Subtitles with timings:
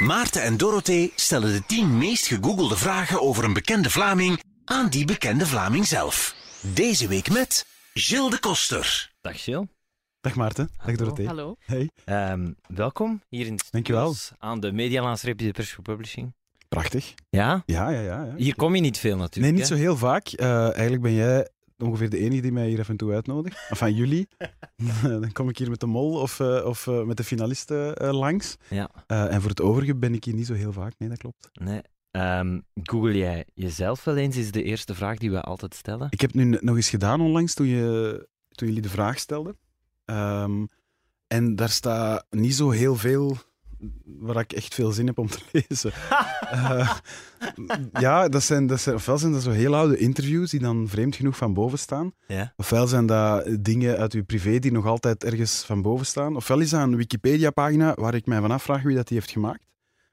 [0.00, 5.04] Maarten en Dorothee stellen de 10 meest gegoogelde vragen over een bekende Vlaming aan die
[5.04, 6.34] bekende Vlaming zelf.
[6.74, 9.12] Deze week met Gilles de Koster.
[9.20, 9.66] Dag Gilles.
[10.20, 10.70] Dag Maarten.
[10.86, 10.96] Dag.
[10.96, 11.26] Dorothee.
[11.26, 11.56] Hallo.
[11.58, 11.90] Hey.
[12.04, 14.14] Ehm, welkom hier in het Dankjewel.
[14.38, 16.34] aan de Medialansreep de Persgroep Publishing.
[16.68, 17.14] Prachtig.
[17.28, 17.62] Ja?
[17.66, 18.24] Ja, ja, ja.
[18.24, 18.34] ja.
[18.36, 19.54] Hier kom je niet veel natuurlijk.
[19.54, 19.76] Nee, niet hè?
[19.76, 20.26] zo heel vaak.
[20.28, 23.66] Eh, eigenlijk ben jij ongeveer de enige die mij hier af en toe uitnodigt.
[23.70, 24.28] Of van jullie.
[25.02, 28.12] Dan kom ik hier met de mol of, eh, of eh, met de finalisten eh,
[28.12, 28.56] langs.
[28.68, 28.90] Ja.
[29.06, 30.94] Eh, en voor het overige ben ik hier niet zo heel vaak.
[30.98, 31.50] Nee, dat klopt.
[31.52, 31.80] Nee.
[32.10, 36.06] Ehm, Google jij jezelf wel eens, is de eerste vraag die we altijd stellen.
[36.10, 39.58] Ik heb het nu nog eens gedaan onlangs toen, je, toen jullie de vraag stelden.
[40.04, 40.64] Ehm,
[41.26, 43.36] en daar staat niet zo heel veel
[44.04, 45.92] waar ik echt veel zin heb om te lezen.
[46.50, 46.96] Eh,
[47.92, 51.16] ja, dat zijn, dat zijn, ofwel zijn dat zo heel oude interviews die dan vreemd
[51.16, 52.12] genoeg van boven staan.
[52.26, 52.52] Ja.
[52.56, 56.36] Ofwel zijn dat dingen uit uw privé die nog altijd ergens van boven staan.
[56.36, 59.64] Ofwel is dat een Wikipedia-pagina waar ik mij van afvraag wie dat die heeft gemaakt.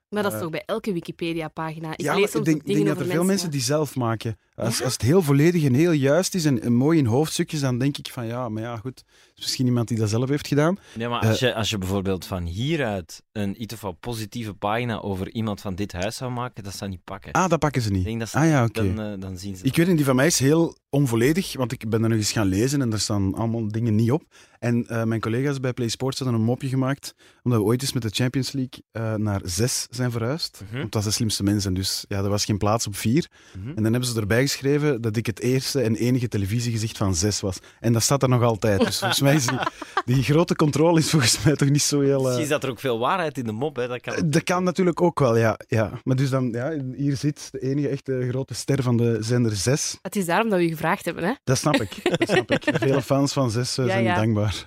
[0.10, 1.92] Maar dat is Eh, toch bij elke Wikipedia-pagina?
[1.92, 3.96] Ik ja, lees soms ik denk, ook dingen denk dat er veel mensen die zelf
[3.96, 4.38] maken.
[4.56, 4.84] Als, Ja?
[4.84, 7.98] als het heel volledig en heel juist is en, en mooi in hoofdstukjes, dan denk
[7.98, 8.98] ik van ja, maar ja, goed.
[9.08, 10.78] Het is misschien iemand die dat zelf heeft gedaan.
[10.98, 15.00] Ja, maar als je, als je bijvoorbeeld van hieruit een iets of wat positieve pagina
[15.02, 17.32] over iemand van dit huis zou maken, dat zou niet pakken.
[17.32, 18.04] Ah, dat pakken ze Ik niet.
[18.04, 18.94] denk dat ze, Ah ja, oké.
[18.94, 21.72] dan, eh, dan zien ze Ik weet niet, die van mij is heel onvolledig, want
[21.72, 24.24] ik ben er nog eens gaan lezen en er staan allemaal dingen niet op.
[24.60, 27.94] En eh, mijn collega's bij Play Sports hadden een mopje gemaakt, omdat we ooit eens
[27.94, 30.62] met de Champions League eh, naar zes zijn verhuisd.
[30.66, 30.72] Mhm.
[30.80, 33.28] Want dat was de slimste mensen, dus ja, er was geen plaats op vier.
[33.58, 33.68] Mhm.
[33.68, 37.42] En dan hebben ze erbij geschreven dat ik het eerste en enige televisiegezicht van zes
[37.42, 37.58] was.
[37.80, 38.80] En dat staat er nog altijd.
[38.86, 39.58] Dus volgens mij is die,
[40.06, 42.18] die grote controle is volgens mij toch niet zo heel...
[42.20, 43.88] eh, Misschien zat er ook veel waarheid in de mop, hè?
[43.88, 44.30] Dat kan.
[44.30, 45.60] dat kan natuurlijk ook wel, ja.
[45.68, 45.92] ja.
[46.04, 49.98] Maar dus dan, ja, hier zit de enige echte grote ster van de zender 6.
[50.02, 51.24] Het is daarom dat we u gevraagd hebben.
[51.24, 51.34] Hè?
[51.44, 52.18] Dat snap ik.
[52.18, 52.64] Dat snap ik.
[52.82, 54.16] Vele fans van 6 Ja, zijn ja.
[54.16, 54.66] dankbaar.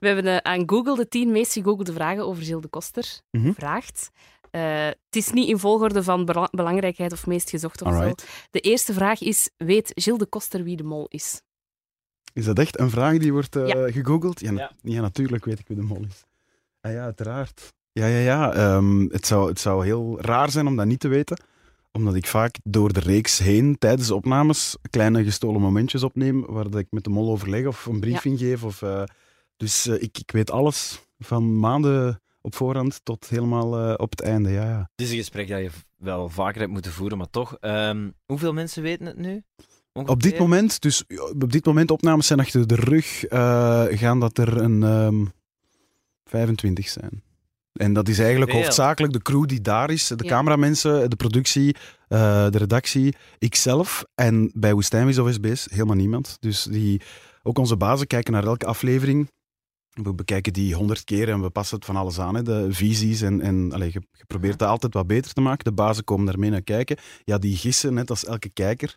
[0.00, 3.46] We hebben eh, aan Google de tien meest gegoogelde vragen over Gilles de Koster Mhm.
[3.46, 4.10] gevraagd.
[4.52, 8.14] Eh, het is niet in volgorde van bela- belangrijkheid of meest gezocht of zo.
[8.50, 11.42] De eerste vraag is, weet Gilles de Koster wie de mol is?
[12.32, 13.90] Is dat echt een vraag die wordt eh, Ja.
[13.90, 14.40] gegoogeld?
[14.40, 14.70] Ja, na- Ja.
[14.82, 16.24] ja, natuurlijk weet ik wie de mol is.
[16.80, 17.72] Ah ja, uiteraard.
[17.92, 18.52] Ja, ja, ja.
[18.52, 21.40] ehm, het, zou, het zou heel raar zijn om dat niet te weten.
[21.92, 26.70] Omdat ik vaak door de reeks heen, tijdens de opnames, kleine gestolen momentjes opneem waar
[26.70, 28.64] dat ik met de mol overleg of een briefing geef.
[28.64, 29.02] Of, eh,
[29.56, 34.50] dus ik, ik weet alles van maanden op voorhand tot helemaal eh, op het einde.
[34.50, 34.88] Ja, ja.
[34.96, 37.56] Het is een gesprek dat je wel vaker hebt moeten voeren, maar toch.
[37.60, 39.42] ehm, hoeveel mensen weten het nu?
[39.92, 41.04] Op dit moment, dus
[41.40, 45.24] op dit moment opnames zijn achter de rug, eh, gaan dat er een ehm
[46.24, 47.22] 25 zijn.
[47.72, 48.60] En dat is eigenlijk Veel.
[48.60, 50.06] hoofdzakelijk de crew die daar is.
[50.06, 50.28] De Ja.
[50.30, 51.76] cameramensen, de productie,
[52.08, 54.04] eh, de redactie, ikzelf.
[54.14, 56.36] En bij Woestijnvis of SB's helemaal niemand.
[56.40, 57.00] Dus die,
[57.42, 59.30] ook onze bazen kijken naar elke aflevering.
[59.92, 62.34] We bekijken die honderd keer en we passen het van alles aan.
[62.34, 62.42] Hè.
[62.42, 65.64] De visies en, en allee, je, probeert dat altijd wat beter te maken.
[65.64, 66.96] De bazen komen daarmee naar kijken.
[67.24, 68.96] Ja, die gissen net als elke kijker.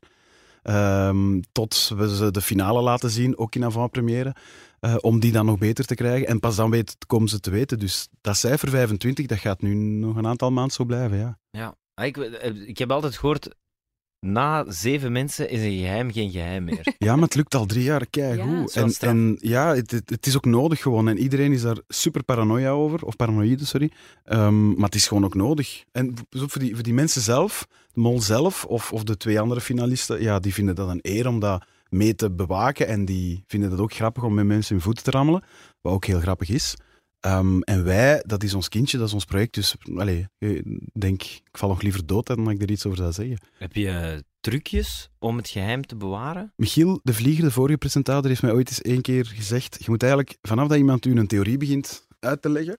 [0.62, 4.36] Ehm, tot we ze de finale laten zien, ook in avant-première.
[4.80, 6.28] eh, om die dan nog beter te krijgen.
[6.28, 7.80] En pas dan weet, komen ze te weten.
[7.80, 11.18] Dus dat cijfer 25, dat gaat nu nog een aantal maanden zo blijven.
[11.18, 11.38] Ja.
[11.52, 13.56] Ja, Ah, ik, eh, ik heb altijd gehoord.
[14.25, 16.94] Na zeven mensen is een geheim geen geheim meer.
[16.97, 18.63] Ja, maar het lukt al drie jaar Ja, keigoed.
[18.66, 19.12] dat wel en, straf.
[19.12, 21.08] en ja, het, het, het is ook nodig gewoon.
[21.08, 23.91] En iedereen is daar super paranoia over, of paranoïde, sorry.
[24.24, 25.84] Ehm, maar het is gewoon ook nodig.
[25.91, 29.62] En voor die, voor die mensen zelf, de mol zelf, of, of de twee andere
[29.62, 32.88] finalisten, ja, die vinden dat een eer om dat mee te bewaken.
[32.88, 35.44] En die vinden het ook grappig om met mensen hun voeten te rammelen,
[35.81, 36.75] wat ook heel grappig is.
[37.25, 39.53] Ehm, en wij, dat is ons kindje, dat is ons project.
[39.53, 40.63] Dus allez, ik
[40.94, 43.38] denk, ik val nog liever dood dan dat ik er iets over zou zeggen.
[43.58, 46.53] heb je eh, trucjes om het geheim te bewaren?
[46.56, 50.03] Michiel de Vlieger, de vorige presentator, heeft mij ooit eens één keer gezegd: Je moet
[50.03, 52.78] eigenlijk, vanaf dat iemand u een theorie begint uit te leggen,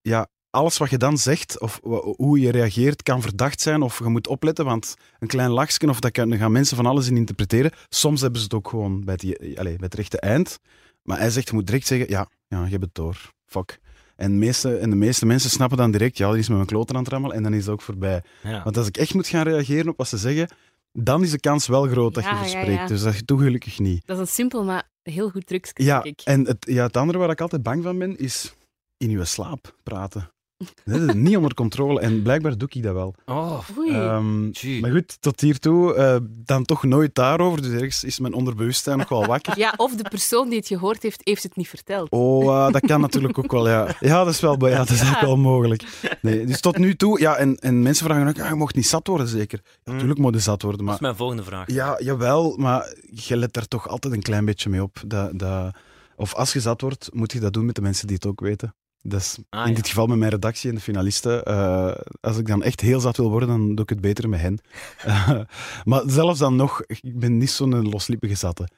[0.00, 1.80] ja, alles wat je dan zegt of
[2.16, 6.00] hoe je reageert kan verdacht zijn of je moet opletten, want een klein lachje of
[6.00, 7.72] dat kan, daar gaan mensen van alles in interpreteren.
[7.88, 10.58] Soms hebben ze het ook gewoon bij het, allez, bij het rechte eind.
[11.02, 13.30] Maar hij zegt, je moet direct zeggen, ja, ja je hebt het door.
[13.46, 13.80] Fuck.
[14.16, 16.68] En de, meeste, en de meeste mensen snappen dan direct, ja, die is met mijn
[16.68, 18.22] kloten aan het rammelen en dan is het ook voorbij.
[18.42, 18.62] Ja.
[18.62, 20.48] Want als ik echt moet gaan reageren op wat ze zeggen,
[20.92, 22.80] dan is de kans wel groot dat Ja, je verspreekt.
[22.80, 22.86] ja.
[22.86, 24.06] Dus dat doe je gelukkig niet.
[24.06, 26.26] Dat is een simpel, maar heel goed trucje, Ja, denk ik.
[26.26, 28.54] en het, ja, het andere waar ik altijd bang van ben, is
[28.96, 30.30] in je slaap praten.
[30.84, 33.14] Dat is niet onder controle en blijkbaar doe ik dat wel.
[33.26, 33.90] Oh, Oei.
[33.90, 37.62] Ehm, maar goed, tot hiertoe eh, dan toch nooit daarover.
[37.62, 39.58] Dus ergens is mijn onderbewustzijn nog wel wakker.
[39.62, 42.10] Ja, of de persoon die het gehoord heeft, heeft het niet verteld.
[42.10, 43.96] Oh, eh, dat kan natuurlijk ook wel, ja.
[44.00, 45.82] Ja, dat is wel, ja, dat is ook wel mogelijk.
[46.20, 48.86] Nee, dus tot nu toe, ja, en, en mensen vragen ook, ah, je mocht niet
[48.86, 49.60] zat worden, zeker.
[49.84, 50.94] Ja, natuurlijk moet je zat worden, dat maar...
[50.94, 51.72] is mijn volgende vraag.
[51.72, 55.02] Ja, jawel, maar je let daar toch altijd een klein beetje mee op.
[55.06, 55.74] Dat, dat,
[56.16, 58.40] of als je zat wordt, moet je dat doen met de mensen die het ook
[58.40, 58.74] weten.
[59.10, 59.74] Ah, in ja.
[59.76, 61.44] dit geval met mijn redactie en de finalisten.
[61.44, 64.40] Eh, als ik dan echt heel zat wil worden, dan doe ik het beter met
[64.40, 64.58] hen.
[65.04, 65.40] Eh,
[65.84, 68.68] maar zelfs dan nog, ik ben niet zo'n loslippige zatte.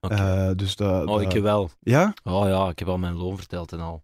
[0.00, 0.14] Oké.
[0.14, 1.70] Eh, dus dat, oh, dat- ik wel.
[1.80, 2.14] Ja?
[2.24, 4.02] Oh ja, ik heb al mijn loon verteld en al.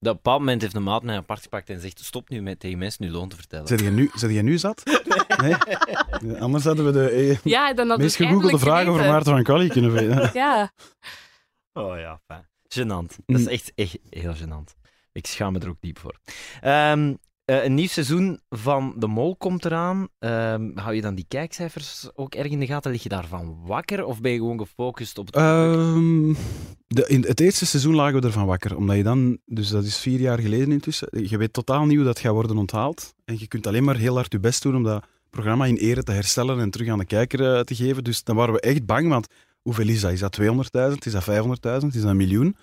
[0.00, 2.42] Dat op een bepaald moment heeft de maat mij apart gepakt en zegt: Stop nu
[2.42, 3.66] met tegen mensen nu loon te vertellen.
[3.66, 4.82] Zet je nu, zet je nu zat?
[5.42, 5.54] Nee?
[6.40, 9.06] Anders hadden we de eh, Ja, dan had meest gegoogelde vraag over.
[9.06, 10.30] Maarten van Quali kunnen weten.
[10.34, 10.72] Ja,
[11.72, 12.46] Oh ja, fijn.
[12.68, 13.16] Gênant.
[13.26, 13.48] Dat is Mm.
[13.48, 14.76] echt, echt heel gênant.
[15.18, 16.16] Ik schaam me er ook diep voor.
[16.60, 20.08] Ehm, eh, een nieuw seizoen van De Mol komt eraan.
[20.18, 22.90] Ehm, hou je dan die kijkcijfers ook erg in de gaten?
[22.90, 24.04] Lig je daarvan wakker?
[24.04, 25.36] Of ben je gewoon gefocust op het?
[25.36, 26.34] Ehm,
[26.86, 28.76] de, in het eerste seizoen lagen we ervan wakker.
[28.76, 32.06] Omdat je dan, dus dat is vier jaar geleden intussen, je weet totaal niet hoe
[32.06, 33.14] dat gaat worden onthaald.
[33.24, 36.02] En je kunt alleen maar heel hard je best doen om dat programma in ere
[36.02, 38.04] te herstellen en terug aan de kijker eh, te geven.
[38.04, 39.26] Dus dan waren we echt bang, want
[39.62, 40.12] hoeveel is dat?
[40.12, 40.48] Is dat 200.000?
[40.98, 41.24] Is dat
[41.82, 41.86] 500.000?
[41.86, 42.56] Is dat een miljoen?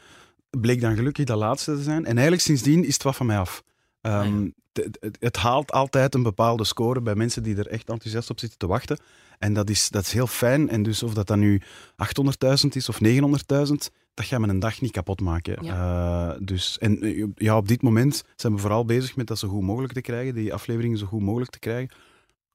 [0.61, 1.99] Bleek dan gelukkig dat laatste te zijn.
[2.05, 3.63] En eigenlijk sindsdien is het wat van mij af.
[4.01, 4.49] Ehm, Ah, ja.
[4.83, 8.39] het, het- het haalt altijd een bepaalde score bij mensen die er echt enthousiast op
[8.39, 8.97] zitten te wachten.
[9.39, 10.69] En dat is, dat is heel fijn.
[10.69, 11.61] En dus of dat dan nu
[11.97, 15.57] 800.000 is of 900.000, dat gaat me een dag niet kapot maken.
[15.57, 19.47] Eh, dus, en eh, ja, op dit moment zijn we vooral bezig met dat zo
[19.47, 21.95] goed mogelijk te krijgen, die afleveringen zo goed mogelijk te krijgen.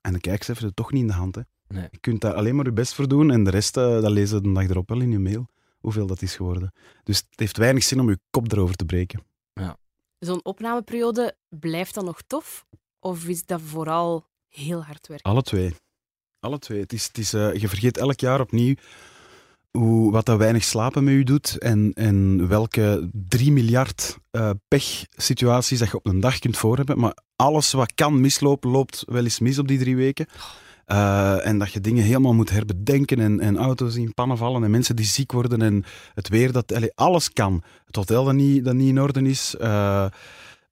[0.00, 1.34] En de hebben het toch niet in de hand.
[1.34, 1.40] Hè.
[1.68, 1.88] Nee.
[1.90, 4.36] Je kunt daar alleen maar je best voor doen en de rest, eh, dat lezen
[4.36, 5.46] we de dag erop wel in je mail,
[5.80, 6.72] hoeveel dat is geworden.
[7.04, 9.22] Dus het heeft weinig zin om je kop erover te breken.
[10.18, 12.66] zo'n opnameperiode, blijft dat nog tof?
[12.98, 15.30] Of is dat vooral heel hard werken?
[15.30, 15.74] Alle twee.
[16.40, 16.80] Alle twee.
[16.80, 18.74] Het is, het is, eh, je vergeet elk jaar opnieuw
[19.70, 25.78] hoe, wat dat weinig slapen met je doet en, en welke 3 miljard eh pechsituaties
[25.78, 26.98] dat je op een dag kunt voorhebben.
[26.98, 30.26] Maar alles wat kan mislopen, loopt wel eens mis op die drie weken.
[30.90, 34.70] Eh, en dat je dingen helemaal moet herbedenken en, en auto's in pannen vallen en
[34.70, 35.84] mensen die ziek worden en
[36.14, 37.62] het weer, dat, alles kan.
[37.84, 39.56] Het hotel dat niet, niet in orde is.
[39.56, 40.06] eh,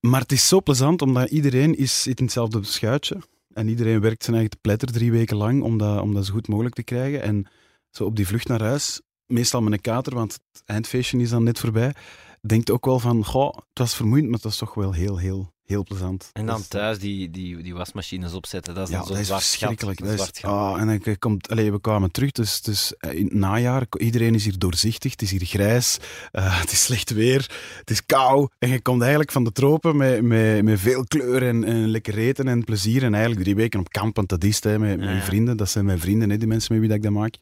[0.01, 3.17] maar het is zo plezant, omdat iedereen is, zit in hetzelfde schuitje.
[3.53, 6.33] En iedereen werkt zijn eigen te pletter drie weken lang om dat, om dat zo
[6.33, 7.23] goed mogelijk te krijgen.
[7.23, 7.47] En
[7.91, 11.43] zo op die vlucht naar huis, meestal met een kater, want het eindfeestje is dan
[11.43, 11.95] net voorbij,
[12.41, 15.53] denkt ook wel van, goh, het was vermoeiend, maar het was toch wel heel, heel,
[15.69, 16.31] heel plezant.
[16.33, 19.25] En dan Dus- thuis die, die, die wasmachines opzetten, dat is ja, dan zo'n dat
[19.25, 19.43] is gat.
[19.43, 19.99] verschrikkelijk.
[20.05, 23.35] Dat is, ah, en dan komt, allee, we kwamen terug, dus, dus eh, in het
[23.35, 25.99] najaar, iedereen is hier doorzichtig, het is hier grijs,
[26.33, 28.49] eh, het is slecht weer, het is kou.
[28.59, 32.19] En je komt eigenlijk van de tropen met, met, met veel kleur en, en lekker
[32.19, 33.03] eten en plezier.
[33.03, 35.21] En eigenlijk drie weken op kamp, want dat is het, hè, met, Ja, ja.
[35.23, 35.57] vrienden.
[35.57, 37.35] Dat zijn mijn vrienden, hè, die mensen met wie dat ik dat maak.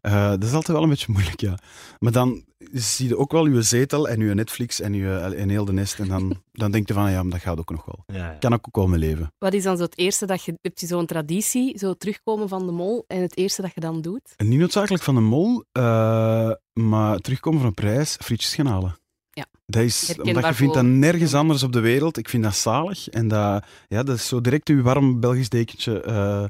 [0.00, 1.58] Eh, dat is altijd wel een beetje moeilijk, ja.
[1.98, 5.64] Maar dan zie je ook wel je zetel en je Netflix en, je, en heel
[5.64, 5.98] de nest.
[5.98, 8.16] En dan, dan denk je van, ja, maar dat gaat ook nog wel.
[8.16, 8.36] Ja, ja.
[8.38, 9.32] Kan ook, wel mijn leven.
[9.38, 10.58] Wat is dan zo het eerste dat je...
[10.60, 14.00] Heb je zo'n traditie, zo terugkomen van de mol, en het eerste dat je dan
[14.00, 14.32] doet?
[14.36, 18.96] En niet noodzakelijk van een mol, eh, maar terugkomen van een prijs, frietjes gaan halen.
[19.30, 19.46] Ja.
[19.66, 22.16] Dat is, Herkenbaar omdat je vindt dat nergens anders op de wereld.
[22.16, 23.08] Ik vind dat zalig.
[23.08, 26.44] En dat, ja, dat is zo direct uw warm Belgisch dekentje eh,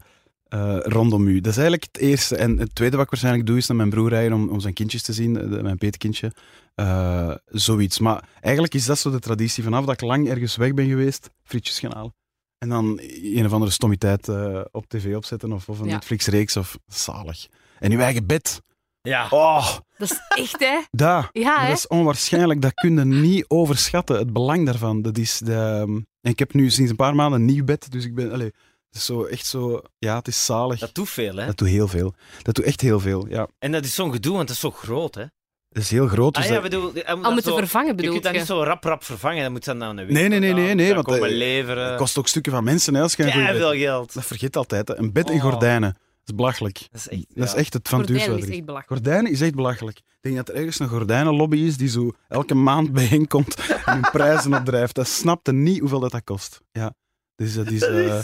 [0.48, 1.40] eh, rondom u.
[1.40, 2.36] Dat is eigenlijk het eerste.
[2.36, 4.74] En het tweede wat ik waarschijnlijk doe, is naar mijn broer rijden om, om zijn
[4.74, 6.32] kindjes te zien, eh, mijn peetkindje.
[6.74, 7.98] Eh, zoiets.
[7.98, 9.62] Maar eigenlijk is dat zo de traditie.
[9.64, 12.14] Vanaf dat ik lang ergens weg ben geweest, frietjes gaan halen.
[12.58, 15.92] En dan een of andere stommiteit eh, op tv opzetten of, of een Ja.
[15.92, 17.46] Netflix-reeks of zalig.
[17.78, 18.62] En uw eigen bed.
[19.02, 19.26] Ja.
[19.30, 20.78] Oh, Dat is echt, hè?
[20.90, 21.28] daar.
[21.32, 21.68] Ja, hè?
[21.68, 22.62] Dat is onwaarschijnlijk.
[22.62, 25.02] Dat kun je niet overschatten, het belang daarvan.
[25.02, 25.84] Dat is de,
[26.20, 28.32] en ik heb nu sinds een paar maanden een nieuw bed, dus ik ben...
[28.32, 28.56] Allee, het
[28.96, 29.82] is zo, echt zo...
[29.98, 30.78] Ja, het is zalig.
[30.78, 31.46] Dat doet veel, hè?
[31.46, 32.14] Dat doet heel veel.
[32.42, 33.48] Dat doet echt heel veel, ja.
[33.58, 35.24] En dat is zo'n gedoe, want het is zo groot, hè?
[35.68, 36.34] Dat is heel groot.
[36.34, 36.92] Dus ah ja, dat- bedoel...
[36.92, 38.38] dat moeten zo- vervangen, Je bedoel kunt dat je?
[38.38, 39.42] niet zo rap, rap vervangen.
[39.42, 41.36] Dan moet je dan naar een winkel Nee, nee, nee, nee, nee, want, komen eh,
[41.36, 41.88] leveren.
[41.88, 44.14] het kost ook stukken van mensen, hè, als je Ja, veel geld.
[44.14, 44.96] Dat vergeet altijd, hè.
[44.98, 45.42] Een bed in Oh.
[45.42, 45.92] gordijnen.
[45.92, 46.78] Dat is belachelijk.
[46.90, 47.24] Dat is echt...
[47.34, 48.58] Dat is echt het van het duurste Gordijnen is is.
[48.58, 49.02] echt belachelijk.
[49.02, 49.98] Gordijnen is echt belachelijk.
[49.98, 53.54] Ik denk dat er ergens een gordijnenlobby is die zo elke maand bijeenkomt
[53.84, 54.94] en hun prijzen opdrijft.
[54.94, 56.60] Dat snapte niet hoeveel dat, dat kost.
[56.72, 56.94] Ja.
[57.36, 57.82] Dus dat is...
[57.82, 58.18] eh,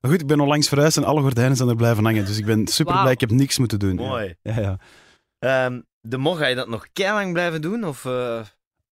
[0.00, 2.24] Maar goed, ik ben onlangs verhuisd en alle gordijnen zijn er blijven hangen.
[2.24, 3.94] Dus ik ben super blij, ik heb niks moeten doen.
[3.94, 4.34] Mooi.
[4.42, 4.78] Ja, ja.
[5.38, 7.84] Ehm, de Mo, ga je dat nog lang blijven doen?
[7.84, 8.40] Of, eh,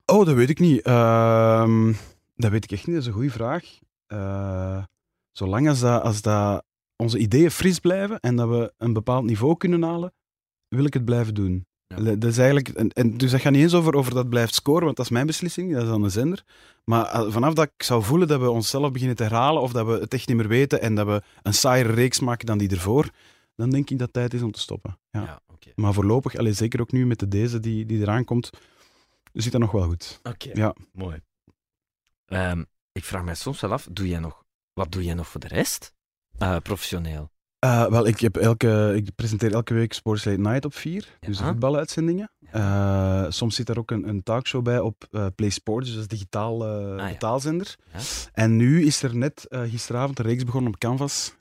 [0.06, 0.82] Oh, dat weet ik niet.
[0.82, 1.92] Ehm,
[2.34, 3.64] dat weet ik echt niet, dat is een goede vraag.
[4.06, 4.84] Eh,
[5.32, 6.64] zolang als, dat, als dat
[6.96, 10.12] onze ideeën fris blijven en dat we een bepaald niveau kunnen halen,
[10.68, 11.66] wil ik het blijven doen.
[11.86, 11.96] Ja.
[12.14, 14.84] Dat is eigenlijk, en, en dus dat gaat niet eens over, over dat blijft scoren,
[14.84, 16.44] want dat is mijn beslissing, dat is aan de zender.
[16.84, 19.86] Maar eh, vanaf dat ik zou voelen dat we onszelf beginnen te herhalen of dat
[19.86, 22.68] we het echt niet meer weten en dat we een saaiere reeks maken dan die
[22.70, 23.10] ervoor,
[23.54, 24.98] dan denk ik dat het tijd is om te stoppen.
[25.10, 25.40] Ja.
[25.74, 28.50] Maar voorlopig, allee, zeker ook nu met de deze die, die eraan komt,
[29.32, 30.20] zit dat nog wel goed.
[30.22, 30.74] Oké, Ja.
[30.92, 31.20] mooi.
[32.26, 35.40] Ehm, ik vraag mij soms wel af, doe jij nog, wat doe jij nog voor
[35.40, 35.94] de rest?
[36.38, 37.30] Eh, professioneel.
[37.64, 41.40] Uh, wel, ik, heb elke, ik presenteer elke week Sports Late Night op 4, dus
[41.40, 42.30] voetbaluitzendingen.
[42.54, 46.04] Uh, soms zit daar ook een, een talkshow bij op uh, Play Sports, dus dat
[46.04, 47.76] is digitaal uh, betaalzender.
[47.92, 47.98] Ja.
[48.32, 51.34] En nu is er net gisteravond een reeks begonnen op Canvas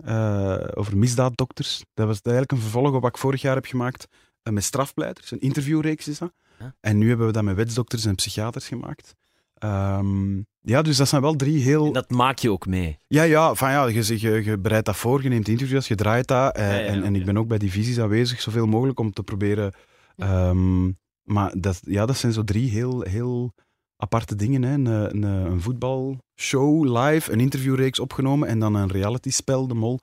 [0.73, 1.83] over misdaaddokters.
[1.93, 4.07] Dat was eigenlijk een vervolg op wat ik vorig jaar heb gemaakt
[4.43, 5.31] met strafpleiters.
[5.31, 6.33] Een interviewreeks is dat.
[6.59, 6.75] Ja.
[6.79, 9.15] En nu hebben we dat met wetsdokters en psychiaters gemaakt.
[9.63, 11.85] Um, ja, dus dat zijn wel drie heel...
[11.85, 12.99] En dat maak je ook mee.
[13.07, 16.27] Ja, ja, van ja je, je, je bereidt dat voor, je neemt interviews, je draait
[16.27, 16.57] dat.
[16.57, 19.23] Ja, ja, en, en ik ben ook bij die visies aanwezig, zoveel mogelijk, om te
[19.23, 19.73] proberen...
[20.17, 23.53] Um, maar dat, ja, dat zijn zo drie heel, heel
[23.97, 24.63] aparte dingen.
[24.63, 24.73] Hè.
[24.73, 29.99] Een, een, een voetbalshow live, een interviewreeks opgenomen en dan een realityspel, De Mol.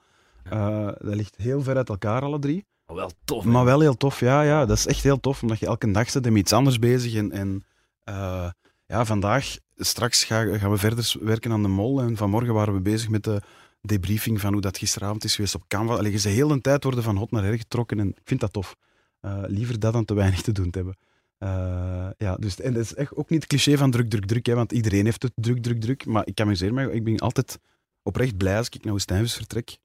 [0.53, 2.65] Uh, dat ligt heel ver uit elkaar, alle drie.
[2.87, 3.45] Oh, wel tof.
[3.45, 4.67] Maar wel heel tof, ja, ja.
[4.67, 7.15] Dat is echt heel tof, omdat je elke dag zit met iets anders bezig.
[7.15, 7.65] En, en
[8.09, 8.49] uh,
[8.93, 12.01] ja, vandaag, straks ga, gaan we verder werken aan De Mol.
[12.01, 13.43] En vanmorgen waren we bezig met de
[13.81, 15.95] debriefing van hoe dat gisteravond is geweest op Canva.
[15.95, 18.53] Allee, ze heel een tijd worden van hot naar her getrokken en ik vind dat
[18.53, 18.77] tof.
[19.21, 20.97] Uh, liever dat dan te weinig te doen te hebben.
[21.39, 24.47] Uh, ja, dus, en dat is echt ook niet het cliché van druk, druk, druk,
[24.47, 26.07] hè, want iedereen heeft het druk, druk, druk.
[26.07, 27.59] Maar ik amuseer me, ik ben altijd
[28.03, 29.77] oprecht blij als ik naar Oostijnvis vertrek.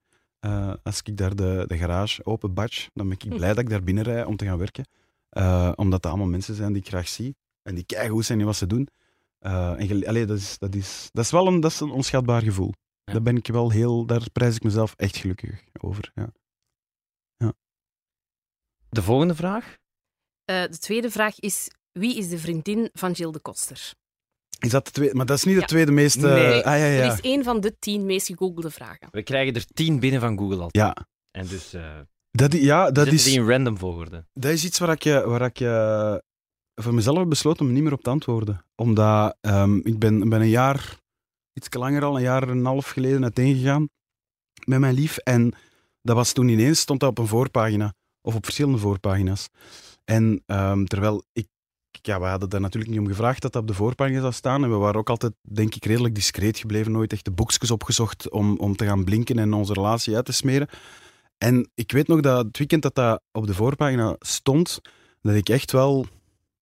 [0.45, 3.69] Uh, als ik daar de, de garage open batch, dan ben ik blij dat ik
[3.69, 4.85] daar binnen rij om te gaan werken.
[5.75, 7.35] Omdat dat allemaal mensen zijn die ik graag zie
[7.67, 8.87] en die keigoed zijn in wat ze doen.
[9.41, 12.41] Uh, en allee, dat, is, dat, is, dat is wel een, dat is een onschatbaar
[12.41, 12.73] gevoel.
[13.03, 13.13] Ja.
[13.13, 16.11] Daar ben ik wel heel, daar prijs ik mezelf echt gelukkig over.
[16.15, 16.29] Ja.
[17.37, 17.53] Ja.
[18.89, 19.65] De volgende vraag?
[19.65, 23.93] Uh, de tweede vraag is: wie is de vriendin van Gilles de Koster?
[24.59, 25.15] Is dat de tweede?
[25.15, 26.15] Maar dat is niet de tweede meest.
[26.17, 26.65] Uh, Nee.
[26.65, 27.07] ah, ja, ja.
[27.07, 29.07] Dat is één van de tien meest gegoogelde vragen.
[29.11, 30.69] We krijgen er tien binnen van Google al.
[30.71, 30.95] ja.
[31.31, 31.99] En dus uh,
[32.31, 34.25] Dat, ja, dat is, die in random volgorde.
[34.33, 36.15] dat is iets waar ik, eh, waar ik eh,
[36.81, 38.65] voor mezelf besloten om niet meer op te antwoorden.
[38.75, 40.99] Omdat ehm, ik ben, ben een jaar,
[41.53, 43.89] iets langer al, een jaar en een half geleden uiteengegaan
[44.65, 45.17] met mijn lief.
[45.17, 45.53] En
[46.01, 47.93] dat was toen ineens, stond dat op een voorpagina.
[48.21, 49.49] Of op verschillende voorpagina's.
[50.05, 51.47] En ehm, terwijl ik,
[52.01, 54.63] ja, we hadden daar natuurlijk niet om gevraagd dat dat op de voorpagina zou staan.
[54.63, 56.91] En we waren ook altijd, denk ik, redelijk discreet gebleven.
[56.91, 60.31] Nooit echt de boekjes opgezocht om, om te gaan blinken en onze relatie uit te
[60.31, 60.67] smeren.
[61.37, 64.81] En ik weet nog dat het weekend dat dat op de voorpagina stond,
[65.21, 66.07] dat ik echt wel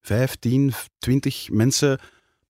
[0.05, 1.99] 15, 20 mensen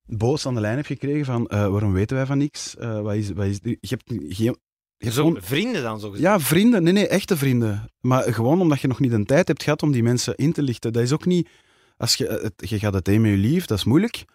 [0.06, 2.76] boos aan de lijn heb gekregen van uh, waarom weten wij van niks?
[2.80, 4.04] Uh, wat is, wat is, je hebt
[4.36, 4.58] geen...
[4.98, 6.24] Je hebt Zo, gewoon- vrienden dan zo gezegd.
[6.30, 6.84] ja, vrienden.
[6.84, 7.90] Nee, nee, echte vrienden.
[8.02, 10.62] Maar gewoon omdat je nog niet de tijd hebt gehad om die mensen in te
[10.64, 10.94] lichten.
[10.94, 11.50] Dat is ook niet...
[11.98, 14.26] Als je, het, je gaat het een met je lief, dat is moeilijk.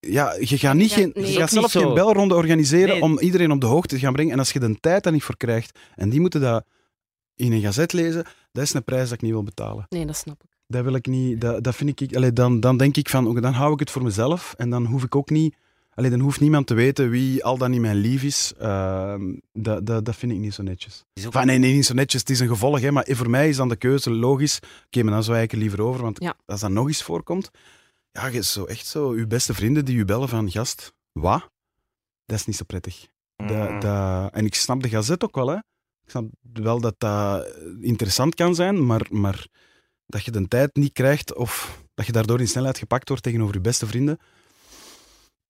[0.00, 1.32] Ja, je gaat, niet Ja, geen, nee.
[1.32, 3.02] je gaat zelf geen belronde organiseren Nee.
[3.02, 4.32] om iedereen op de hoogte te gaan brengen.
[4.32, 6.64] En als je de tijd daar niet voor krijgt, en die moeten dat
[7.34, 9.86] in een gazet lezen, dat is een prijs dat ik niet wil betalen.
[9.88, 10.49] Nee, dat snap ik.
[10.70, 13.40] Dat wil ik niet, dat, dat vind ik, allee, dan, dan denk ik van, oké,
[13.40, 15.54] dan hou ik het voor mezelf en dan hoef ik ook niet,
[15.94, 18.52] allee, dan hoeft niemand te weten wie al dan niet mijn lief is.
[18.58, 21.04] Ehm, dat, dat, dat vind ik niet zo netjes.
[21.18, 23.48] Ook- Enfin, nee, nee, niet zo netjes, het is een gevolg, hè, maar voor mij
[23.48, 24.58] is dan de keuze logisch.
[24.86, 26.34] Oké, maar dan zwaai ik er liever over, want Ja.
[26.46, 27.50] als dat nog eens voorkomt,
[28.12, 31.50] ja, je is zo echt zo, uw beste vrienden die u bellen van, gast, wat?
[32.26, 33.06] Dat is niet zo prettig.
[33.36, 33.80] Dat, Mm.
[33.80, 35.56] dat, en ik snap de gazet ook wel, hè.
[36.04, 37.46] Ik snap wel dat dat
[37.80, 39.46] interessant kan zijn, maar, maar
[40.10, 43.54] dat je de tijd niet krijgt of dat je daardoor in snelheid gepakt wordt tegenover
[43.54, 44.18] je beste vrienden,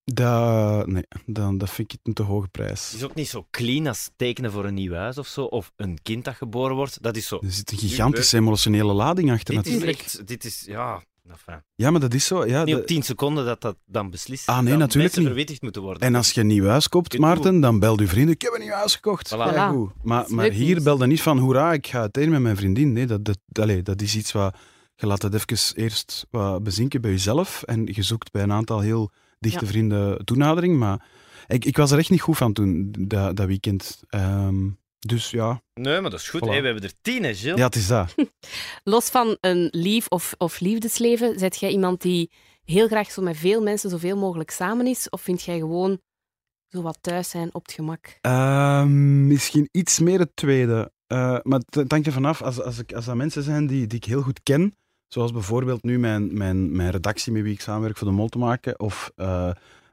[0.05, 2.85] dat, nee, dan, dat vind ik een te hoge prijs.
[2.85, 5.45] Het is ook niet zo clean als tekenen voor een nieuw huis of zo.
[5.45, 7.03] Of een kind dat geboren wordt.
[7.03, 7.39] Dat is zo.
[7.43, 10.27] Er zit een gigantische emotionele lading achter Dit is echt...
[10.27, 10.63] Dit is...
[10.67, 11.03] Ja...
[11.31, 12.47] Enfin, Ja, maar dat is zo.
[12.47, 14.49] Ja, niet de- op 10 seconden dat dat dan beslist.
[14.49, 15.27] Ah, nee, dat natuurlijk niet.
[15.27, 16.03] verwittigd moeten worden.
[16.03, 18.35] En als je een nieuw huis koopt, Maarten, dan belt uw vrienden.
[18.35, 19.35] Ik heb een nieuw huis gekocht.
[19.35, 19.39] Voilà.
[19.55, 19.91] Ja, goed.
[20.03, 22.93] Maar, Dat maar hier bel dan niet van hoera, ik ga uiteen met mijn vriendin.
[22.93, 24.57] Nee, dat, dat, allee, dat is iets wat...
[24.95, 27.63] Je laat het even eerst wat bezinken bij jezelf.
[27.63, 29.71] En je zoekt bij een aantal heel dichte Ja.
[29.71, 30.79] vrienden toenadering.
[30.79, 31.05] Maar
[31.47, 34.03] ik, ik was er echt niet goed van toen, dat, dat weekend.
[34.09, 34.69] Ehm,
[35.07, 36.41] dus ja, Nee, maar dat is goed.
[36.41, 36.49] Voilà.
[36.49, 37.59] Hey, we hebben er 10, hè, Gilles?
[37.59, 38.15] ja, het is dat.
[38.95, 42.31] Los van een lief of, of liefdesleven, zet jij iemand die
[42.65, 45.09] heel graag zo met veel mensen zoveel mogelijk samen is?
[45.09, 46.01] Of vind jij gewoon
[46.69, 48.19] zo wat thuis zijn op het gemak?
[48.21, 50.93] Ehm, misschien iets meer het tweede.
[51.07, 52.43] Eh, maar het hangt er vanaf.
[52.43, 54.75] Als, als, ik, als dat mensen zijn die, die ik heel goed ken,
[55.09, 58.39] zoals bijvoorbeeld nu mijn, mijn, mijn redactie met wie ik samenwerk voor de mol te
[58.39, 59.51] maken, of eh,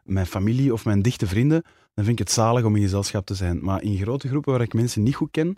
[0.07, 1.61] mijn familie of mijn dichte vrienden,
[1.93, 3.63] dan vind ik het zalig om in gezelschap te zijn.
[3.63, 5.55] Maar in grote groepen waar ik mensen niet goed ken,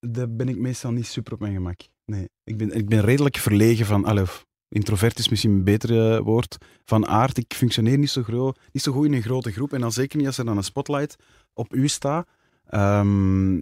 [0.00, 1.80] daar ben ik meestal niet super op mijn gemak.
[2.04, 4.04] Nee, ik ben, ik ben redelijk verlegen van...
[4.04, 4.24] allee,
[4.68, 6.56] introvert is misschien een beter eh, woord.
[6.84, 9.72] Van aard, ik functioneer niet zo, gro- niet zo goed in een grote groep.
[9.72, 11.16] En dan zeker niet als er dan een spotlight
[11.52, 12.28] op u staat.
[12.66, 13.60] Ehm,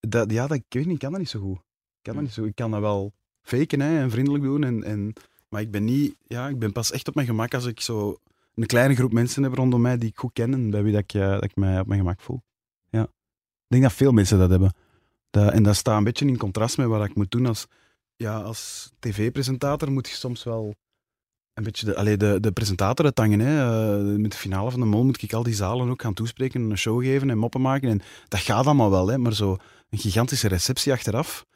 [0.00, 1.56] dat, ja, dat, ik weet niet, ik kan dat niet zo goed.
[1.56, 4.64] Ik kan, dat niet zo, ik kan dat wel faken hè, en vriendelijk doen.
[4.64, 5.12] En, en,
[5.48, 8.16] maar ik ben, niet, ja, ik ben pas echt op mijn gemak als ik zo
[8.54, 11.00] een kleine groep mensen heb rondom mij die ik goed ken en bij wie dat
[11.00, 12.42] ik, eh, dat ik mij op mijn gemak voel.
[12.90, 13.02] Ja.
[13.02, 14.74] Ik denk dat veel mensen dat hebben.
[15.30, 17.66] Dat, en dat staat een beetje in contrast met wat ik moet doen als,
[18.16, 19.92] ja, als tv-presentator.
[19.92, 20.74] Moet je soms wel
[21.54, 23.04] een beetje de, allee, de, de presentator.
[23.04, 23.12] Hè.
[23.12, 26.62] Eh, met de finale van de Mol moet ik al die zalen ook gaan toespreken,
[26.62, 27.88] en een show geven en moppen maken.
[27.88, 29.18] En dat gaat allemaal wel, hè.
[29.18, 29.56] maar zo
[29.90, 31.46] een gigantische receptie achteraf,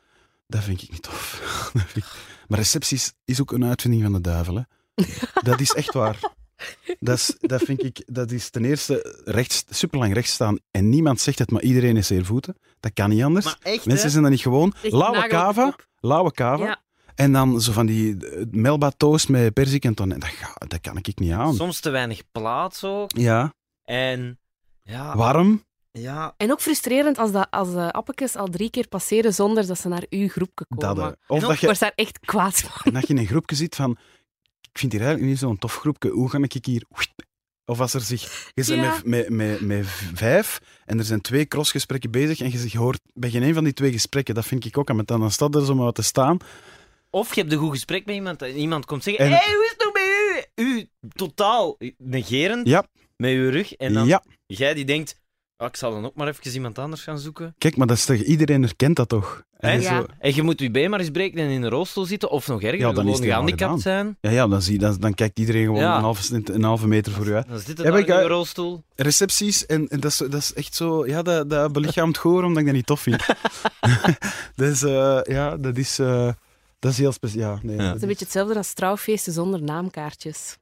[0.46, 1.72] dat vind ik niet tof.
[2.48, 4.56] Maar recepties is ook een uitvinding van de duivel.
[4.56, 4.62] Hè.
[5.42, 6.36] Dat is echt waar.
[7.00, 11.20] Dat is, dat vind ik, dat is ten eerste rechts, superlang rechts staan en niemand
[11.20, 12.56] zegt het, maar iedereen is zeer voeten.
[12.80, 13.56] Dat kan niet anders.
[13.62, 14.72] echt, Mensen zijn dan niet gewoon.
[14.82, 16.64] Lauwe kava, lauwe kava.
[16.64, 16.82] Ja.
[17.14, 20.20] En dan zo van die eh, melba toast met perzik en tonijn.
[20.20, 21.54] Dat, ga- dat kan ik niet aan.
[21.54, 23.10] Soms te weinig plaats ook.
[23.16, 23.52] Ja,
[23.84, 24.38] En
[24.82, 25.64] ja, warm.
[25.90, 29.78] ja En ook frustrerend als, dat, als de appetjes al drie keer passeren zonder dat
[29.78, 30.94] ze naar uw groepje komen.
[30.96, 32.92] Dat, eh, of En dat je, daar echt kwaad van.
[32.92, 33.96] dat je in een groepje zit van...
[34.78, 36.10] Ik vind hier eigenlijk niet zo'n tof groepje.
[36.10, 36.84] Hoe ga ik hier...
[37.64, 38.50] Of als er zich...
[38.54, 39.00] Je bent Ja.
[39.04, 43.30] met, met, met, met vijf en er zijn twee crossgesprekken bezig en je hoort bij
[43.30, 44.34] geen een van die twee gesprekken.
[44.34, 45.20] Dat vind ik ook aan met dan.
[45.20, 46.36] Dan staat er zo maar wat te staan.
[47.10, 49.54] Of je hebt een goed gesprek met iemand en iemand komt zeggen: En- Hé, hey,
[49.54, 50.78] hoe is het nou met u?
[50.78, 52.86] U totaal negerend Ja.
[53.16, 53.72] met uw rug.
[53.72, 55.17] En dan Ja, jij die denkt:
[55.58, 57.54] ah, Ik zal dan ook maar even iemand anders gaan zoeken.
[57.58, 58.16] kijk, maar dat is toch...
[58.16, 59.42] Iedereen herkent dat toch?
[59.58, 60.06] En En, zo- Ja.
[60.18, 62.62] en je moet je been maar eens breken en in een rolstoel zitten, of nog
[62.62, 64.16] erger, Ja, dan is gewoon gehandicapt zijn.
[64.20, 65.96] Ja, ja dan, zie, je- dan, dan kijkt iedereen gewoon Ja.
[65.96, 67.48] een, halve, een halve meter voor u uit.
[67.48, 68.82] Dan zit het Ja, in ik, een eh, rolstoel.
[68.94, 69.66] recepties.
[69.66, 72.64] En, en dat, is, dat is echt zo, ja, dat, dat belichaamt goor omdat ik
[72.66, 73.24] dat niet tof vind.
[74.56, 76.32] dus eh, ja, dat is, eh,
[76.78, 77.54] dat is heel speciaal.
[77.54, 77.82] Ja, nee, Ja.
[77.86, 80.56] Het is een beetje hetzelfde als trouwfeesten zonder naamkaartjes.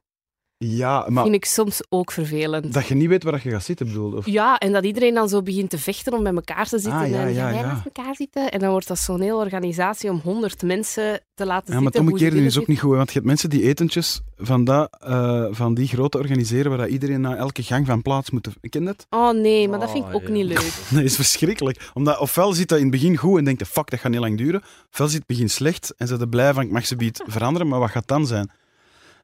[0.57, 2.73] Ja, maar vind ik soms ook vervelend.
[2.73, 5.29] dat je niet weet waar je gaat zitten, bedoel of, Ja, en dat iedereen dan
[5.29, 7.01] zo begint te vechten om bij elkaar te zitten.
[7.01, 7.81] Ah, ja, en ja, ja.
[7.85, 8.51] elkaar zitten?
[8.51, 12.01] En dan wordt dat zo'n hele organisatie om honderd mensen te laten Ja, maar zitten.
[12.01, 14.97] ze omgekeerde willen is ook niet goed, want je hebt mensen die etentjes van, dat,
[14.99, 18.47] eh, van die grote organiseren waar dat iedereen na elke gang van plaats moet...
[18.61, 19.05] Ken je dat?
[19.09, 20.29] Oh nee, maar dat vind ik ook ja.
[20.29, 20.71] niet leuk.
[20.93, 21.89] Dat is verschrikkelijk.
[21.93, 24.37] Omdat ofwel zit dat in het begin goed en denkt, fuck, dat gaat niet lang
[24.37, 24.63] duren.
[24.91, 27.67] Ofwel zit het begin slecht en ze er blij van, ik mag ze bied veranderen,
[27.67, 28.51] maar wat gaat dan zijn?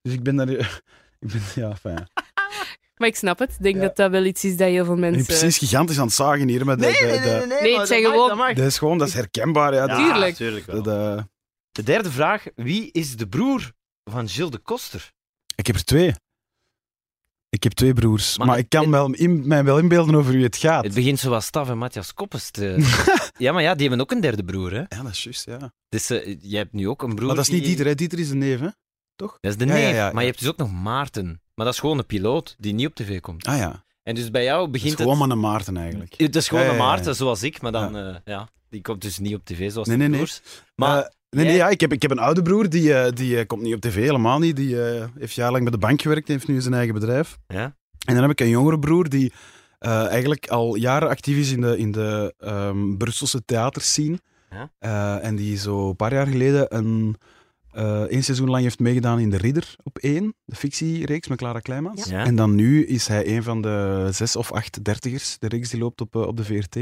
[0.01, 0.81] Dus ik ben daar...
[1.23, 2.07] Ik ben, ja, fijn.
[2.97, 3.49] Maar ik snap het.
[3.49, 3.81] Ik denk Ja.
[3.81, 5.25] dat dat wel iets is dat heel veel Ik ben mensen...
[5.37, 6.89] precies gigantisch aan het zagen hier, maar de, de,
[7.47, 9.73] de- Nee, het zijn gewoon- dat is gewoon, dat is herkenbaar.
[9.73, 10.35] Ja, Tuurlijk.
[10.35, 10.81] tuurlijk wel.
[10.83, 11.23] dat, eh,
[11.71, 13.71] De derde vraag: wie is de broer
[14.03, 15.11] van Gilles de Koster?
[15.55, 16.13] ik heb er twee.
[17.49, 18.37] Ik heb twee broers.
[18.37, 20.83] Maar Maar, het- ik kan wel in, mij wel inbeelden over wie het gaat.
[20.83, 22.75] Het begint zoals Stav en Matthias Koppes te...
[23.37, 24.77] ja, maar ja, die hebben ook een derde broer, hè?
[24.79, 25.73] Ja, dat is juist, ja.
[25.89, 27.95] Dus eh, jij hebt nu ook een broer Maar dat is niet die- Dieter, hè.
[27.95, 28.67] Dieter is een neef, hè?
[29.15, 29.81] Dat is de neef.
[29.81, 30.11] ja, ja, ja.
[30.11, 31.41] Maar je hebt dus ook nog Maarten.
[31.55, 33.45] Maar dat is gewoon een piloot die niet op tv komt.
[33.47, 35.19] Ah ja, En dus bij jou dat is begint gewoon het...
[35.27, 36.13] maar een Maarten eigenlijk.
[36.17, 36.77] Het is gewoon een.
[36.77, 37.97] Maarten, zoals ik, maar dan...
[37.97, 40.19] eh, ja, die komt dus niet op tv, zoals Nee, de nee, nee.
[40.19, 40.41] broers.
[40.75, 43.37] Maar Eh, nee, nee, ja, ik, heb, ik heb een oude broer, die, eh, die
[43.39, 44.55] eh, komt niet op tv, helemaal niet.
[44.55, 47.37] Die eh, heeft jarenlang bij de bank gewerkt, heeft nu zijn eigen bedrijf.
[47.47, 47.75] Ja?
[48.05, 49.33] En dan heb ik een jongere broer die
[49.79, 54.19] eh, eigenlijk al jaren actief is in de, in de ehm, Brusselse theaterscene.
[54.49, 54.71] Ja.
[54.79, 57.15] Eh, en die zo een paar jaar geleden een,
[57.73, 61.59] eh één seizoen lang heeft meegedaan in De Ridder op één, de fictiereeks met Clara
[61.59, 62.05] Kleimans.
[62.05, 62.25] Ja.
[62.25, 65.79] En dan nu is hij een van de zes of acht dertigers, de reeks die
[65.79, 66.77] loopt op, eh, op de VRT.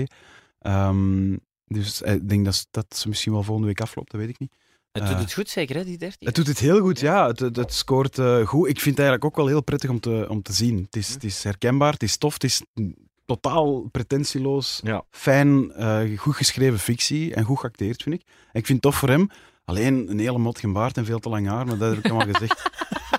[0.60, 4.30] Ehm, dus eh, ik denk dat, dat ze misschien wel volgende week afloopt, dat weet
[4.30, 4.54] ik niet.
[4.92, 6.28] Het doet Eh, het goed zeker, hè, die 13?
[6.28, 7.28] Het doet het heel goed, ja.
[7.28, 8.68] Het, het, het scoort eh, goed.
[8.70, 10.78] Ik vind het eigenlijk ook wel heel prettig om te, om te zien.
[10.84, 12.62] Het is, het is herkenbaar, het is tof, het is
[13.26, 15.04] totaal pretentieloos, Ja.
[15.10, 18.22] fijn, eh, goed geschreven fictie en goed geacteerd, vind ik.
[18.28, 19.28] En ik vind het tof voor hem.
[19.72, 22.34] Alleen een hele mot baard en veel te lang haar, maar dat heb ik allemaal
[22.34, 22.62] gezegd.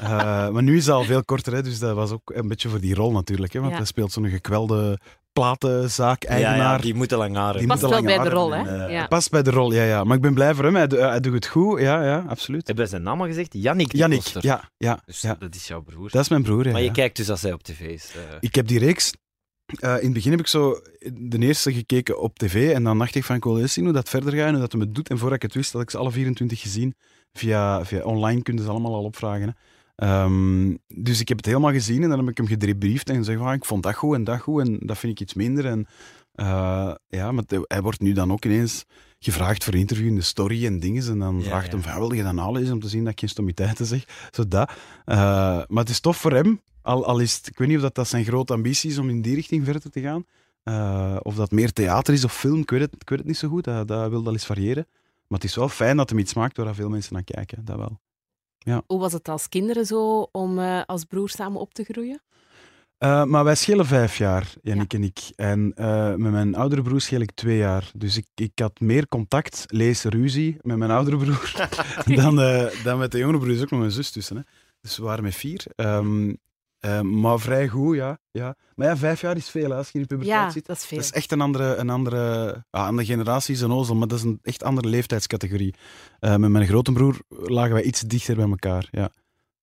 [0.03, 0.09] Eh,
[0.49, 2.81] maar nu is het al veel korter, hè, dus dat was ook een beetje voor
[2.81, 3.53] die rol natuurlijk.
[3.53, 3.77] Hè, want Ja.
[3.79, 4.99] hij speelt zo'n gekwelde
[5.33, 6.57] platenzaak-eigenaar.
[6.57, 7.59] Ja, ja, die moeten lang haren.
[7.59, 8.87] Die Past wel bij de rol, hè?
[8.87, 9.07] Ja.
[9.07, 10.05] Past bij de rol, ja, ja.
[10.05, 10.75] Maar ik ben blij voor hem.
[10.75, 11.81] Hij, hij doet het goed.
[11.81, 12.67] Ja, ja, absoluut.
[12.67, 13.49] Hebben zijn naam al gezegd?
[13.53, 14.45] Jannik, Koster.
[14.47, 15.37] ja, ja, Dus ja.
[15.39, 16.11] dat is jouw broer.
[16.11, 16.65] Dat is mijn broer.
[16.67, 16.93] Ja, maar je ja.
[16.93, 18.13] kijkt dus als hij op tv is.
[18.15, 18.37] eh.
[18.41, 19.13] Ik heb die reeks.
[19.81, 20.81] Eh, in het begin heb ik zo
[21.13, 22.73] de eerste gekeken op tv.
[22.75, 24.61] En dan dacht ik van, ik wil eens zien hoe dat verder gaat en hoe
[24.61, 25.09] dat het doet.
[25.09, 26.95] En voordat ik het wist, had ik ze alle 24 gezien.
[27.33, 29.49] Via, via online kunnen ze allemaal al opvragen.
[29.49, 29.53] Hè.
[30.07, 33.41] Ehm, dus ik heb het helemaal gezien en dan heb ik hem gedebriefd en gezegd,
[33.41, 35.67] ah, ik vond dat goed en dat goed en dat vind ik iets minder.
[35.67, 35.87] En
[36.33, 38.85] eh, ja, maar hij wordt nu dan ook ineens
[39.19, 41.09] gevraagd voor interview in de story en dingen.
[41.09, 41.71] En dan Ja, vraagt ja.
[41.73, 44.05] hem van, wil je dat nalezen om te zien dat ik geen stommiteiten zeg?
[44.31, 44.73] Zo dat.
[45.05, 45.17] Eh,
[45.67, 46.61] maar het is tof voor hem.
[46.83, 49.09] Al, al is het, ik weet niet of dat, dat zijn grote ambitie is om
[49.09, 50.25] in die richting verder te gaan.
[50.63, 53.37] Eh, of dat meer theater is of film, ik weet het, ik weet het niet
[53.37, 53.65] zo goed.
[53.65, 54.87] Dat, dat wil wel eens variëren.
[55.27, 57.65] Maar het is wel fijn dat hem iets maakt waar veel mensen naar kijken.
[57.65, 58.01] Dat wel.
[58.87, 62.23] Hoe was het als kinderen zo om eh, als broer samen op te groeien?
[62.99, 65.19] Eh, maar wij schelen vijf jaar, Jannik en ik.
[65.37, 65.73] En
[66.17, 67.91] met mijn oudere broer scheel ik twee jaar.
[67.95, 71.69] Dus ik, ik had meer contact, lees ruzie, met mijn oudere broer
[72.23, 72.37] dan,
[72.85, 73.51] dan met de jongere broer.
[73.51, 74.37] Er is ook nog een zus tussen.
[74.37, 74.43] Hè.
[74.81, 75.65] Dus we waren met vier.
[75.77, 76.33] Ehm,
[76.83, 78.19] Eh, maar vrij goed, ja.
[78.31, 78.55] ja.
[78.75, 80.67] Maar ja, vijf jaar is veel hè, als je in de puberteit Ja, zit.
[80.67, 80.97] dat is veel.
[80.99, 84.19] Dat is echt een andere, een andere, ja, andere generatie, is een ozel, maar dat
[84.19, 85.75] is een echt andere leeftijdscategorie.
[86.21, 88.89] Eh, met mijn grote broer lagen wij iets dichter bij elkaar.
[88.91, 89.11] Ja.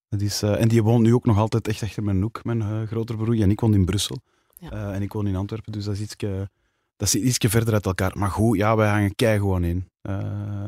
[0.10, 2.62] Dat is, eh, en die woont nu ook nog altijd echt achter mijn hoek, mijn
[2.62, 3.41] eh, grotere broer.
[3.41, 4.17] En ik woon in Brussel.
[4.60, 4.71] Ja.
[4.71, 6.49] Eh, en ik woon in Antwerpen, dus dat is ietsje,
[6.97, 8.12] dat is ietsje verder uit elkaar.
[8.17, 9.89] Maar goed, ja, wij hangen kei gewoon in.
[10.01, 10.17] Eh,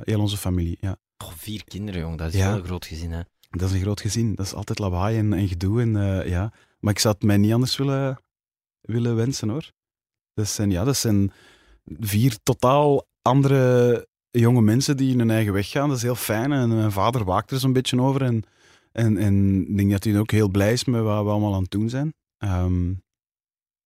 [0.02, 0.96] heel onze familie, ja.
[1.18, 2.18] Oh, vier kinderen, jong.
[2.18, 2.48] Dat is Ja.
[2.50, 3.22] wel een groot gezin, hè.
[3.52, 4.36] Dat is een groot gezin.
[4.36, 5.82] Dat is altijd lawaai en, en gedoe.
[5.82, 6.54] En, eh, ja.
[6.80, 8.22] Maar ik zou het mij niet anders willen,
[8.82, 9.72] willen wensen hoor.
[10.34, 11.32] Dat zijn, ja, dat zijn
[12.00, 15.88] vier totaal andere jonge mensen die hun eigen weg gaan.
[15.88, 16.52] Dat is heel fijn.
[16.52, 18.22] En mijn vader waakt er zo'n beetje over.
[18.22, 18.44] En,
[18.92, 21.72] en, en denk dat hij ook heel blij is met wat we allemaal aan het
[21.72, 22.14] doen zijn.
[22.38, 22.94] Ehm,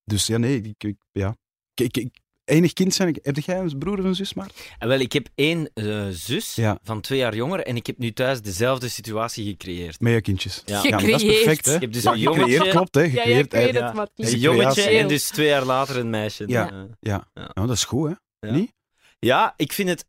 [0.04, 1.36] dus ja, nee, ik, ja.
[1.74, 2.10] Ik,
[2.46, 3.08] enig kind zijn.
[3.08, 4.48] Ik- Heb jij een broer of een zus, maar?
[4.78, 6.78] En wel, ik heb één eh, zus Ja.
[6.82, 10.00] van twee jaar jonger en ik heb nu thuis dezelfde situatie gecreëerd.
[10.00, 10.62] Met je kindjes.
[10.64, 10.82] Ja.
[10.82, 11.74] Ja, dat is perfect, hè?
[11.74, 13.00] Ik heb dus Ja, een jongetje, gecreëerd, klopt, hè?
[13.00, 13.58] Ja, Gecreëerd, hè.
[13.60, 16.44] het, maar het een jongetje en dus twee jaar later een meisje.
[16.46, 16.70] Ja.
[16.70, 17.28] Eh, Ja.
[17.34, 17.50] Ja.
[17.54, 18.48] Dat is goed, hè?
[18.48, 18.54] Ja.
[18.54, 18.72] Niet?
[19.18, 20.04] Ja, ik vind het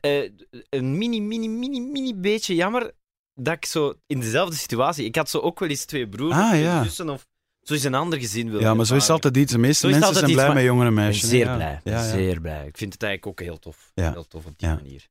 [0.00, 0.30] eh,
[0.70, 2.92] een mini, mini, mini, mini beetje jammer
[3.34, 5.04] dat ik zo in dezelfde situatie...
[5.04, 6.82] Ik had zo ook wel eens twee broers Ah, of twee ja.
[6.82, 7.26] zussen of
[7.76, 9.52] is een ander gezin willen Ja, maar zo is altijd iets.
[9.52, 11.28] De meeste mensen zijn blij met jongere Ik ben meisjes.
[11.30, 11.54] zeer ja.
[11.54, 11.80] blij.
[11.84, 12.08] Ja, ja.
[12.10, 12.66] Zeer blij.
[12.66, 13.90] Ik vind het eigenlijk ook heel tof.
[13.94, 14.12] Ja.
[14.12, 14.74] Heel tof op die Ja.
[14.74, 15.06] manier.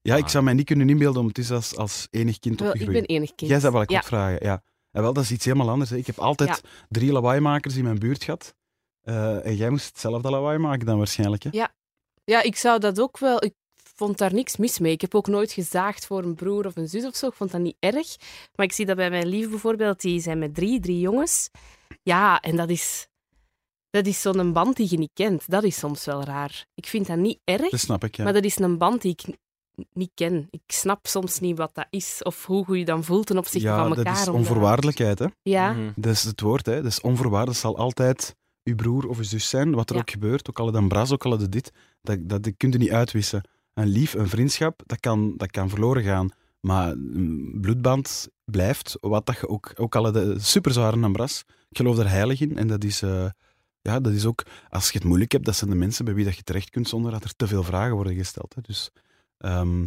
[0.00, 0.28] Ja, ik Ah.
[0.30, 3.06] zou mij niet kunnen inbeelden om het is als, als enig kind Wel, ik opgegroeid.
[3.06, 3.50] ben enig kind.
[3.50, 4.02] Jij zou wel ik ja.
[4.02, 4.62] vragen, ja.
[4.90, 5.90] En wel, dat is iets helemaal anders.
[5.90, 5.96] Hè.
[5.96, 6.58] Ik heb altijd Ja.
[6.88, 8.54] drie lawaaimakers in mijn buurt gehad.
[9.02, 11.42] Eh, en jij moest hetzelfde lawaai maken dan waarschijnlijk.
[11.42, 11.50] Hè?
[12.24, 13.44] Ja, ik zou dat ook wel...
[13.44, 13.54] Ik
[13.94, 14.92] vond daar niks mis mee.
[14.92, 17.26] Ik heb ook nooit gezaagd voor een broer of een zus of zo.
[17.26, 18.16] Ik vond dat niet erg.
[18.54, 20.00] Maar ik zie dat bij mijn lief bijvoorbeeld.
[20.00, 21.50] Die zijn met drie, drie jongens.
[22.02, 23.06] Ja, en dat is...
[23.90, 25.50] Dat is zo'n band die je niet kent.
[25.50, 26.66] Dat is soms wel raar.
[26.74, 28.24] Ik vind dat niet erg, Dat snap ik, ja.
[28.24, 29.36] maar dat is een band die ik
[29.92, 30.46] niet ken.
[30.50, 33.68] Ik snap soms niet wat dat is of hoe je je dan voelt ten opzichte
[33.68, 34.12] ja, van dat elkaar.
[34.12, 35.18] is omdat- onvoorwaardelijkheid.
[35.18, 35.26] Hè.
[35.42, 35.90] Ja, Mhm.
[35.96, 36.66] Dat is het woord.
[36.66, 36.74] Hè.
[36.82, 37.58] Dat is onvoorwaardelijk.
[37.60, 40.00] zal altijd uw broer of uw zus zijn, wat er Ja.
[40.00, 40.48] ook gebeurt.
[40.48, 41.72] Ook al het een bras, ook al het dit.
[42.02, 43.42] Dat, dat, dat kun je niet uitwissen.
[43.74, 46.28] Een lief, een vriendschap, dat kan, dat kan verloren gaan.
[46.68, 51.44] Maar een bloedband blijft, wat dat je ook, ook al een superzware ambras.
[51.68, 52.56] Ik geloof er heilig in.
[52.56, 53.30] En dat is, eh,
[53.80, 56.24] ja, dat is ook, als je het moeilijk hebt, dat zijn de mensen bij wie
[56.24, 58.54] dat je terecht kunt zonder dat er te veel vragen worden gesteld.
[58.54, 58.60] Hè.
[58.60, 58.90] Dus
[59.38, 59.84] ehm,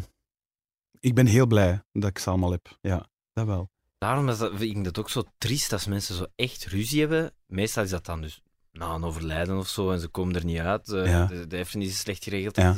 [1.00, 2.78] ik ben heel blij dat ik ze allemaal heb.
[2.82, 3.70] Ja, dat wel.
[3.98, 7.34] Daarom is dat, vind ik dat ook zo triest als mensen zo echt ruzie hebben.
[7.46, 8.41] Meestal is dat dan dus
[8.72, 10.88] na een overlijden of zo en ze komen er niet uit.
[10.88, 11.26] Ja.
[11.26, 12.56] de, de is slecht geregeld.
[12.56, 12.74] Ja.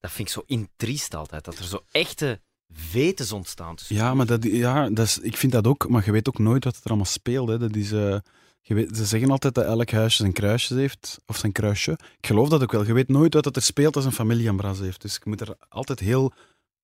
[0.00, 1.44] Dat vind ik zo intriest altijd.
[1.44, 2.40] Dat er zo echte
[2.72, 3.74] vetens ontstaan.
[3.88, 6.64] Ja, maar dat, ja, dat is, ik vind dat ook, maar je weet ook nooit
[6.64, 7.48] wat er allemaal speelt.
[7.48, 7.58] Hè.
[7.58, 8.16] Dat is, eh,
[8.60, 11.92] je weet, ze zeggen altijd dat elk huisje zijn kruisjes heeft, of zijn kruisje.
[11.92, 12.86] Ik geloof dat ook wel.
[12.86, 15.02] Je weet nooit wat er speelt als een familie een bras heeft.
[15.02, 16.32] Dus je moet er altijd heel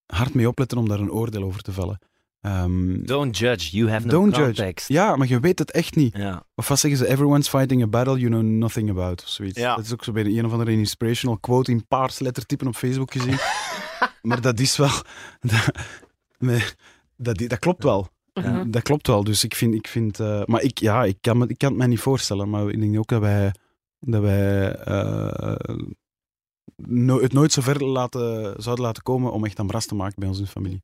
[0.07, 1.99] hard mee opletten om daar een oordeel over te vellen.
[2.41, 4.55] Ehm, Don't judge, you have no Don't judge.
[4.55, 4.89] context.
[4.89, 6.17] ja, maar je weet het echt niet.
[6.17, 6.47] Ja.
[6.55, 7.09] Of wat zeggen ze?
[7.09, 9.23] Everyone's fighting a battle you know nothing about.
[9.23, 9.59] Of zoiets.
[9.59, 9.77] Ja.
[9.77, 13.13] Dat is ook zo bij een of andere inspirational quote in paars lettertypen op Facebook
[13.13, 13.37] gezien.
[14.23, 14.91] maar dat is wel...
[15.41, 15.71] Dat,
[16.39, 16.63] nee,
[17.17, 18.09] dat, dat klopt wel.
[18.67, 19.25] Dat klopt wel.
[19.25, 19.75] Dus ik vind...
[19.75, 22.51] Ik vind eh, maar ik, ja, ik, kan me, ik kan het mij niet voorstellen.
[22.51, 23.55] Maar ik denk ook dat wij,
[24.01, 25.77] dat wij eh,
[26.77, 30.15] no- het nooit zo ver laten, zouden laten komen om echt een bras te maken
[30.19, 30.83] bij ons in de familie.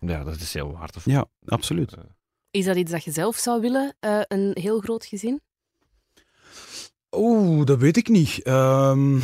[0.00, 1.12] ja, dat is heel waardevol.
[1.12, 1.92] Ja, absoluut.
[1.92, 2.02] Eh,
[2.50, 3.94] Is dat iets dat je zelf zou willen?
[4.00, 5.40] eh, een heel groot gezin?
[7.16, 8.42] Oeh, dat weet ik niet.
[8.42, 9.20] Ehm,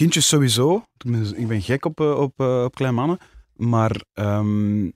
[0.00, 0.84] kindjes sowieso.
[1.34, 3.18] Ik ben gek op, eh, op, eh, op kleine mannen.
[3.56, 4.90] Maar ehm,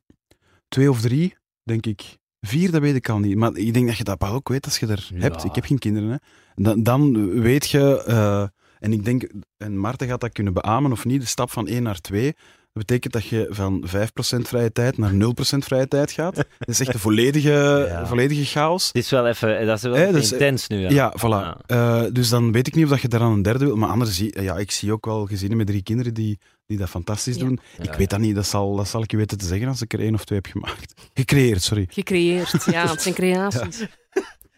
[0.69, 2.19] twee of drie, denk ik.
[2.41, 3.37] Vier, dat weet ik al niet.
[3.37, 5.21] Maar ik denk dat je dat wel ook weet als je er Ja.
[5.21, 5.45] hebt.
[5.45, 6.09] Ik heb geen kinderen.
[6.11, 6.17] Hè.
[6.55, 8.03] Dan, dan weet je...
[8.07, 8.47] eh,
[8.79, 11.83] en ik denk, en Maarten gaat dat kunnen beamen of niet, de stap van 1
[11.83, 12.35] naar 2.
[12.75, 15.15] Dat betekent dat je van 5% vrije tijd naar 0%
[15.59, 16.35] vrije tijd gaat.
[16.37, 17.51] Dat is echt een volledige,
[17.89, 18.07] Ja.
[18.07, 18.93] volledige chaos.
[18.93, 20.79] Dit is wel even, dat is wel Eh, dat is- intens nu.
[20.79, 20.91] Ja.
[20.91, 21.67] Ja, voilà.
[21.67, 23.77] Eh, dus dan weet ik niet of dat je daar aan een derde wil.
[23.77, 26.89] Maar anders zie ja, ik zie ook wel gezinnen met drie kinderen die, die dat
[26.89, 27.45] fantastisch Ja.
[27.45, 27.61] doen.
[27.83, 28.35] Ja, ik weet dat niet.
[28.35, 30.39] Dat zal, dat zal ik je weten te zeggen als ik er één of twee
[30.43, 30.95] heb gemaakt.
[31.15, 31.87] Gecreëerd, sorry.
[31.91, 33.87] Gecreëerd, ja, het zijn creaties.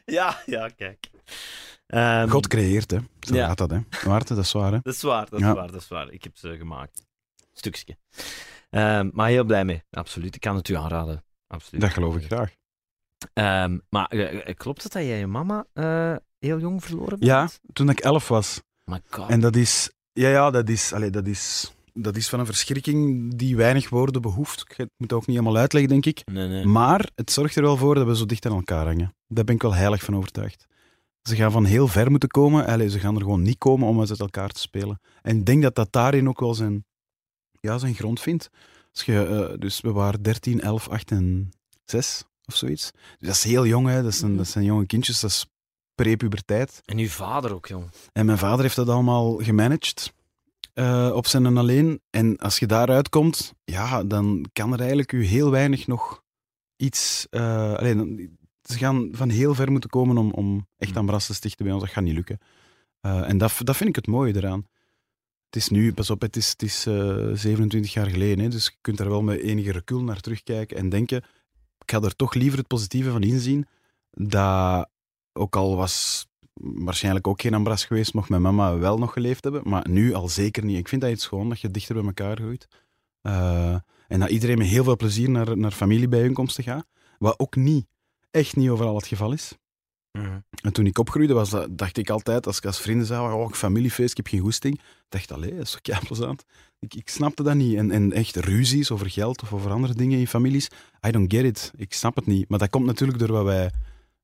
[0.04, 1.06] Ja, ja, kijk.
[1.86, 2.98] Ehm, God creëert, hè.
[3.20, 3.46] Zo Ja.
[3.46, 3.78] gaat dat, hè.
[4.06, 4.78] Maarten, dat is waar, hè.
[4.82, 5.54] Dat is waar, dat is Ja.
[5.54, 6.10] waar, dat is waar.
[6.12, 7.04] Ik heb ze gemaakt.
[7.58, 7.96] Stukje.
[8.70, 10.34] Ehm, maar heel blij mee, absoluut.
[10.34, 11.24] Ik kan het u aanraden.
[11.46, 11.80] Absoluut.
[11.80, 12.54] Dat geloof ik graag.
[13.32, 17.24] Ehm, maar eh, eh, klopt het dat jij je mama eh, heel jong verloren bent?
[17.24, 18.60] Ja, toen ik elf was.
[18.84, 19.28] My god.
[19.28, 19.90] En dat is...
[20.12, 20.92] Ja, ja, dat is...
[20.92, 21.74] Allee, dat is...
[21.92, 24.60] Dat is van een verschrikking die weinig woorden behoeft.
[24.60, 26.22] Ik moet het ook niet helemaal uitleggen, denk ik.
[26.24, 26.64] Nee, nee.
[26.64, 29.14] Maar het zorgt er wel voor dat we zo dicht aan elkaar hangen.
[29.26, 30.66] Daar ben ik wel heilig van overtuigd.
[31.22, 32.66] Ze gaan van heel ver moeten komen.
[32.66, 35.00] Allee, ze gaan er gewoon niet komen om uit elkaar te spelen.
[35.22, 36.84] En ik denk dat dat daarin ook wel zijn,
[37.60, 38.50] ja, zijn grond vindt.
[38.92, 41.50] Als je, eh, dus we waren 13, 11, 8 en
[41.84, 42.90] 6 of zoiets.
[42.92, 44.02] Dus dat is heel jong, hè.
[44.02, 45.46] Dat, zijn, dat zijn jonge kindjes, dat is
[45.94, 46.82] prepuberteit.
[46.84, 47.90] En uw vader ook, jong.
[48.12, 50.12] En mijn vader heeft dat allemaal gemanaged
[50.74, 52.00] eh, op zijn en alleen.
[52.10, 56.22] En als je daaruit komt, ja, dan kan er eigenlijk u heel weinig nog
[56.76, 57.26] iets...
[57.30, 61.10] eh alleen, ze gaan van heel ver moeten komen om, om echt Hmm.
[61.10, 61.84] aan te stichten bij ons.
[61.84, 62.38] Dat gaat niet lukken.
[63.00, 64.66] En dat, dat vind ik het mooie eraan.
[65.56, 68.64] Het is nu, pas op, het is, het is eh, 27 jaar geleden, hè, dus
[68.64, 71.16] je kunt daar wel met enige recul naar terugkijken en denken,
[71.78, 73.66] ik ga er toch liever het positieve van inzien,
[74.10, 74.88] dat
[75.32, 76.26] ook al was
[76.60, 80.28] waarschijnlijk ook geen Ambras geweest, mocht mijn mama wel nog geleefd hebben, maar nu al
[80.28, 80.78] zeker niet.
[80.78, 82.68] Ik vind dat iets schoon, dat je dichter bij elkaar groeit.
[83.22, 83.76] Eh,
[84.08, 86.86] en dat iedereen met heel veel plezier naar, naar familiebijeenkomsten gaat,
[87.18, 87.86] wat ook niet,
[88.30, 89.56] echt niet overal het geval is.
[90.62, 93.52] En toen ik opgroeide, was dat, dacht ik altijd, als ik als vrienden zei, oh,
[93.52, 96.44] familiefeest, ik heb geen goesting, dacht allee, dat is toch plezant.
[96.78, 97.76] Ik, ik snapte dat niet.
[97.76, 100.68] En, en echt ruzies over geld of over andere dingen in families,
[101.06, 101.72] I don't get it.
[101.76, 102.48] Ik snap het niet.
[102.48, 103.70] Maar dat komt natuurlijk door wat wij,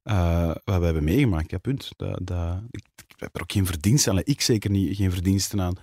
[0.03, 1.51] eh, wat wij hebben meegemaakt.
[1.51, 1.91] Ja, punt.
[1.97, 4.21] Dat, dat, ik, ik heb er ook geen verdiensten aan.
[4.25, 5.75] Ik zeker niet, geen verdiensten aan.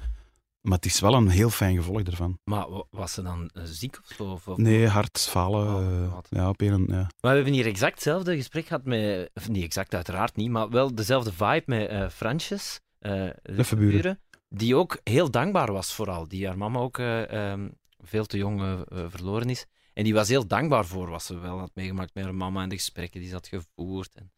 [0.62, 2.40] Maar het is wel een heel fijn gevolg ervan.
[2.44, 4.24] Maar wa- was ze dan eh, ziek of zo?
[4.32, 5.76] Of, of- Nee, hard falen.
[5.76, 6.28] Oh, eh, wat.
[6.30, 6.96] ja, op een, ja.
[6.96, 9.30] Maar we hebben hier exact hetzelfde gesprek gehad met...
[9.34, 12.80] Of niet exact, uiteraard niet, maar wel dezelfde vibe met eh Fransjes.
[13.00, 14.20] eh, de Leffe buren.
[14.50, 16.28] Die ook heel dankbaar was vooral.
[16.28, 19.66] Die haar mama ook eh, ehm, veel te jong eh, eh, verloren is.
[19.94, 22.70] En die was heel dankbaar voor wat ze wel had meegemaakt met haar mama en
[22.70, 24.16] de gesprekken die ze had gevoerd.
[24.16, 24.32] En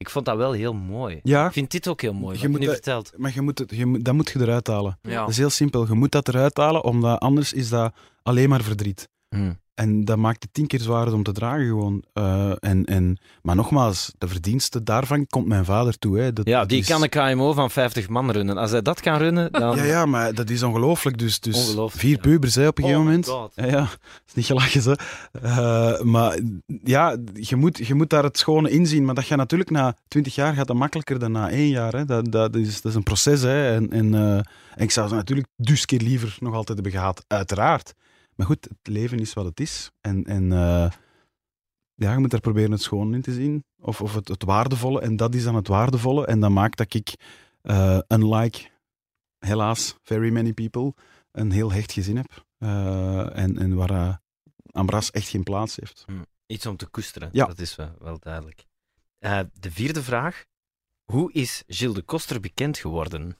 [0.00, 1.20] ik vond dat wel heel mooi.
[1.22, 3.12] Ja, Ik vind dit ook heel mooi, Je wat je moet nu dat- vertelt.
[3.16, 4.98] maar je moet het, je moet, dat moet je eruit halen.
[5.02, 5.20] Ja.
[5.20, 5.86] Dat is heel simpel.
[5.86, 9.08] Je moet dat eruit halen, omdat anders is dat alleen maar verdriet.
[9.28, 9.52] Hm.
[9.80, 12.04] En dat maakt het tien keer zwaarder om te dragen gewoon.
[12.12, 16.18] Eh, en, en, maar nogmaals, de verdienste daarvan komt mijn vader toe.
[16.18, 16.32] Hè.
[16.32, 18.56] Dat, Ja, die is- kan een KMO van 50 man runnen.
[18.56, 19.76] Als hij dat kan runnen, dan...
[19.76, 21.18] Ja, ja, maar dat is ongelooflijk.
[21.18, 22.20] Dus, dus Ongelooflijk, vier ja.
[22.20, 23.28] pubers hè, op een Oh gegeven moment.
[23.28, 23.52] God.
[23.54, 24.98] Ja, ja, dat is niet gelachen, ze.
[25.42, 26.38] Eh, maar
[26.84, 29.04] ja, je moet, je moet daar het schone inzien.
[29.04, 31.92] Maar dat gaat natuurlijk na twintig jaar gaat dat makkelijker dan na één jaar.
[31.92, 32.04] Hè.
[32.04, 33.42] Dat, dat, is, dat is een proces.
[33.42, 33.74] Hè.
[33.74, 34.44] En, en, eh, en
[34.76, 37.94] ik zou ze natuurlijk dus keer liever nog altijd hebben gehad, uiteraard.
[38.40, 39.90] Maar goed, het leven is wat het is.
[40.00, 40.90] En, en eh,
[41.94, 43.64] ja, je moet daar proberen het schoon in te zien.
[43.78, 45.00] Of, of het, het waardevolle.
[45.00, 46.26] En dat is dan het waardevolle.
[46.26, 47.14] En dat maakt dat ik,
[47.62, 48.70] eh, unlike,
[49.38, 50.94] helaas, very many people,
[51.32, 52.44] een heel hecht gezin heb.
[52.58, 54.20] Eh, en, en waar
[54.70, 56.04] Ambras echt geen plaats heeft.
[56.46, 57.46] Iets om te koesteren, Ja.
[57.46, 58.66] dat is wel, wel duidelijk.
[59.52, 60.44] De vierde vraag.
[61.04, 63.36] Hoe is Gilles de Koster bekend geworden?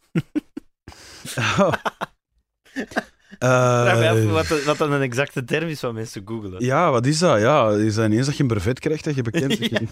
[1.25, 1.83] Vraag
[3.39, 6.65] Eh, wat, wat dan een exacte term is van mensen googelen.
[6.65, 7.41] Ja, wat is dat?
[7.41, 9.69] Ja, is dat ineens dat je een brevet krijgt dat je bekend Ja.
[9.69, 9.91] bent?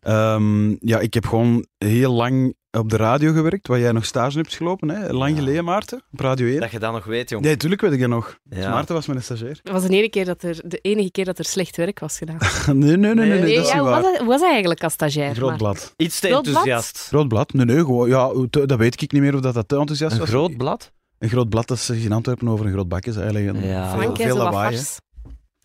[0.00, 4.36] Ehm, ja, ik heb gewoon heel lang op de radio gewerkt, waar jij nog stage
[4.38, 4.88] hebt gelopen.
[4.88, 5.12] Hè?
[5.12, 5.38] Lang Ja.
[5.38, 6.60] geleden, Maarten, op Radio 1.
[6.60, 7.44] Dat je dat nog weet, jong.
[7.44, 8.38] Nee, tuurlijk weet ik dat nog.
[8.50, 8.70] Ja.
[8.70, 9.58] Maarten was mijn stagiair.
[9.62, 12.18] Dat was de enige, keer dat er, de enige keer dat er slecht werk was
[12.18, 12.38] gedaan.
[12.78, 14.12] nee, nee, nee, nee, nee, Nee, dat is ja, niet hoe was waar.
[14.12, 15.34] hij, was hij eigenlijk als stagiair?
[15.34, 15.94] Groot Maar- blad.
[15.96, 16.56] Iets te Groot blad?
[16.56, 17.06] enthousiast.
[17.08, 17.52] Groot blad?
[17.52, 20.12] Nee, nee, gewoon, ja, te- dat weet ik niet meer of dat, dat te enthousiast
[20.12, 20.28] Een was.
[20.28, 20.92] groot blad?
[21.22, 23.46] Een groot blad, dat ze in Antwerpen over een groot bak is eigenlijk.
[23.56, 23.98] En Ja.
[23.98, 24.80] Veel, veel lawaai.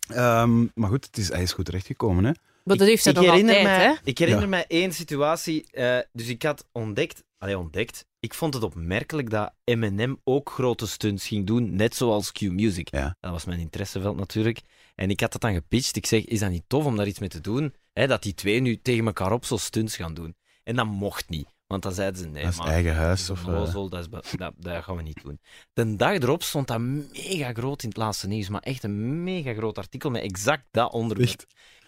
[0.08, 2.24] Ehm, maar goed, het is, hij is goed terechtgekomen.
[2.24, 2.30] Hè?
[2.64, 3.94] Maar dat heeft hij nog herinner altijd, mij, hè?
[4.04, 4.48] Ik herinner Ja.
[4.50, 5.66] mij één situatie.
[5.70, 7.24] eh, dus ik had ontdekt...
[7.38, 8.06] Allee, ontdekt.
[8.20, 12.88] Ik vond het opmerkelijk dat Eminem ook grote stunts ging doen, net zoals Q-Music.
[12.90, 13.16] Ja.
[13.20, 14.60] Dat was mijn interesseveld natuurlijk.
[14.94, 15.96] En ik had dat dan gepitcht.
[15.96, 17.74] Ik zeg, is dat niet tof om daar iets mee te doen?
[17.92, 20.36] Hè, dat die twee nu tegen elkaar op zo stunts gaan doen.
[20.64, 21.48] En dat mocht niet.
[21.68, 23.20] Want dan zeiden ze, nee, dat is maar eigen huis.
[23.22, 25.40] is Of, een eh, dat, is dat, dat gaan we niet doen.
[25.72, 28.48] De dag erop stond dat mega groot in het laatste nieuws.
[28.48, 31.28] Maar echt een mega groot artikel met exact dat onderwerp.
[31.28, 31.46] Echt?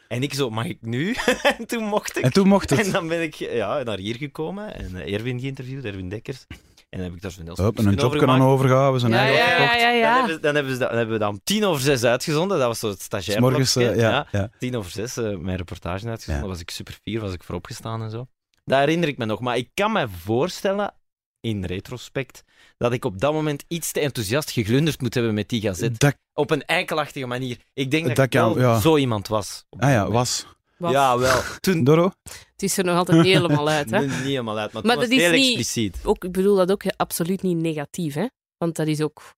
[0.09, 1.14] En ik zo, mag ik nu?
[1.59, 2.25] en toen mocht ik.
[2.25, 2.79] En toen mocht het.
[2.87, 6.47] En dan ben ik ja, naar hier gekomen en eh, Erwin geïnterviewd, Erwin Dekkers.
[6.88, 9.19] En dan heb ik daar zo'n Hup, en een job aan overgaan, we zijn Ja,
[9.19, 9.81] eigen ja, opgekocht.
[9.81, 10.03] ja, ja.
[10.14, 12.59] Dan, hebben, ze- dan, hebben ze dan hebben we dat om tien over zes uitgezonden.
[12.59, 13.57] Dat was zo het S stagiairblokje.
[13.57, 14.51] morgens, eh, ja, ja.
[14.59, 16.35] Tien over zes, mijn reportage uitgezonden.
[16.35, 16.38] Ja.
[16.40, 18.27] Daar was ik super fier, was ik voorop gestaan en zo.
[18.70, 19.40] Dat herinner ik me nog.
[19.40, 20.94] Maar ik kan me voorstellen,
[21.40, 22.42] in retrospect,
[22.76, 25.98] dat ik op dat moment iets te enthousiast geglunderd moet hebben met die gazet.
[25.98, 27.56] Dat, Op een eikelachtige manier.
[27.74, 28.80] Ik denk dat, Dat ik wel kan, ja.
[28.80, 29.64] zo iemand was.
[29.78, 30.12] ah ja, moment.
[30.12, 30.46] was.
[30.76, 30.92] Was.
[30.92, 31.40] Ja, wel.
[31.61, 31.85] Toen...
[31.85, 32.11] Doro?
[32.52, 33.98] Het is er nog altijd niet helemaal uit, hè?
[34.06, 36.00] Nee, niet helemaal uit, maar, Maar het was dat is heel niet- expliciet.
[36.04, 38.26] Ook, ik bedoel dat ook absoluut niet negatief, hè?
[38.56, 39.35] Want dat is ook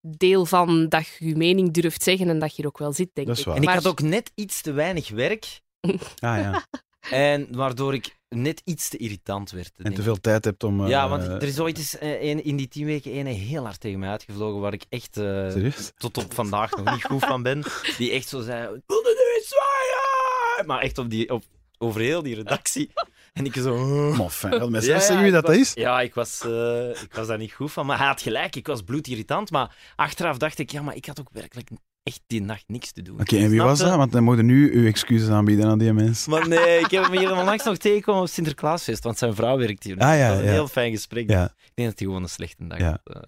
[0.00, 3.10] deel van dat je je mening durft zeggen en dat je er ook wel zit,
[3.12, 3.46] denk Dat is ik.
[3.48, 3.56] waar.
[3.56, 5.60] En ik Maar- had ook net iets te weinig werk,
[6.18, 6.66] Ah ja.
[7.10, 9.72] en waardoor ik net iets te irritant werd.
[9.76, 10.02] En te ik.
[10.02, 10.82] veel tijd hebt om...
[10.84, 13.64] eh, Ja, want er is ooit eens eh, een, in die tien weken ene heel
[13.64, 17.42] hard tegen mij uitgevlogen, waar ik echt eh, tot op vandaag nog niet goed van
[17.42, 17.62] ben.
[17.98, 20.66] Die echt zo zei, wil je nu eens zwaaien?
[20.66, 21.42] Maar echt op die, op,
[21.78, 22.90] over heel die redactie.
[23.32, 23.76] En ik zo...
[24.16, 25.72] Maar fijn, met Ja, zeggen ja, wie ik dat was- is?
[25.74, 27.86] Ja, ik was, eh, ik was daar niet goed van.
[27.86, 29.50] Maar hij had gelijk, ik was bloedirritant.
[29.50, 31.68] Maar achteraf dacht ik, ja, maar ik had ook werkelijk
[32.02, 33.20] echt die nacht niks te doen.
[33.20, 33.96] Oké, en wie was dat?
[33.96, 36.30] Want dan moeten nu uw excuses aanbieden aan die mensen.
[36.30, 39.82] Maar nee, ik heb hem hier onlangs nog tegengekomen op Sinterklaasfeest, want zijn vrouw werkt
[39.84, 39.98] hier.
[39.98, 40.50] Ah, ja, dat was een ja.
[40.52, 41.30] heel fijn gesprek.
[41.30, 41.44] Ja.
[41.44, 42.88] Ik denk dat hij gewoon een slechte dag Ja.
[43.04, 43.16] had.
[43.16, 43.22] eh.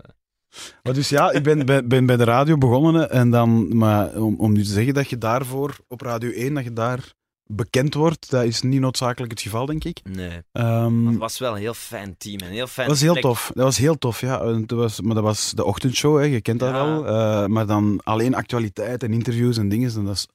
[0.83, 3.11] Maar dus ja, ik ben, bij- ben bij de radio begonnen.
[3.11, 6.65] En dan, maar om, om nu te zeggen dat je daarvoor op Radio 1, dat
[6.65, 7.12] je daar
[7.47, 10.01] bekend wordt, dat is niet noodzakelijk het geval, denk ik.
[10.05, 12.39] Nee, Ehm, het was wel een heel fijn team.
[12.41, 13.25] en Een heel fijn dat was heel plek.
[13.25, 13.51] tof.
[13.55, 14.41] Dat was heel tof, ja.
[14.41, 16.25] En Dat was, maar dat was de ochtendshow, hè.
[16.25, 16.85] je kent dat Ja.
[16.87, 17.07] wel.
[17.07, 19.95] Eh, maar dan alleen actualiteit en interviews en dingen.
[19.95, 20.27] En dat is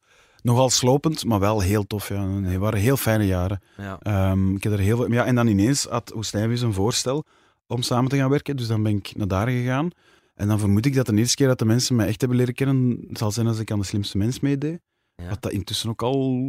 [0.42, 2.10] nogal slopend, maar wel heel tof.
[2.10, 2.16] Ja.
[2.16, 3.62] En Het waren heel fijne jaren.
[3.78, 3.98] Ja.
[4.02, 5.12] Ehm, ik heb er heel veel...
[5.12, 7.24] Ja, en dan ineens had Woestijnvis een voorstel
[7.68, 8.56] om samen te gaan werken.
[8.58, 9.90] Dus dan ben ik naar daar gegaan.
[10.36, 12.54] En dan vermoed ik dat de eerste keer dat de mensen mij echt hebben leren
[12.54, 14.80] kennen, zal zijn als ik aan de slimste mens meedeed.
[15.22, 15.30] Ja.
[15.30, 16.42] Wat dat intussen ook al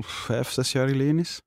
[0.00, 1.40] vijf, zes jaar geleden is.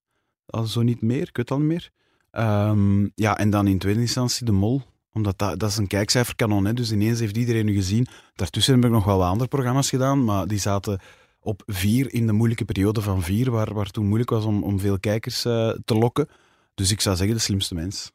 [0.46, 1.90] Al zo niet meer, ik weet al niet meer.
[2.32, 4.82] Ehm, ja, en dan in tweede instantie de mol.
[5.14, 6.74] Omdat dat, dat is een kijkcijferkanon, hè.
[6.74, 8.08] dus ineens heeft iedereen u gezien.
[8.36, 11.00] Daartussen heb ik nog wel wat andere programma's gedaan, maar die zaten
[11.40, 14.80] op vier in de moeilijke periode van vier, waar, waar toen moeilijk was om, om
[14.80, 16.28] veel kijkers eh, te lokken.
[16.74, 18.12] Dus ik zou zeggen de slimste mens.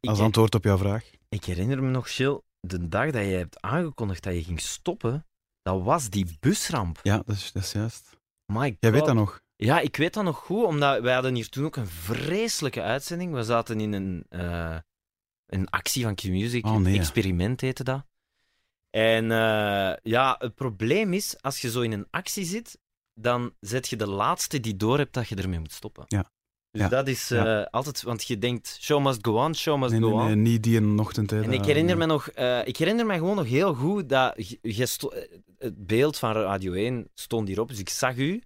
[0.00, 1.10] Als Ik- antwoord op jouw vraag.
[1.28, 5.26] Ik herinner me nog, Jill, de dag dat je hebt aangekondigd dat je ging stoppen,
[5.64, 7.00] dat was die busramp.
[7.02, 8.16] Ja, dat is, dat is juist.
[8.46, 9.42] My Jij weet dat nog?
[9.56, 13.32] Ja, ik weet dat nog goed, omdat wij hadden hier toen ook een vreselijke uitzending.
[13.32, 14.76] We zaten in een, eh,
[15.46, 18.06] een actie van Q-Music, Oh, nee, experiment heette dat.
[18.90, 22.78] En eh, ja, het probleem is, als je zo in een actie zit,
[23.14, 26.04] dan zet je de laatste die door hebt dat je ermee moet stoppen.
[26.06, 26.30] Ja.
[26.74, 26.88] Dus Ja.
[26.88, 30.08] dat is eh, altijd, want je denkt, show must go on, show must Nee, go
[30.08, 30.26] nee, on.
[30.26, 31.44] nee, niet die in ochtendtijd.
[31.44, 34.86] En ik herinner me nog, eh, ik herinner me gewoon nog heel goed dat eh,
[35.58, 38.42] het beeld van Radio 1 stond hierop, dus ik zag u.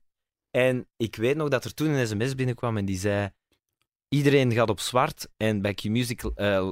[0.51, 3.31] En ik weet nog dat er toen een sms binnenkwam en die zei:
[4.09, 5.29] Iedereen gaat op zwart.
[5.37, 6.23] En bij Q-Music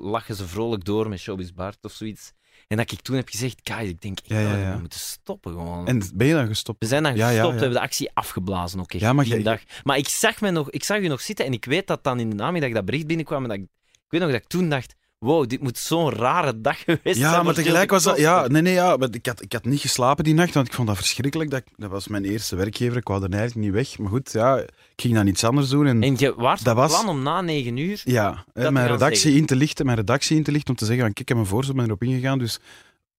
[0.03, 2.33] lachen ze vrolijk door met Showbiz Bart of zoiets.
[2.67, 4.73] En dat ik toen heb gezegd: Kai, ik denk, ik Ja, ja, zou ja.
[4.73, 5.87] we moeten stoppen gewoon.
[5.87, 6.81] En ben je dan gestopt?
[6.81, 9.03] we zijn dan gestopt, we hebben de actie afgeblazen ook echt.
[9.03, 9.61] Ja, maar die dag.
[9.85, 12.21] Maar ik zag, me nog, ik zag u nog zitten en ik weet dat dan
[12.21, 13.43] in de namiddag dat bericht binnenkwam.
[13.43, 16.61] En dat ik, ik weet nog dat ik toen dacht: Wow, dit moet zo'n rare
[16.61, 17.19] dag geweest zijn.
[17.19, 18.19] Ja, maar tegelijk was dat...
[18.19, 20.89] Ja, nee, nee, ja, ik, had, ik had niet geslapen die nacht, want ik vond
[20.89, 21.51] dat verschrikkelijk.
[21.51, 23.99] Dat, ik- dat was mijn eerste werkgever, ik wou er eigenlijk niet weg.
[23.99, 25.87] Maar goed, ja, ik ging dan iets anders doen.
[25.87, 28.01] En, En je was Dat was- plan om na negen uur...
[28.05, 29.41] ja, hè, te mijn redactie zeggen.
[29.41, 31.45] in te lichten, mijn redactie in te lichten om te zeggen, van, kijk, ik heb
[31.45, 32.59] een voorstel, ben erop ingegaan, dus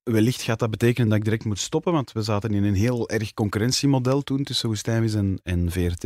[0.04, 3.10] wellicht gaat dat betekenen dat ik direct moet stoppen, want we zaten in een heel
[3.10, 6.06] erg concurrentiemodel toen tussen Woestijnvis en, en VRT.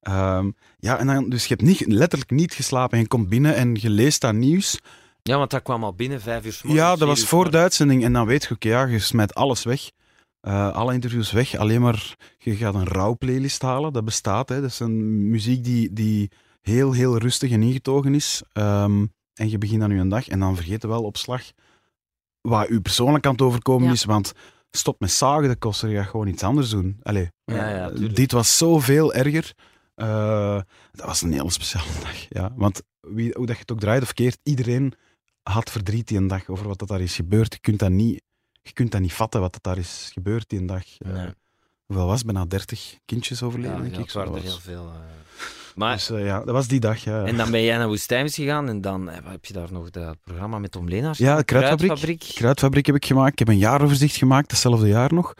[0.00, 2.98] Ehm, ja, en dan, dus je hebt niet, letterlijk niet geslapen.
[2.98, 4.78] Je komt binnen en je leest dat nieuws.
[5.28, 7.58] Ja, want dat kwam al binnen vijf uur 's morgens, Ja, dat was voor de
[7.58, 8.04] uitzending.
[8.04, 9.90] En dan weet je, oké, ja, je smijt alles weg.
[10.40, 11.54] Eh, alle interviews weg.
[11.56, 13.92] Alleen maar, je gaat een rouwplaylist halen.
[13.92, 14.60] Dat bestaat, hè.
[14.60, 18.42] Dat is een muziek die, die heel, heel rustig en ingetogen is.
[18.52, 20.28] Ehm, en je begint aan je dag.
[20.28, 21.42] En dan vergeet je wel op slag
[22.40, 23.92] wat u persoonlijk aan het overkomen Ja.
[23.92, 24.04] is.
[24.04, 24.32] Want
[24.70, 25.88] stop met zagen, dat kost er.
[25.88, 26.96] Je gaat gewoon iets anders doen.
[27.02, 29.52] Allee, Ja, ja, eh, dit was zoveel erger.
[29.94, 30.60] Eh,
[30.92, 32.26] dat was een heel speciale dag.
[32.28, 32.52] Ja.
[32.56, 34.94] Want wie, hoe dat je het ook draait of keert, iedereen
[35.50, 37.52] had verdriet die een dag over wat dat daar is gebeurd.
[37.52, 38.22] Je kunt dat niet,
[38.62, 40.82] je kunt dat niet vatten wat dat daar is gebeurd die een dag.
[40.98, 41.26] Eh, Nee.
[41.86, 42.22] hoeveel was?
[42.24, 44.12] Bijna 30 kindjes overleden, Ja, denk ik.
[44.12, 44.86] waren er heel veel.
[44.94, 45.12] eh.
[45.74, 47.04] Maar, Dus eh, ja, dat was die dag.
[47.04, 49.90] Ja, en dan ben jij naar Woestijns gegaan en dan eh, heb je daar nog
[49.90, 51.42] dat programma met Tom Leenaars Ja?
[51.42, 51.78] Kruidfabriek.
[51.88, 52.34] Kruidfabriek.
[52.34, 53.32] Kruidfabriek heb ik gemaakt.
[53.32, 55.34] Ik heb een jaaroverzicht gemaakt, datzelfde jaar nog.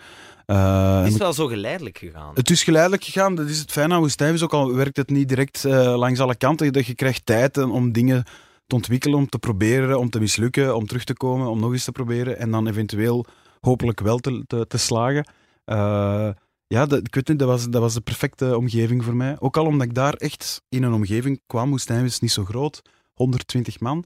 [0.46, 2.30] Het is wel zo geleidelijk gegaan.
[2.34, 3.34] Het is geleidelijk gegaan.
[3.34, 4.42] Dat is het fijne aan Woestijnvis.
[4.42, 6.72] Ook al werkt het niet direct langs alle kanten.
[6.72, 8.24] Dat je krijgt tijd om dingen
[8.66, 11.84] te ontwikkelen, om te proberen, om te mislukken, om terug te komen, om nog eens
[11.84, 12.38] te proberen.
[12.38, 13.26] En dan eventueel
[13.60, 15.28] hopelijk wel te, te, slagen.
[15.64, 16.30] Eh,
[16.66, 19.36] ja, dat, ik weet niet, dat was, dat was de perfecte omgeving voor mij.
[19.40, 21.70] Ook al omdat ik daar echt in een omgeving kwam.
[21.70, 22.82] Woestijnvis is niet zo groot.
[23.14, 24.04] 120 man.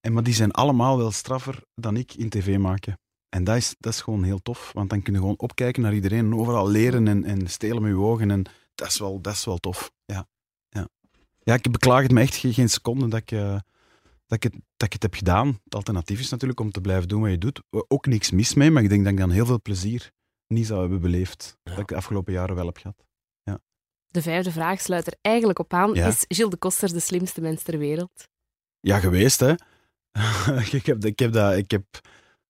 [0.00, 2.98] En, maar die zijn allemaal wel straffer dan ik in tv maken.
[3.28, 5.94] En dat is, dat is gewoon heel tof, want dan kun je gewoon opkijken naar
[5.94, 8.30] iedereen en overal leren en, en stelen met je ogen.
[8.30, 8.42] En
[8.74, 9.90] dat is wel, dat is wel tof.
[10.04, 10.26] Ja.
[10.68, 10.88] Ja.
[11.38, 13.58] ja, ik beklaag het me echt geen, geen seconde dat ik, eh,
[14.28, 15.60] dat, ik het, dat ik het heb gedaan.
[15.64, 17.62] Het alternatief is natuurlijk om te blijven doen wat je doet.
[17.70, 20.10] Ook niks mis mee, maar ik denk dat ik dan heel veel plezier
[20.46, 21.58] niet zou hebben beleefd.
[21.62, 21.70] Ja.
[21.70, 23.06] Dat ik de afgelopen jaren wel heb gehad.
[24.10, 25.94] De vijfde vraag sluit er eigenlijk op aan.
[25.94, 26.06] Ja.
[26.06, 28.28] Is Gilles de Koster de slimste mens ter wereld?
[28.80, 29.50] Ja, geweest hè.
[30.72, 31.84] ik heb, ik heb dat, ik heb,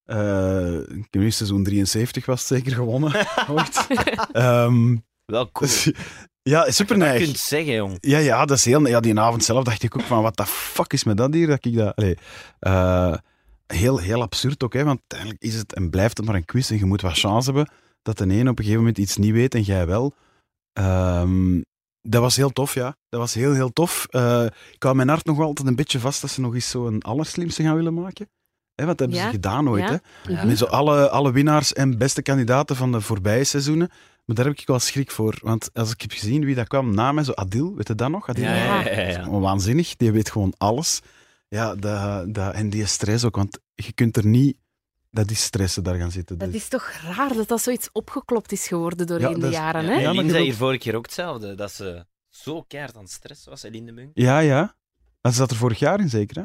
[0.04, 3.12] eh, ik heb nu seizoen 73 was het zeker gewonnen.
[4.32, 5.70] Ehm, Wel cool.
[6.48, 7.96] Ja, super Dat je kunt zeggen, jong.
[8.00, 8.86] Ja, ja, dat is heel...
[8.86, 11.46] Ja, die avond zelf dacht ik ook van, wat de fuck is met dat hier?
[11.46, 11.96] Dat ik dat...
[11.96, 12.18] Allee,
[12.58, 13.14] eh,
[13.66, 16.70] heel, heel absurd ook, hè, want uiteindelijk is het en blijft het maar een quiz
[16.70, 17.70] en je moet wat chance hebben
[18.02, 20.14] dat de een op een gegeven moment iets niet weet en jij wel.
[20.72, 21.60] Ehm,
[22.02, 22.96] Dat was heel tof, ja.
[23.08, 24.06] Dat was heel, heel tof.
[24.10, 26.70] Eh, ik hou mijn hart nog wel altijd een beetje vast dat ze nog eens
[26.70, 28.28] zo'n allerslimste gaan willen maken.
[28.74, 29.82] Hè, dat hebben Ja, ze gedaan ooit.
[29.88, 30.00] ja.
[30.22, 30.32] Hè?
[30.32, 30.44] Ja.
[30.44, 33.90] Met zo alle, alle winnaars en beste kandidaten van de voorbije seizoenen.
[34.28, 35.38] Maar daar heb ik wel schrik voor.
[35.42, 38.10] Want als ik heb gezien wie dat kwam na mij, zo Adil, weet je dat
[38.10, 38.28] nog?
[38.28, 38.44] Adil?
[38.44, 39.22] Ja, ja, ja, ja.
[39.22, 41.00] Gewoon Waanzinnig, die weet gewoon alles.
[41.48, 44.56] Ja, dat, dat, en die stress ook, want je kunt er niet...
[45.10, 46.38] Dat is stressen daar gaan zitten.
[46.38, 49.82] Dat Dus- is toch raar dat dat zoiets opgeklopt is geworden doorheen Ja, de jaren,
[49.84, 49.94] Ja, hè?
[49.94, 53.02] Ja, maar Eline je zei hier vorige keer ook hetzelfde, dat ze zo keihard aan
[53.02, 54.10] het stress was, Eline de Munk.
[54.14, 54.76] Ja, ja.
[55.20, 56.36] Dat zat er vorig jaar in, zeker?
[56.36, 56.42] Hè?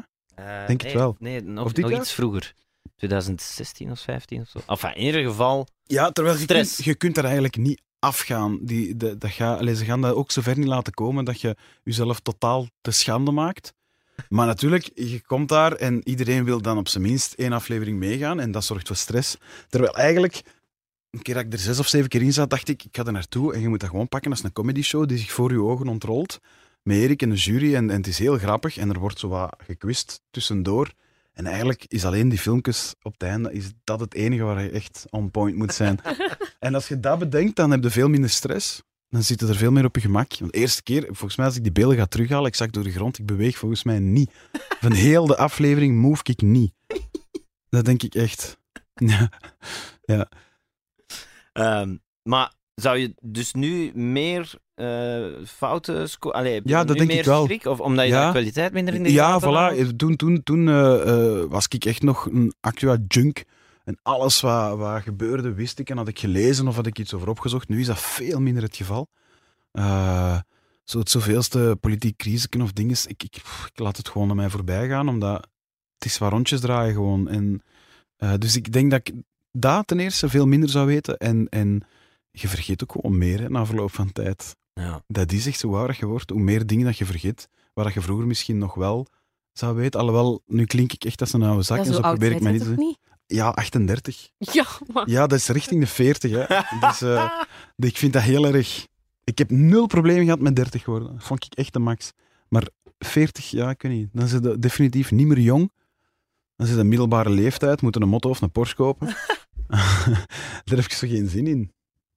[0.60, 1.16] Eh, Denk het nee, wel.
[1.18, 2.54] Nee, nog, Of nog iets vroeger.
[2.96, 4.60] 2016 of 15 of zo.
[4.66, 8.58] Enfin, in ieder geval, Ja, terwijl je kunt, je kunt er eigenlijk niet afgaan.
[8.62, 11.56] Die, de, dat ga, allee, ze gaan dat ook zover niet laten komen dat je
[11.82, 13.72] jezelf totaal te schande maakt.
[14.28, 18.40] Maar natuurlijk, je komt daar en iedereen wil dan op zijn minst één aflevering meegaan
[18.40, 19.36] en dat zorgt voor stress.
[19.68, 20.42] Terwijl eigenlijk,
[21.10, 23.04] een keer dat ik er zes of zeven keer in zat, dacht ik, ik ga
[23.04, 25.52] er naartoe en je moet dat gewoon pakken als een comedy show die zich voor
[25.52, 26.40] je ogen ontrolt.
[26.82, 29.28] Met Erik en de jury en, en het is heel grappig en er wordt zo
[29.28, 30.92] wat gekwist tussendoor.
[31.34, 34.70] En eigenlijk is alleen die filmpjes op het einde is dat het enige waar je
[34.70, 36.00] echt on point moet zijn.
[36.58, 38.82] en als je dat bedenkt, dan heb je veel minder stress.
[39.08, 40.38] Dan zit je er veel meer op je gemak.
[40.38, 42.84] Want de eerste keer, volgens mij als ik die beelden ga terughalen, ik zak door
[42.84, 44.30] de grond, ik beweeg volgens mij niet.
[44.80, 46.72] Van heel de aflevering move ik niet.
[47.68, 48.56] Dat denk ik echt.
[50.06, 50.28] Ja.
[51.52, 56.38] Ehm, maar zou je dus nu meer eh, fouten scoren?
[56.38, 57.44] Allee, Ja, dat denk meer ik wel.
[57.44, 57.64] schrik?
[57.64, 58.24] Of omdat je Ja.
[58.26, 59.96] de kwaliteit minder in de Ja, voilà.
[59.96, 63.44] Toen, toen, toen eh, eh, was ik echt nog een Actua-junk.
[63.84, 67.14] En alles wat, wat gebeurde wist ik en had ik gelezen of had ik iets
[67.14, 67.68] over opgezocht.
[67.68, 69.08] Nu is dat veel minder het geval.
[69.72, 70.38] Eh,
[70.84, 72.96] zo het zoveelste politiek crisis of dingen.
[73.06, 75.46] Ik, ik, ik laat het gewoon aan mij voorbij gaan, omdat
[75.94, 77.28] het is waar rondjes draaien gewoon.
[77.28, 77.62] En,
[78.16, 79.14] eh, dus ik denk dat ik
[79.52, 81.16] dat ten eerste veel minder zou weten.
[81.16, 81.82] En, en
[82.40, 84.56] je vergeet ook gewoon meer hè, na verloop van tijd.
[84.72, 85.02] Ja.
[85.06, 87.94] Dat is echt zo ouder je wordt, hoe meer dingen dat je vergeet, waar dat
[87.94, 89.06] je vroeger misschien nog wel
[89.52, 90.00] zou weten.
[90.00, 92.36] Alhoewel, nu klink ik echt als een oude zak Ja, en zo zo oud probeer
[92.36, 92.98] ik mij niet te niet?
[93.26, 94.28] Ja, 38.
[94.52, 95.08] Ja, maar...
[95.08, 96.30] Ja, dat is richting de 40.
[96.30, 96.60] Hè.
[96.80, 97.30] Dus eh,
[97.76, 98.86] ik vind dat heel erg...
[99.24, 101.12] Ik heb nul problemen gehad met 30 worden.
[101.12, 102.12] Dat vond ik echt de max.
[102.48, 102.68] Maar
[102.98, 104.08] 40, ja, ik weet niet.
[104.12, 105.72] Dan zit je definitief niet meer jong.
[106.56, 109.06] Dan zit je een middelbare leeftijd, moet een motto of een Porsche kopen.
[110.64, 111.72] Daar heb ik zo geen zin in.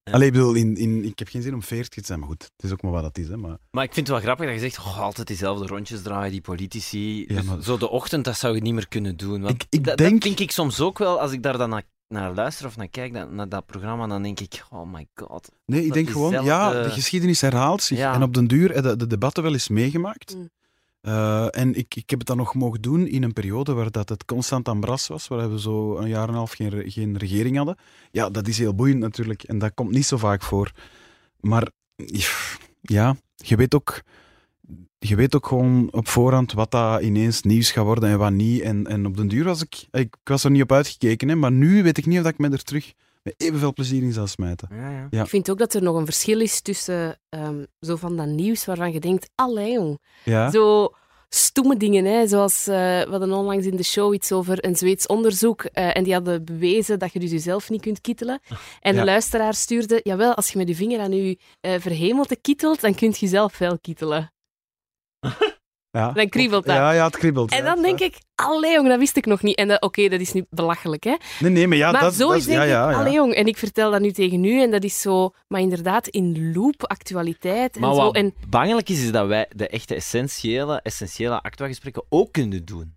[0.08, 0.14] Ja.
[0.14, 2.44] Allee, ik bedoel, in, in, ik heb geen zin om 40 te zijn, maar goed,
[2.56, 3.28] het is ook maar wat dat is.
[3.28, 3.58] Hè, maar...
[3.72, 6.42] Maar ik vind het wel grappig dat je zegt, oh, altijd diezelfde rondjes draaien, die
[6.42, 7.20] politici.
[7.28, 9.42] Ja, Dus maar- Zo de ochtend, dat zou je niet meer kunnen doen.
[9.42, 11.84] Want Ik- ik dat, denk- dat ik soms ook wel, als ik daar dan naar,
[12.08, 15.50] naar luister of naar kijk, naar dat programma, dan denk ik, oh my god.
[15.66, 17.98] Nee, ik denk gewoon, ja, de geschiedenis herhaalt zich.
[17.98, 18.14] Ja.
[18.14, 20.36] En op den duur heb je de debatten wel eens meegemaakt.
[20.36, 20.50] Mm.
[21.02, 24.10] Eh, en ik, ik heb het dan nog mogen doen in een periode waar dat
[24.10, 27.18] het constant aan bras was, waar we zo een jaar en een half geen, geen
[27.18, 27.78] regering hadden.
[28.12, 30.72] Ja, dat is heel boeiend natuurlijk en dat komt niet zo vaak voor.
[31.40, 31.68] Maar
[32.82, 34.02] ja, je weet ook,
[35.00, 38.62] je weet ook gewoon op voorhand wat dat ineens nieuws gaat worden en wat niet.
[38.62, 41.52] En, en op den duur was ik, ik was er niet op uitgekeken, hè, maar
[41.52, 42.94] nu weet ik niet of ik me er terug
[43.28, 44.68] met evenveel plezier in zou smijten.
[44.72, 45.08] Ja, ja.
[45.10, 45.22] Ja.
[45.24, 48.66] Ik vind ook dat er nog een verschil is tussen ehm, zo van dat nieuws
[48.66, 50.00] waarvan je denkt, allee jong.
[50.24, 50.52] Ja?
[50.52, 50.94] Zo
[51.30, 52.28] stomme dingen, hè?
[52.28, 56.04] zoals eh, we hadden onlangs in de show iets over een Zweeds onderzoek eh, en
[56.04, 58.40] die hadden bewezen dat je dus jezelf niet kunt kittelen.
[58.80, 59.06] En de Ja.
[59.06, 63.10] luisteraar stuurde, jawel, als je met je vinger aan je eh, verhemelte kittelt, dan kun
[63.10, 64.32] je jezelf wel kittelen.
[65.92, 66.12] Ja.
[66.12, 66.76] Dan kriebelt dat.
[66.76, 67.52] Ja, ja, het kriebelt.
[67.52, 67.82] En dan ja.
[67.84, 69.56] denk ik, allee jong, dat wist ik nog niet.
[69.58, 71.16] En oké, dat is nu belachelijk, hè.
[71.40, 73.00] Nee, nee, maar ja, maar dat, zo dat is denk ja, ja, ik, ja.
[73.00, 76.08] allee jong, en ik vertel dat nu tegen u en dat is zo, maar inderdaad
[76.08, 78.02] in loop, actualiteit en Maar zo.
[78.02, 82.96] wat En bangelijk is, is dat wij de echte essentiële, essentiële actua-gesprekken ook kunnen doen.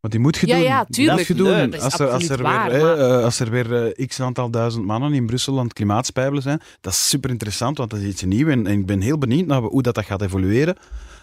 [0.00, 0.62] Want die moet je Ja, doen.
[0.64, 1.26] ja, tuurlijk.
[1.28, 1.80] je Dat doen.
[1.80, 5.12] als er, als er weer, maar- eh, als er weer eh, x aantal duizend mannen
[5.12, 8.50] in Brussel aan het klimaatspijbelen zijn, dat is super interessant, want dat is iets nieuws.
[8.50, 10.76] En, en ik ben heel benieuwd naar hoe dat, dat gaat evolueren.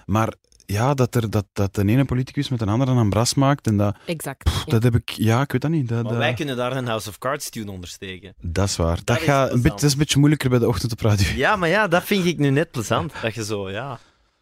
[0.05, 0.33] Maar
[0.71, 3.77] ja, dat, er, dat, dat de ene politicus met een andere een bras maakt, en
[3.77, 4.49] dat, exact.
[4.49, 4.63] ja.
[4.71, 5.09] dat heb ik...
[5.09, 5.87] Ja, ik weet dat niet.
[5.87, 8.33] Dat, Maar dat- wij kunnen daar een House of Cards tune ondersteken.
[8.41, 8.95] dat is waar.
[8.95, 9.63] Dat, Dat is gaat een plezant.
[9.63, 11.27] beetje, dat is een beetje moeilijker bij de ochtend op radio.
[11.35, 13.13] Ja, maar ja, dat vind ik nu net plezant.
[13.21, 13.99] Dat je zo, ja.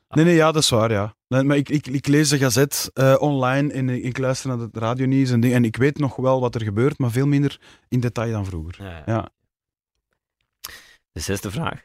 [0.09, 1.15] Nee, nee, ja, dat is waar, ja.
[1.27, 4.77] Nee, maar ik, ik, ik lees de gazet eh, online en ik, luister naar het
[4.77, 7.99] radionieuws en, dingen, en ik weet nog wel wat er gebeurt, maar veel minder in
[7.99, 8.83] detail dan vroeger.
[8.83, 9.03] ja.
[9.05, 9.29] Ja.
[11.11, 11.81] De zesde vraag.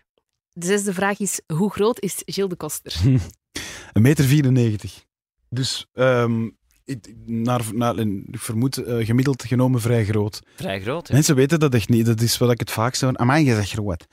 [0.53, 2.95] De zesde vraag is, hoe groot is Gilles de Koster?
[3.93, 5.05] Een meter 94.
[5.51, 6.49] Dus ehm,
[6.85, 10.41] ik, naar, naar, ik vermoed eh, gemiddeld genomen vrij groot.
[10.57, 11.15] Vrij groot, hè?
[11.15, 12.07] Mensen weten dat echt niet.
[12.07, 13.15] Dat is wat ik het vaak zeg.
[13.15, 14.07] Amai, je zegt groot.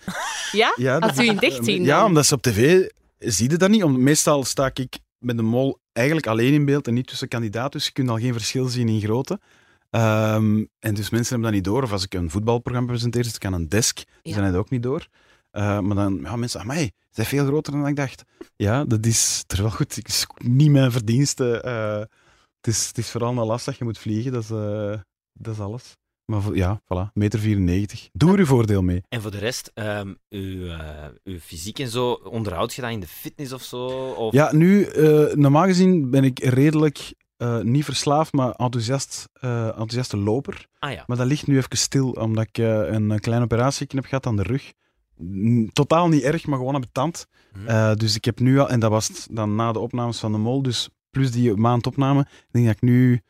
[0.51, 0.73] Ja?
[0.75, 3.69] Ja, Als dat- u in dicht zien Ja, omdat ze op tv zie je dat
[3.69, 3.83] niet.
[3.83, 7.71] Om, meestal sta ik met de mol eigenlijk alleen in beeld en niet tussen kandidaten.
[7.71, 9.39] Dus je kunt al geen verschil zien in grootte.
[9.89, 11.83] Ehm, en dus mensen hebben dat niet door.
[11.83, 13.95] Of als ik een voetbalprogramma presenteer, zit ik aan een desk.
[13.95, 14.31] Dus Ja.
[14.33, 15.07] dan heb je dat ook niet door.
[15.51, 18.23] Eh, maar dan, ja, mensen, mij, zijn veel groter dan ik dacht.
[18.55, 21.61] Ja, dat is terwijl goed, het is niet mijn verdienste.
[21.61, 21.99] eh,
[22.61, 24.93] het, is, het is vooral een last dat je moet vliegen, dat is, eh,
[25.33, 25.95] dat is alles.
[26.25, 28.09] Maar voor- ja, voilà, meter 94.
[28.13, 29.01] Doe er je voordeel mee.
[29.09, 30.71] En voor de rest, ehm, uw,
[31.23, 33.85] uw fysiek en zo, onderhoud je dat in de fitness of zo?
[34.11, 34.33] Of...
[34.33, 34.87] Ja, nu,
[35.33, 37.13] normaal gezien ben ik redelijk,
[37.61, 40.65] niet verslaafd, maar enthousiast, enthousiaste loper.
[40.79, 41.03] Ah ja.
[41.07, 44.43] Maar dat ligt nu even stil, omdat ik een kleine operatie heb gehad aan de
[44.43, 44.71] rug.
[45.73, 47.27] Totaal niet erg, maar gewoon op de tand.
[47.53, 47.67] Hm.
[47.67, 50.31] Eh, dus ik heb nu al, en dat was het dan na de opnames van
[50.31, 53.21] de Mol, dus plus die maand opname, ik denk dat ik nu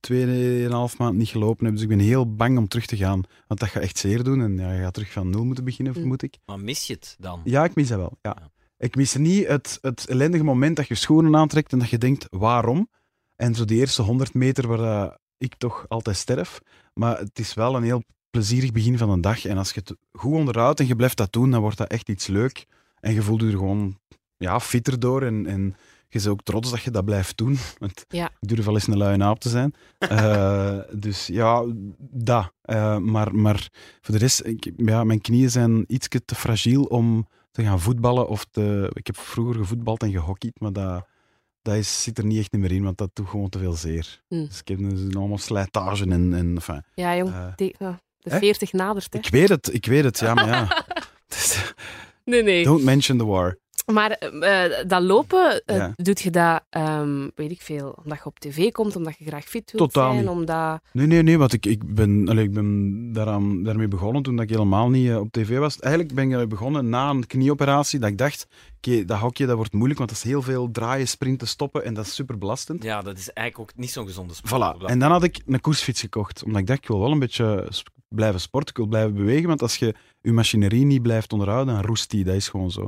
[0.00, 1.74] tweeënhalf maand niet gelopen heb.
[1.74, 3.20] Dus ik ben heel bang om terug te gaan.
[3.46, 4.40] Want dat gaat echt zeer doen.
[4.40, 5.98] En ja, je gaat terug van nul moeten beginnen, Hm.
[5.98, 6.38] vermoed ik.
[6.46, 7.40] Maar mis je het dan?
[7.44, 8.18] Ja, ik mis dat wel.
[8.20, 8.36] Ja.
[8.40, 8.50] Ja.
[8.78, 12.26] Ik mis niet het, het ellendige moment dat je schoenen aantrekt en dat je denkt,
[12.30, 12.88] waarom?
[13.36, 16.60] En zo die eerste 100 meter waar ik toch altijd sterf.
[16.94, 18.02] Maar het is wel een heel
[18.32, 19.44] plezierig begin van een dag.
[19.44, 22.08] En als je het goed onderhoudt en je blijft dat doen, dan wordt dat echt
[22.08, 22.66] iets leuk.
[23.00, 23.98] En je voelt je er gewoon
[24.36, 25.22] ja, fitter door.
[25.22, 25.76] En, en
[26.08, 27.56] je bent ook trots dat je dat blijft doen.
[27.78, 28.30] Want Ja.
[28.40, 29.74] ik durf wel eens een luie naap te zijn.
[29.98, 31.64] Eh, dus ja,
[31.98, 32.52] dat.
[32.62, 33.68] Eh, maar, maar
[34.00, 38.28] voor de rest, ik, ja, mijn knieën zijn iets te fragiel om te gaan voetballen.
[38.28, 41.06] Of te, ik heb vroeger gevoetbald en gehockeyd, maar dat,
[41.62, 44.22] dat is, zit er niet echt meer in, want dat doet gewoon te veel zeer.
[44.28, 44.44] Hm.
[44.46, 46.34] Dus ik heb dus allemaal slijtage en...
[46.34, 48.38] en enfin, Ja, jong, eh, ja, de hè?
[48.38, 49.12] 40 nadert.
[49.12, 49.18] Hè.
[49.18, 50.84] ik weet het, ik weet het, ja, maar ja.
[52.24, 52.64] Nee, nee.
[52.64, 53.58] Don't mention the war.
[53.92, 55.92] Maar eh, dat lopen, eh, Ja.
[55.96, 59.44] doet je dat, ehm, weet ik veel, omdat je op tv komt, omdat je graag
[59.44, 60.30] fit wilt Totaal zijn, niet.
[60.34, 60.80] omdat...
[60.92, 64.44] Nee, nee, nee, want ik, ik ben, allee, ik ben daaraan, daarmee begonnen toen dat
[64.44, 65.78] ik helemaal niet eh, op tv was.
[65.78, 68.46] Eigenlijk ben ik begonnen na een knieoperatie, dat ik dacht,
[68.76, 71.94] oké, dat hokje dat wordt moeilijk, want dat is heel veel draaien, sprinten, stoppen en
[71.94, 72.82] dat is super belastend.
[72.82, 74.76] Ja, dat is eigenlijk ook niet zo'n gezonde sport.
[74.76, 74.84] Voilà.
[74.84, 77.66] En dan had ik een koersfiets gekocht, omdat ik dacht, ik wil wel een beetje
[77.68, 81.74] sp- blijven sporten, ik wil blijven bewegen, want als je je machinerie niet blijft onderhouden,
[81.74, 82.86] dan roest die, dat is gewoon zo.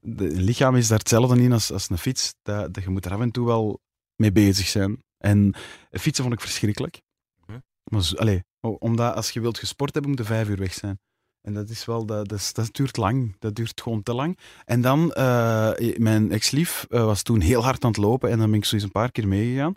[0.00, 3.04] De, een lichaam is daar hetzelfde in als, als een fiets, dat, dat je moet
[3.04, 3.80] er af en toe wel
[4.16, 4.98] mee bezig zijn.
[5.18, 5.54] En
[5.90, 7.00] fietsen vond ik verschrikkelijk.
[7.46, 7.58] Mhm.
[7.84, 8.16] Maar zo-
[8.60, 10.98] o- omdat als je wilt gesport hebben, moet je vijf uur weg zijn.
[11.40, 13.36] En dat is wel, dat, dat, dat duurt lang.
[13.38, 14.38] Dat duurt gewoon te lang.
[14.64, 18.50] En dan, eh, mijn ex-lief eh, was toen heel hard aan het lopen en dan
[18.50, 19.74] ben ik zo eens een paar keer meegegaan.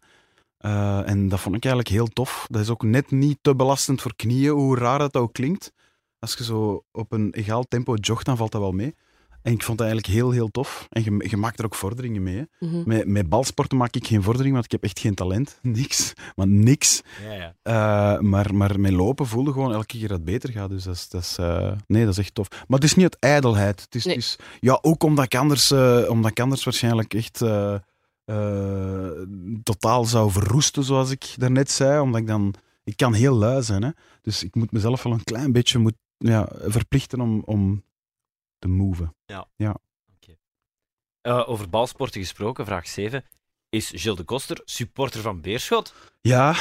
[0.58, 2.46] Eh, en dat vond ik eigenlijk heel tof.
[2.50, 5.72] Dat is ook net niet te belastend voor knieën, hoe raar dat ook klinkt.
[6.20, 8.96] Als je zo op een egaal tempo jogt, dan valt dat wel mee.
[9.42, 10.88] En ik vond dat eigenlijk heel, heel tof.
[10.90, 12.36] En je, je maakt er ook vorderingen mee.
[12.38, 12.68] hè.
[12.68, 12.82] Mhm.
[12.86, 15.60] Met, met balsporten maak ik geen vordering, want ik heb echt geen talent.
[15.62, 16.14] Niks.
[16.36, 17.02] Maar niks.
[17.28, 17.54] Ja, ja.
[17.62, 20.70] Eh, maar, maar met lopen voelde gewoon elke keer dat het beter gaat.
[20.70, 22.48] Dus dat is, dat is, eh, nee, dat is echt tof.
[22.50, 23.82] Maar het is niet uit ijdelheid.
[23.82, 24.16] Het is, Nee.
[24.16, 27.42] het is, ja, ook omdat ik anders, eh, omdat ik anders waarschijnlijk echt
[28.28, 29.10] eh,
[29.64, 32.00] totaal zou verroesten, zoals ik daarnet zei.
[32.00, 32.54] Omdat ik dan...
[32.84, 33.84] Ik kan heel lui zijn.
[33.84, 33.90] Hè?
[34.22, 37.84] Dus ik moet mezelf wel een klein beetje moet, ja, verplichten om, om
[38.60, 39.16] te moven.
[41.28, 43.24] Eh, over balsporten gesproken, vraag 7.
[43.70, 45.94] Is Gilles de Koster supporter van Beerschot?
[46.22, 46.56] Ja,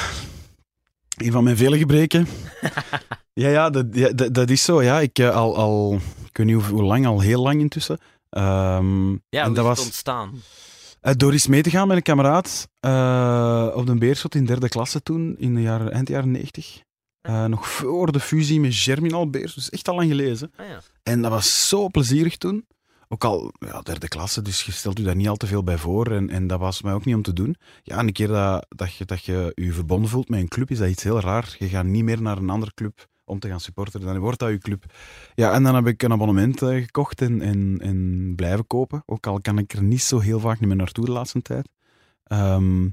[1.16, 2.26] een van mijn vele gebreken.
[3.42, 4.82] ja, ja, dat, ja, dat, dat is zo.
[4.82, 5.94] Ja, ik eh, al, al,
[6.28, 7.98] ik weet niet hoe, hoe lang, al heel lang intussen.
[8.30, 10.40] Ehm, Ja, en dat is was ontstaan?
[11.06, 14.68] Eh, door eens mee te gaan met een kameraad eh, op de Beerschot in derde
[14.68, 16.82] klasse toen, in de jaren, eind jaren 90.
[17.20, 20.52] Eh, nog voor de fusie met Germinal Beers, dus echt al lang gelezen.
[20.56, 20.80] Ah, ja.
[21.02, 22.66] En dat was zo plezierig toen.
[23.08, 25.78] Ook al ja, derde klasse, dus je stelt u daar niet al te veel bij
[25.78, 26.12] voor.
[26.12, 27.56] En, en dat was mij ook niet om te doen.
[27.82, 30.78] Ja, een keer dat, dat, je, dat je je verbonden voelt met een club, is
[30.78, 31.56] dat iets heel raar.
[31.58, 34.06] Je gaat niet meer naar een andere club om te gaan supporteren.
[34.06, 34.84] Dan wordt dat je club.
[35.34, 39.02] Ja, en dan heb ik een abonnement eh, gekocht en, en, en blijven kopen.
[39.06, 41.68] Ook al kan ik er niet zo heel vaak meer naartoe de laatste tijd.
[42.22, 42.88] Ehm,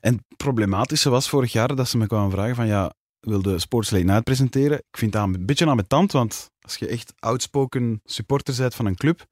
[0.00, 3.90] en het problematische was vorig jaar dat ze me kwamen vragen van ja, wilde Sports
[3.90, 4.78] Late Night presenteren.
[4.78, 8.96] Ik vind dat een beetje ambetant, want als je echt outspoken supporter bent van een
[8.96, 9.26] club,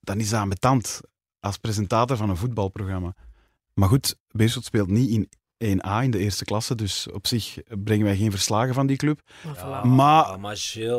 [0.00, 1.00] dan is dat ambetant
[1.40, 3.14] als presentator van een voetbalprogramma.
[3.74, 5.28] Maar goed, Beerschot speelt niet in
[5.64, 9.20] 1A in de eerste klasse, dus op zich brengen wij geen verslagen van die club.
[9.84, 10.36] Maar Ja.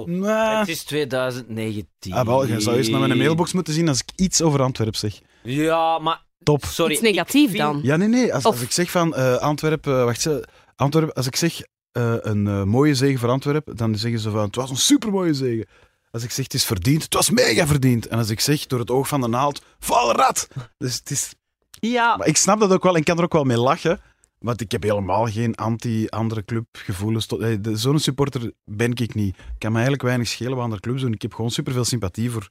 [0.07, 0.59] Maar-.
[0.59, 2.13] Het is 2019.
[2.13, 4.99] Ah, wel, je zou eens naar mijn mailbox moeten zien als ik iets over Antwerpen
[4.99, 5.19] zeg.
[5.43, 6.65] Ja, maar Top.
[6.65, 6.91] sorry.
[6.93, 7.79] Iets negatief vind- dan.
[7.83, 8.33] Ja, nee, nee.
[8.33, 11.61] Als, Of- als ik zeg van eh, Antwerpen, eh, wacht, ze, Antwerpen, als ik zeg
[11.91, 15.67] eh, een mooie zege voor Antwerpen, dan zeggen ze van het was een supermooie zege.
[16.11, 18.07] Als ik zeg het is verdiend, het was mega verdiend.
[18.07, 20.47] En als ik zeg door het oog van de naald, val rat.
[20.77, 21.33] Dus het is,
[21.79, 24.01] Ja, maar ik snap dat ook wel en ik kan er ook wel mee lachen.
[24.39, 27.27] Want ik heb helemaal geen anti-andere club gevoelens.
[27.73, 29.37] Zo'n supporter ben ik niet.
[29.37, 31.13] Ik kan me eigenlijk weinig schelen wat andere clubs doen.
[31.13, 32.49] Ik heb gewoon superveel sympathie voor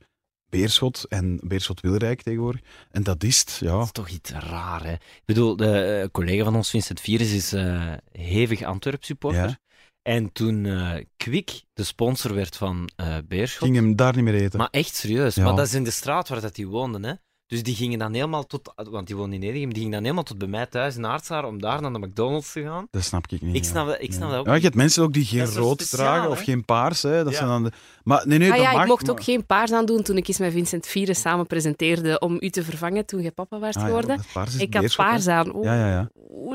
[0.49, 2.61] Beerschot en Beerschot Wilrijk tegenwoordig.
[2.91, 3.71] En dat is het, ja.
[3.71, 4.93] dat is toch iets raar, hè?
[4.93, 9.49] Ik bedoel, de eh, collega van ons, Vincent Virus, is eh, hevig Antwerp-supporter.
[9.49, 9.59] Ja.
[10.03, 12.89] En toen eh Kwik de sponsor werd van
[13.29, 13.63] Beerschot.
[13.63, 14.59] Ging hem daar niet meer eten.
[14.59, 15.35] Maar echt serieus.
[15.35, 15.45] Ja.
[15.45, 17.05] Maar dat is in de straat waar dat die woonden.
[17.05, 17.13] Hè.
[17.49, 18.73] Dus die gingen dan helemaal tot...
[18.91, 19.69] Want die woonden in Edegem.
[19.69, 22.53] Die gingen dan helemaal tot bij mij thuis in Aardsaar om daar naar de McDonald's
[22.53, 22.87] te gaan.
[22.91, 23.57] Dat snap ik niet.
[23.57, 23.69] Ik ja.
[23.71, 24.31] snap dat, ik snap Ja.
[24.31, 26.29] dat ook Ja, je hebt mensen ook die geen rood speciaal, dragen hè?
[26.29, 27.03] of geen paars.
[27.03, 27.25] Hè.
[27.25, 27.39] Dat Ja.
[27.39, 27.73] zijn dan de...
[28.05, 30.17] Maar nee, nee, ah dat ja, mag, ik mocht maar- ook geen paars aandoen toen
[30.17, 33.75] ik eens met Vincent Vieren samen presenteerde om u te vervangen toen je papa was
[33.75, 34.17] Ah, ja, geworden.
[34.17, 34.91] dat paars is ik had hè.
[34.97, 35.55] paars aan.
[35.57, 36.09] Oeh, Ja, ja, ja.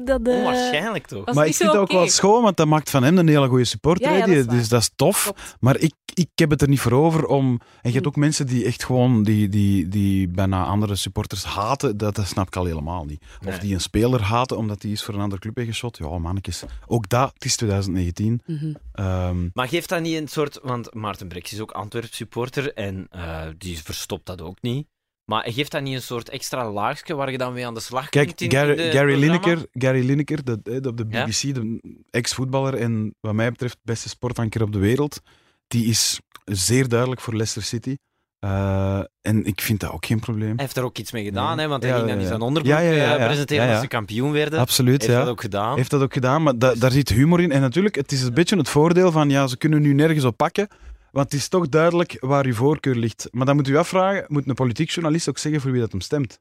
[0.03, 1.25] dat, eh, Onwaarschijnlijk toch?
[1.25, 3.47] was Maar ik vind dat ook wel schoon, want dat maakt van hem een hele
[3.47, 4.25] goede supporter.
[4.25, 5.23] Die- dat dus dat is tof.
[5.23, 5.55] Klopt.
[5.59, 7.45] Maar ik, ik heb het er niet voor over om...
[7.51, 8.07] En je hebt Hm.
[8.07, 9.23] ook mensen die echt gewoon...
[9.23, 11.97] Die, die, die bijna andere supporters haten.
[11.97, 13.23] Dat, dat snap ik al helemaal niet.
[13.45, 15.97] Of die een speler haten omdat hij is voor een andere club heeft geschot.
[15.97, 16.63] Ja, mannetjes.
[16.87, 18.41] Ook dat, het is 2019.
[18.45, 18.73] Mhm.
[18.93, 20.59] Ehm, Maar geeft dat niet een soort...
[20.63, 24.87] Want Maarten Breks is ook Antwerp supporter en eh, die verstopt dat ook niet.
[25.25, 28.09] Maar geeft dat niet een soort extra laagje waar je dan mee aan de slag
[28.09, 29.19] Kijk, kunt in, Gary, de Gary?
[29.19, 31.25] Lineker, Gary Lineker de, de, op de Ja.
[31.25, 35.21] BBC, de ex-voetballer en wat mij betreft beste sportanker op de wereld,
[35.67, 37.95] die is zeer duidelijk voor Leicester City.
[38.43, 40.47] Eh, en ik vind dat ook geen probleem.
[40.49, 41.65] Hij heeft er ook iets mee gedaan, Nee.
[41.65, 42.31] hè, want hij Ja, ging dan niet ja.
[42.31, 44.59] zijn onderbroek Ja, eh, presenteren als ze kampioen werden.
[44.59, 45.75] Absoluut, heeft dat ook gedaan.
[45.75, 47.51] Heeft dat ook gedaan, maar da- daar zit humor in.
[47.51, 50.37] En natuurlijk, het is een beetje het voordeel van, ja, ze kunnen nu nergens op
[50.37, 50.67] pakken,
[51.11, 53.27] want het is toch duidelijk waar uw voorkeur ligt.
[53.31, 56.01] Maar dan moet u afvragen, moet een politiek journalist ook zeggen voor wie dat hem
[56.01, 56.37] stemt?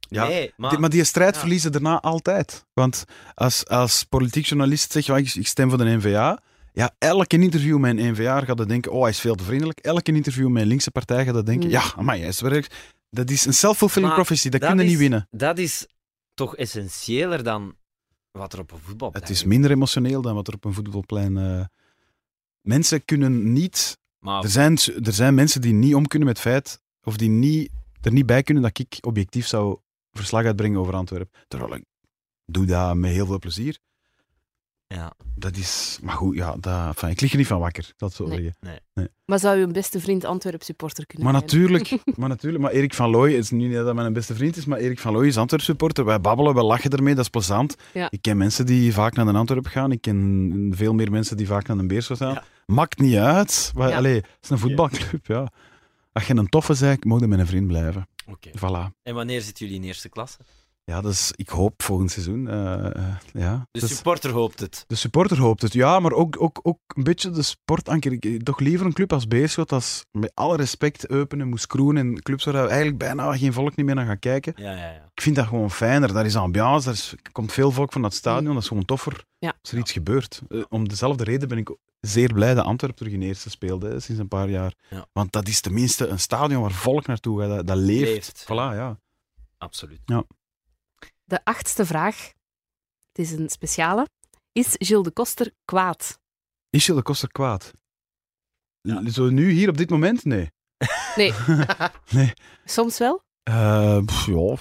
[0.00, 0.70] Ja, nee, maar...
[0.70, 2.64] Die- maar die strijd verliezen daarna altijd.
[2.72, 6.42] Want als, als politiek journalist zeg je, "Ah, ik, ik stem voor de NVA.
[6.78, 9.78] Ja, elke interview met een NVA gaat dat denken, oh, hij is veel te vriendelijk.
[9.78, 11.72] Elke interview met een linkse partij gaat dat denken, Mm.
[11.72, 12.94] ja, maar hij is werk.
[13.10, 15.28] Dat is een self-fulfilling prophecy, dat, dat kun je is- niet winnen.
[15.30, 15.86] Dat is
[16.34, 17.74] toch essentiëler dan
[18.30, 21.36] wat er op een voetbalplein Het is minder emotioneel dan wat er op een voetbalplein...
[21.36, 21.64] eh,
[22.60, 23.98] mensen kunnen niet...
[24.18, 27.28] Maar Er zijn, er zijn mensen die niet om kunnen met het feit, of die
[27.28, 27.70] niet,
[28.00, 29.78] er niet bij kunnen dat ik objectief zou
[30.12, 31.40] verslag uitbrengen over Antwerpen.
[31.48, 31.84] Terwijl ik
[32.46, 33.78] doe dat met heel veel plezier.
[34.88, 35.12] Ja.
[35.34, 35.98] Dat is...
[36.02, 38.52] Maar goed, ja, dat, enfin, ik lig er niet van wakker, dat zo Nee.
[38.60, 39.12] zeggen.
[39.24, 41.60] Maar zou je een beste vriend Antwerp supporter kunnen Maar zijn?
[41.68, 44.56] natuurlijk, maar natuurlijk, maar Erik van Looy, het is nu niet dat mijn beste vriend
[44.56, 46.04] is, maar Erik van Looy is Antwerp supporter.
[46.04, 47.76] Wij babbelen, wij lachen ermee, dat is plezant.
[47.94, 48.10] Ja.
[48.10, 51.46] Ik ken mensen die vaak naar de Antwerp gaan, ik ken veel meer mensen die
[51.46, 52.32] vaak naar de Beerschot gaan.
[52.32, 52.44] Ja.
[52.66, 53.72] Maakt niet uit.
[53.74, 53.96] Maar, Ja.
[53.96, 55.48] allee, het is een voetbalclub, ja.
[56.12, 58.08] Als je een toffe zei, je met een vriend blijven.
[58.26, 58.48] Oké.
[58.58, 58.92] Voilà.
[59.02, 60.38] En wanneer zitten jullie in eerste klasse?
[60.88, 62.48] Ja, dat is, ik hoop volgend seizoen.
[62.48, 63.66] eh, eh, ja.
[63.70, 64.84] De is- supporter hoopt het.
[64.86, 68.12] De supporter hoopt het, ja, maar ook, ook, ook een beetje de sportanker.
[68.12, 72.22] Ik- Toch liever een club als Beerschot, als met alle respect Eupen en Moeskroen en
[72.22, 74.52] clubs waar we eigenlijk bijna geen volk niet meer naar gaan kijken.
[74.56, 75.10] Ja, ja, ja.
[75.14, 76.12] Ik vind dat gewoon fijner.
[76.12, 79.24] Daar is ambiance, daar is, komt veel volk van dat stadion, dat is gewoon toffer
[79.38, 79.54] Ja.
[79.62, 80.40] als er iets gebeurt.
[80.48, 84.00] Eh, om dezelfde reden ben ik zeer blij dat Antwerpen terug in eerste speelde, hè,
[84.00, 84.74] sinds een paar jaar.
[84.90, 85.06] Ja.
[85.12, 88.10] Want dat is tenminste een stadion waar volk naartoe gaat, dat, dat leeft.
[88.10, 88.98] Leeft, Voilà, ja.
[89.58, 90.00] Absoluut.
[91.28, 92.16] De achtste vraag.
[93.08, 94.08] Het is een speciale.
[94.52, 96.18] Is Gilles de Koster kwaad?
[96.70, 97.70] Is je de koster kwaad?
[99.06, 100.24] Zo nu, hier op dit moment?
[100.24, 100.50] Nee.
[101.16, 101.32] Nee.
[102.10, 102.32] Nee.
[102.64, 103.22] Soms wel?
[103.42, 104.56] Eh, pff, ja.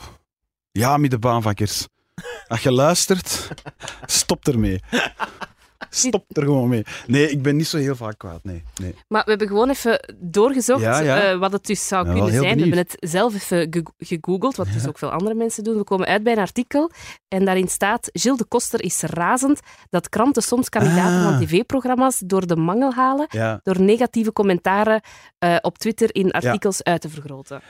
[0.72, 1.88] ja, middenbaanvakkers.
[2.47, 3.47] Als je luistert,
[4.05, 4.80] stop ermee.
[5.89, 6.84] Stop er gewoon mee.
[7.07, 8.43] Nee, ik ben niet zo heel vaak kwaad.
[8.43, 8.95] Nee, nee.
[9.07, 11.21] Maar we hebben gewoon even doorgezocht Ja, ja.
[11.21, 12.55] eh, wat het dus zou Ja, kunnen zijn.
[12.55, 15.78] We hebben het zelf even ge- gegoogeld, wat dus ook veel andere mensen doen.
[15.78, 16.91] We komen uit bij een artikel
[17.28, 19.59] en daarin staat Gilles de Koster is razend
[19.89, 21.23] dat kranten soms kandidaten Ah.
[21.23, 23.28] van tv-programma's door de mangel halen
[23.63, 25.01] door negatieve commentaren
[25.38, 27.61] eh, op Twitter in artikels uit te vergroten.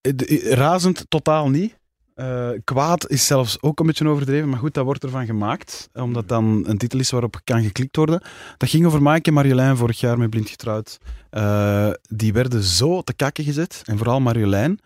[0.00, 1.76] De- eh, Razend totaal niet.
[2.18, 6.28] Eh, kwaad is zelfs ook een beetje overdreven, maar goed, dat wordt ervan gemaakt, omdat
[6.28, 8.22] dan een titel is waarop kan geklikt worden.
[8.56, 10.98] Dat ging over Maaike en Marjolein vorig jaar met Blind Getrouwd.
[11.30, 14.78] Eh, die werden zo te kakken gezet, en vooral Marjolein.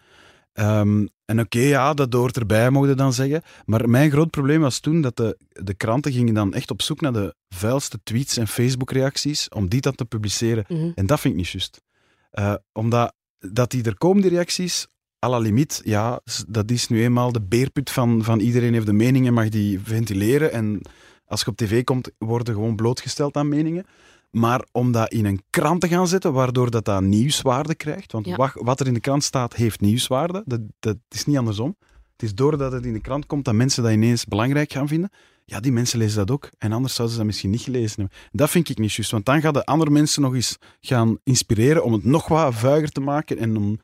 [0.52, 3.42] Ehm, en oké, ja, dat hoort erbij, mogen dan zeggen.
[3.64, 7.00] Maar mijn groot probleem was toen dat de, de kranten gingen dan echt op zoek
[7.00, 10.64] naar de vuilste tweets en Facebook-reacties, om die dan te publiceren.
[10.68, 10.90] Mhm.
[10.94, 11.82] En dat vind ik niet juist.
[12.30, 14.86] Eh, omdat dat die er komen, die reacties,
[15.24, 18.92] à la limiet, ja, dat is nu eenmaal de beerput van, van iedereen heeft de
[18.92, 20.52] mening en mag die ventileren.
[20.52, 20.80] En
[21.26, 23.84] als je op tv komt, worden gewoon blootgesteld aan meningen.
[24.30, 28.12] Maar om dat in een krant te gaan zetten, waardoor dat, dat nieuwswaarde krijgt.
[28.12, 28.36] Want Ja.
[28.36, 30.42] wat, wat er in de krant staat, heeft nieuwswaarde.
[30.46, 31.76] Dat, dat is niet andersom.
[32.12, 35.10] Het is doordat het in de krant komt dat mensen dat ineens belangrijk gaan vinden.
[35.44, 36.50] Ja, die mensen lezen dat ook.
[36.58, 38.16] En anders zouden ze dat misschien niet gelezen hebben.
[38.32, 39.10] Dat vind ik niet juist.
[39.10, 42.90] Want dan gaan de andere mensen nog eens gaan inspireren om het nog wat vuiger
[42.90, 43.38] te maken.
[43.38, 43.80] En om...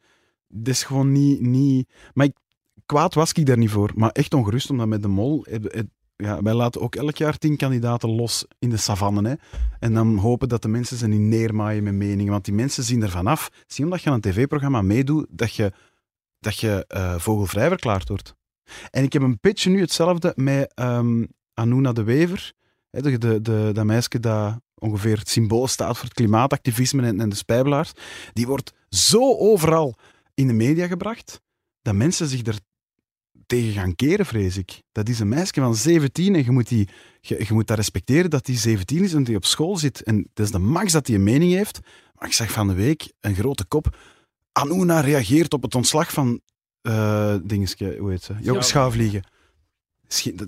[0.48, 1.40] Dat is gewoon niet...
[1.40, 1.88] niet...
[2.14, 2.28] Maar
[2.86, 3.92] kwaad was ik daar niet voor.
[3.94, 5.46] Maar echt ongerust, omdat met de mol...
[6.16, 9.24] Ja, wij laten ook elk jaar tien kandidaten los in de savannen.
[9.24, 9.34] Hè.
[9.78, 12.32] En dan hopen dat de mensen ze niet neermaaien met meningen.
[12.32, 13.48] Want die mensen zien ervan af.
[13.66, 15.72] Zie omdat je aan een tv-programma meedoet, dat je,
[16.40, 18.34] dat je eh, vogelvrij verklaard wordt.
[18.90, 21.24] En ik heb een beetje nu hetzelfde met ehm
[21.54, 22.52] Anouna de Wever.
[22.90, 27.20] Hè, de, de, de, dat meisje dat ongeveer het symbool staat voor het klimaatactivisme en,
[27.20, 27.92] en de spijbelaars,
[28.32, 29.94] die wordt zo overal
[30.38, 31.40] in de media gebracht,
[31.82, 32.58] dat mensen zich er
[33.46, 34.82] tegen gaan keren, vrees ik.
[34.92, 36.88] Dat is een meisje van 17 en je moet, die,
[37.20, 40.02] je, je moet dat respecteren dat die 17 is en die op school zit.
[40.02, 41.78] En dat is de max dat hij een mening heeft.
[42.14, 43.96] Maar ik zag van de week een grote kop.
[44.52, 46.40] Anuna reageert op het ontslag van
[46.82, 48.34] uh, dingetje, hoe heet ze?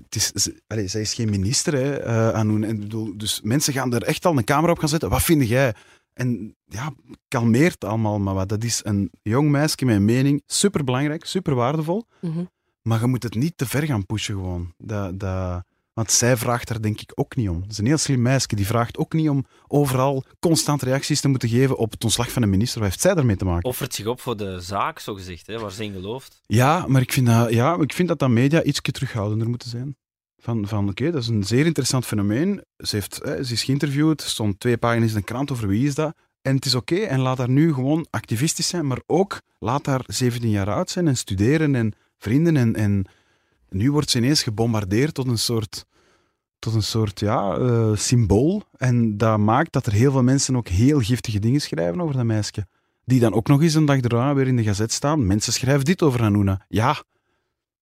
[0.09, 2.39] Is, ze- allee, zij is geen minister, hè, eh.
[2.39, 5.09] En ik bedoel, dus mensen gaan er echt al een camera op gaan zetten.
[5.11, 5.75] Wat vind jij?
[6.21, 6.93] En ja,
[7.29, 8.49] kalmeert allemaal maar wat.
[8.49, 10.43] Dat is een jong meisje met een mening.
[10.47, 12.07] Superbelangrijk, super waardevol.
[12.21, 12.45] Mhm.
[12.83, 14.75] Maar je moet het niet te ver gaan pushen gewoon.
[14.77, 17.61] Dat, dat, want zij vraagt daar denk ik ook niet om.
[17.63, 18.57] Het is een heel slim meisje.
[18.57, 22.43] Die vraagt ook niet om overal constant reacties te moeten geven op het ontslag van
[22.43, 22.81] een minister.
[22.81, 23.65] Wat heeft zij daarmee te maken?
[23.65, 26.41] Offert zich op voor de zaak, zo gezegd, hè, waar ze in gelooft.
[26.47, 29.97] Ja, maar ik vind dat, ja, ik vind dat, dat media iets terughoudender moeten zijn.
[30.43, 32.65] Van, van oké, dat is een zeer interessant fenomeen.
[32.77, 35.95] Ze, heeft, ze is geïnterviewd, er stond twee pagina's in de krant over wie is
[35.95, 36.15] dat.
[36.43, 40.03] En het is oké, en laat haar nu gewoon activistisch zijn, maar ook laat haar
[40.07, 42.57] 17 jaar oud zijn en studeren en vrienden.
[42.57, 43.07] En, en
[43.69, 45.87] nu wordt ze ineens gebombardeerd tot een soort,
[46.59, 48.63] tot een soort ja, eh, symbool.
[48.77, 52.25] En dat maakt dat er heel veel mensen ook heel giftige dingen schrijven over dat
[52.25, 52.67] meisje.
[53.05, 55.27] Die dan ook nog eens een dag daarna weer in de gazet staan.
[55.27, 56.65] Mensen schrijven dit over Hanouna.
[56.69, 57.03] Ja,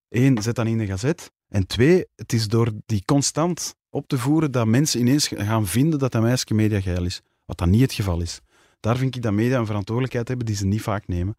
[0.09, 1.31] één, zet dan in de gazet.
[1.49, 5.99] En twee, het is door die constant op te voeren dat mensen ineens gaan vinden
[5.99, 7.21] dat dat meisje mediageil is.
[7.45, 8.41] Wat dan niet het geval is.
[8.81, 11.37] Daar vind ik dat media een verantwoordelijkheid hebben die ze niet vaak nemen.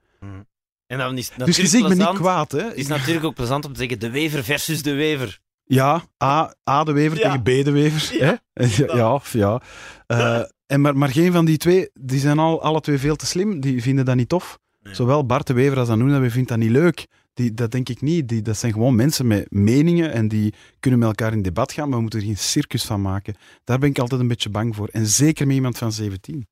[0.87, 2.63] En dan is Dus je ziet me niet kwaad, hè?
[2.63, 5.39] Het is natuurlijk ook plezant om te zeggen de wever versus de wever.
[5.63, 7.23] Ja, A, A de Wever Ja.
[7.23, 8.17] tegen B de Wever.
[8.17, 8.95] Ja, hè?
[8.97, 9.61] Ja, ja.
[10.07, 13.25] Eh, en maar, maar geen van die twee, die zijn al, alle twee veel te
[13.25, 13.59] slim.
[13.59, 14.59] Die vinden dat niet tof.
[14.81, 14.95] Nee.
[14.95, 17.05] Zowel Bart de Wever als Anouna, we vinden dat niet leuk.
[17.33, 18.27] Die, dat denk ik niet.
[18.27, 21.85] Die, dat zijn gewoon mensen met meningen en die kunnen met elkaar in debat gaan,
[21.87, 23.35] maar we moeten er geen circus van maken.
[23.63, 24.87] Daar ben ik altijd een beetje bang voor.
[24.87, 26.47] En zeker met iemand van 17.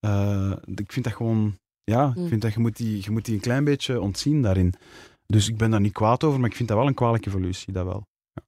[0.00, 1.58] Eh, ik vind dat gewoon...
[1.84, 2.22] Ja, Mm.
[2.22, 4.74] ik vind dat je moet, die, je moet die een klein beetje ontzien daarin.
[5.26, 7.72] Dus ik ben daar niet kwaad over, maar ik vind dat wel een kwalijke evolutie,
[7.72, 8.06] dat wel.
[8.32, 8.42] Ja.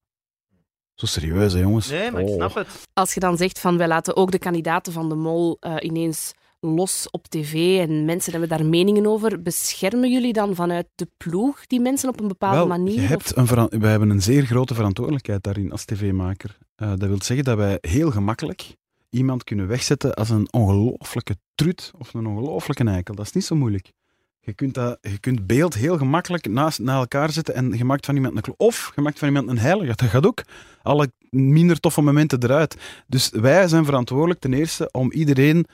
[0.95, 1.89] Zo serieus, hè, jongens.
[1.91, 2.35] Nee, maar ik Oh.
[2.35, 2.69] snap het.
[2.93, 6.33] Als je dan zegt van wij laten ook de kandidaten van de mol eh, ineens
[6.61, 11.67] los op tv en mensen hebben daar meningen over, beschermen jullie dan vanuit de ploeg
[11.67, 12.95] die mensen op een bepaalde Wel, manier?
[12.95, 16.59] je Of- hebt een wij hebben een zeer grote verantwoordelijkheid daarin als tv-maker.
[16.75, 18.77] Eh, dat wil zeggen dat wij heel gemakkelijk
[19.11, 23.15] iemand kunnen wegzetten als een ongelooflijke trut of een ongelooflijke eikel.
[23.15, 23.93] Dat is niet zo moeilijk.
[24.41, 28.07] Je kunt, dat, je kunt beeld heel gemakkelijk naast, na elkaar zetten en je maakt
[28.07, 29.87] van iemand een klo- Of je maakt van iemand een heilige.
[29.97, 30.43] Dat gaat ook.
[30.83, 32.77] Alle minder toffe momenten eruit.
[33.07, 35.67] Dus wij zijn verantwoordelijk ten eerste om iedereen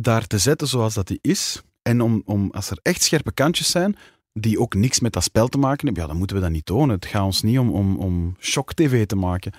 [0.00, 1.62] daar te zetten zoals dat hij is.
[1.82, 3.96] En om, om, als er echt scherpe kantjes zijn,
[4.32, 6.66] die ook niks met dat spel te maken hebben, ja, dan moeten we dat niet
[6.66, 6.94] tonen.
[6.94, 9.52] Het gaat ons niet om, om, om shock-tv te maken.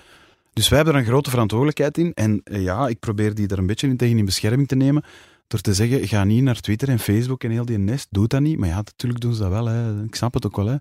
[0.52, 2.14] Dus wij hebben er een grote verantwoordelijkheid in.
[2.14, 5.04] En eh, ja, ik probeer die er een beetje in tegen in bescherming te nemen.
[5.46, 8.06] Door te zeggen, ga niet naar Twitter en Facebook en heel die nest.
[8.10, 8.58] Doe dat niet.
[8.58, 9.66] Maar ja, natuurlijk doen ze dat wel.
[9.66, 10.04] Hè.
[10.04, 10.66] Ik snap het ook wel.
[10.66, 10.76] Hè.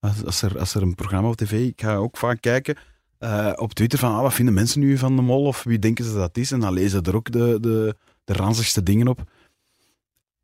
[0.00, 1.66] Als, als, er, als er een programma op tv...
[1.66, 2.76] Ik ga ook vaak kijken
[3.18, 6.04] eh, op Twitter van ah, wat vinden mensen nu van de mol of wie denken
[6.04, 6.50] ze dat is.
[6.50, 9.22] En dan lezen ze er ook de, de, de ranzigste dingen op.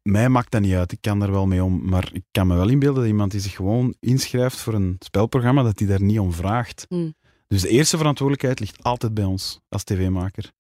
[0.03, 0.93] Mij maakt dat niet uit.
[0.93, 1.89] Ik kan daar wel mee om.
[1.89, 5.63] Maar ik kan me wel inbeelden dat iemand die zich gewoon inschrijft voor een spelprogramma,
[5.63, 6.87] dat hij daar niet om vraagt.
[6.89, 7.15] Hmm.
[7.47, 10.53] Dus de eerste verantwoordelijkheid ligt altijd bij ons als tv-maker.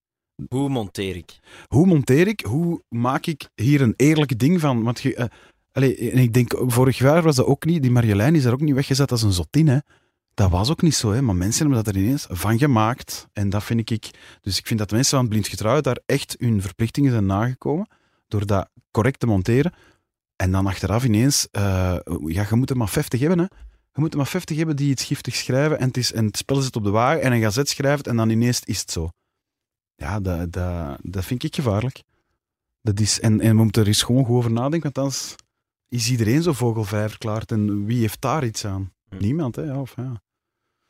[0.48, 1.38] Hoe monteer ik?
[1.68, 2.40] Hoe monteer ik?
[2.40, 4.82] Hoe maak ik hier een eerlijk ding van?
[4.82, 5.26] Want je, eh,
[5.72, 7.82] allee, en ik denk, vorig jaar was dat ook niet.
[7.82, 9.68] Die Marjolein is daar ook niet weggezet als een zotin.
[9.68, 9.78] Hè.
[10.40, 11.22] Dat was ook niet zo, hè.
[11.22, 13.28] maar mensen hebben dat er ineens van gemaakt.
[13.32, 14.10] En dat vind ik.
[14.40, 17.88] Dus ik vind dat de mensen van het Blindgetrouw daar echt hun verplichtingen zijn nagekomen.
[18.28, 19.72] Door dat correct te monteren.
[20.36, 21.62] En dan achteraf ineens, eh,
[22.26, 23.38] ja, je moet er maar 50 hebben.
[23.38, 23.44] Hè.
[23.92, 25.78] Je moet er maar 50 hebben die iets giftigs schrijven.
[25.78, 28.06] En het, is, en het spel zit op de wagen en een gazet schrijft.
[28.06, 29.10] En dan ineens is het zo.
[29.94, 32.02] Ja, dat, dat, dat vind ik gevaarlijk.
[32.82, 35.34] Dat is, en, en we moeten er eens gewoon goed over nadenken, want anders
[35.88, 37.52] is iedereen zo vogelvrij verklaard.
[37.52, 38.92] En wie heeft daar iets aan?
[39.08, 39.16] Hm.
[39.16, 39.62] Niemand, hè?
[39.62, 40.22] Ja, Of, ja.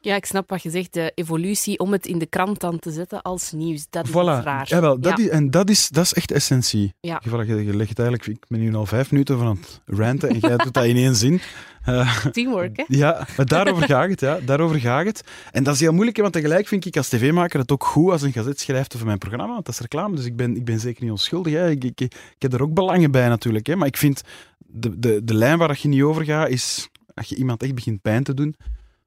[0.03, 2.91] Ja, ik snap wat je zegt, de evolutie om het in de krant dan te
[2.91, 3.87] zetten als nieuws.
[3.91, 4.45] Dat is Voilà.
[4.45, 4.67] raar.
[4.69, 5.25] Jawel, dat Ja.
[5.25, 6.95] Is, en dat is, dat is echt essentie.
[7.01, 7.23] Ja.
[7.25, 10.39] Je, je, je legt eigenlijk, ik ben nu al vijf minuten van het ranten en
[10.39, 11.41] jij doet dat in één zin.
[11.81, 12.85] Eh, Teamwork, hè?
[12.89, 14.21] Ja, maar daarover gaat het.
[14.21, 14.39] Ja.
[14.45, 15.25] Daarover gaat het.
[15.51, 18.11] En dat is heel moeilijk, hè, want tegelijk vind ik als tv-maker het ook goed
[18.11, 20.65] als een gazet schrijft over mijn programma, want dat is reclame, dus ik ben, ik
[20.65, 21.53] ben zeker niet onschuldig.
[21.53, 21.71] Hè.
[21.71, 23.77] Ik, ik, ik heb er ook belangen bij natuurlijk, hè.
[23.77, 24.23] maar ik vind
[24.59, 28.03] de, de, de lijn waar je niet over gaat, is als je iemand echt begint
[28.03, 28.57] pijn te doen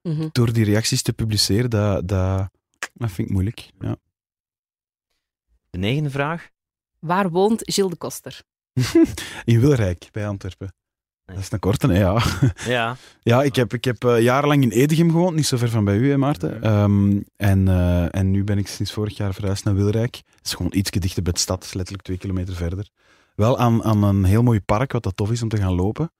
[0.08, 0.28] Mhm.
[0.32, 2.48] door die reacties te publiceren, dat, dat,
[2.92, 3.70] dat vind ik moeilijk.
[3.78, 3.96] Ja.
[5.70, 6.48] De negende vraag.
[6.98, 8.42] Waar woont Gilles de Koster?
[9.44, 10.74] In Wilrijk, bij Antwerpen.
[11.24, 12.22] Dat is een korte, hè, ja.
[12.76, 12.96] Ja.
[13.22, 15.96] Ja, ik heb, ik heb eh, jarenlang in Edegem gewoond, niet zo ver van bij
[15.96, 16.62] u, hè, Maarten.
[16.62, 20.16] Ehm, en, eh, en nu ben ik sinds vorig jaar verhuisd naar Wilrijk.
[20.16, 22.88] Het is gewoon iets dichter bij de stad, letterlijk twee kilometer verder.
[23.34, 26.12] Wel aan, aan een heel mooi park, wat dat tof is om te gaan lopen.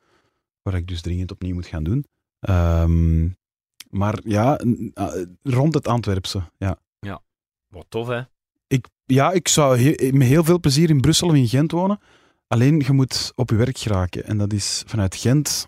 [0.62, 2.06] Waar ik dus dringend opnieuw moet gaan doen.
[2.40, 3.28] Ehm,
[3.94, 4.60] maar ja,
[4.94, 6.42] ah, rond het Antwerpse.
[6.58, 6.78] Ja.
[7.68, 8.20] Wat tof, hè?
[8.66, 11.98] Ik, ja, ik zou he- met heel veel plezier in Brussel of in Gent wonen.
[12.46, 14.24] Alleen je moet op je werk geraken.
[14.24, 15.66] En dat is vanuit Gent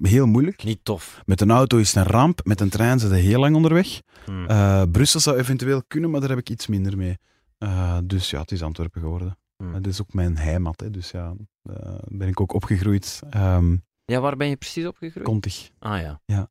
[0.00, 0.62] heel moeilijk.
[0.64, 1.22] Niet tof.
[1.24, 4.00] Met een auto is het een ramp, met een trein zit je heel lang onderweg.
[4.24, 4.44] Hm.
[4.44, 7.18] Eh, Brussel zou eventueel kunnen, maar daar heb ik iets minder mee.
[7.58, 9.38] Eh, dus ja, het is Antwerpen geworden.
[9.56, 9.74] Hmm.
[9.74, 13.20] Het is ook mijn heimat, hè, dus ja, daar ben ik ook opgegroeid.
[13.30, 15.26] Ehm Ja, waar ben je precies opgegroeid?
[15.26, 15.70] kontig.
[15.78, 16.20] Ah ja.
[16.24, 16.50] Ja.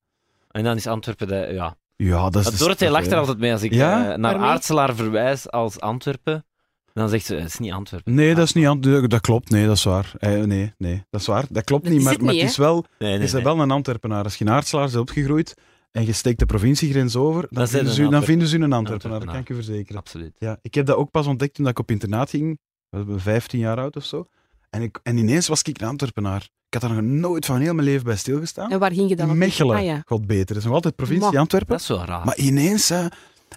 [0.50, 1.50] En dan is Antwerpen de...
[1.52, 1.76] Ja.
[1.96, 2.58] Ja, dat is...
[2.58, 4.12] Dorothee toch, lacht er altijd mee als ik Ja?
[4.12, 4.36] eh, naar?
[4.36, 6.46] Aartselaar verwijs als Antwerpen.
[6.94, 8.14] Dan zegt ze, het is niet Antwerpen.
[8.14, 9.50] Nee, dat is niet aan, dat klopt.
[9.50, 10.12] Nee, dat is waar.
[10.18, 11.46] Eh, nee, nee, dat is waar.
[11.50, 13.44] Dat klopt Dat niet, is maar, het maar niet, het is wel, Nee, je nee,
[13.44, 14.24] wel een Antwerpenaar.
[14.24, 15.54] Als je in Aartselaar bent opgegroeid
[15.92, 19.20] en je steekt de provinciegrens over, dan, vinden, ze dan Antwerpen- vinden ze een Antwerpenaar.
[19.20, 19.98] Dat kan ik je verzekeren.
[20.02, 20.32] Absoluut.
[20.38, 22.60] Ja, ik heb dat ook pas ontdekt toen ik op internaat ging.
[22.90, 24.26] We ben 15 jaar oud of zo.
[24.70, 26.42] En, ik, en ineens was ik een Antwerpenaar.
[26.42, 28.72] Ik had daar nog nooit van heel mijn leven bij stilgestaan.
[28.72, 29.36] En waar ging je dan op?
[29.36, 30.02] Mechelen, Ah, ja.
[30.06, 30.46] god beter.
[30.48, 31.40] Dat is nog altijd provincie.
[31.40, 31.70] Antwerpen.
[31.72, 32.26] Dat is wel raar.
[32.26, 33.06] Maar ineens, hè,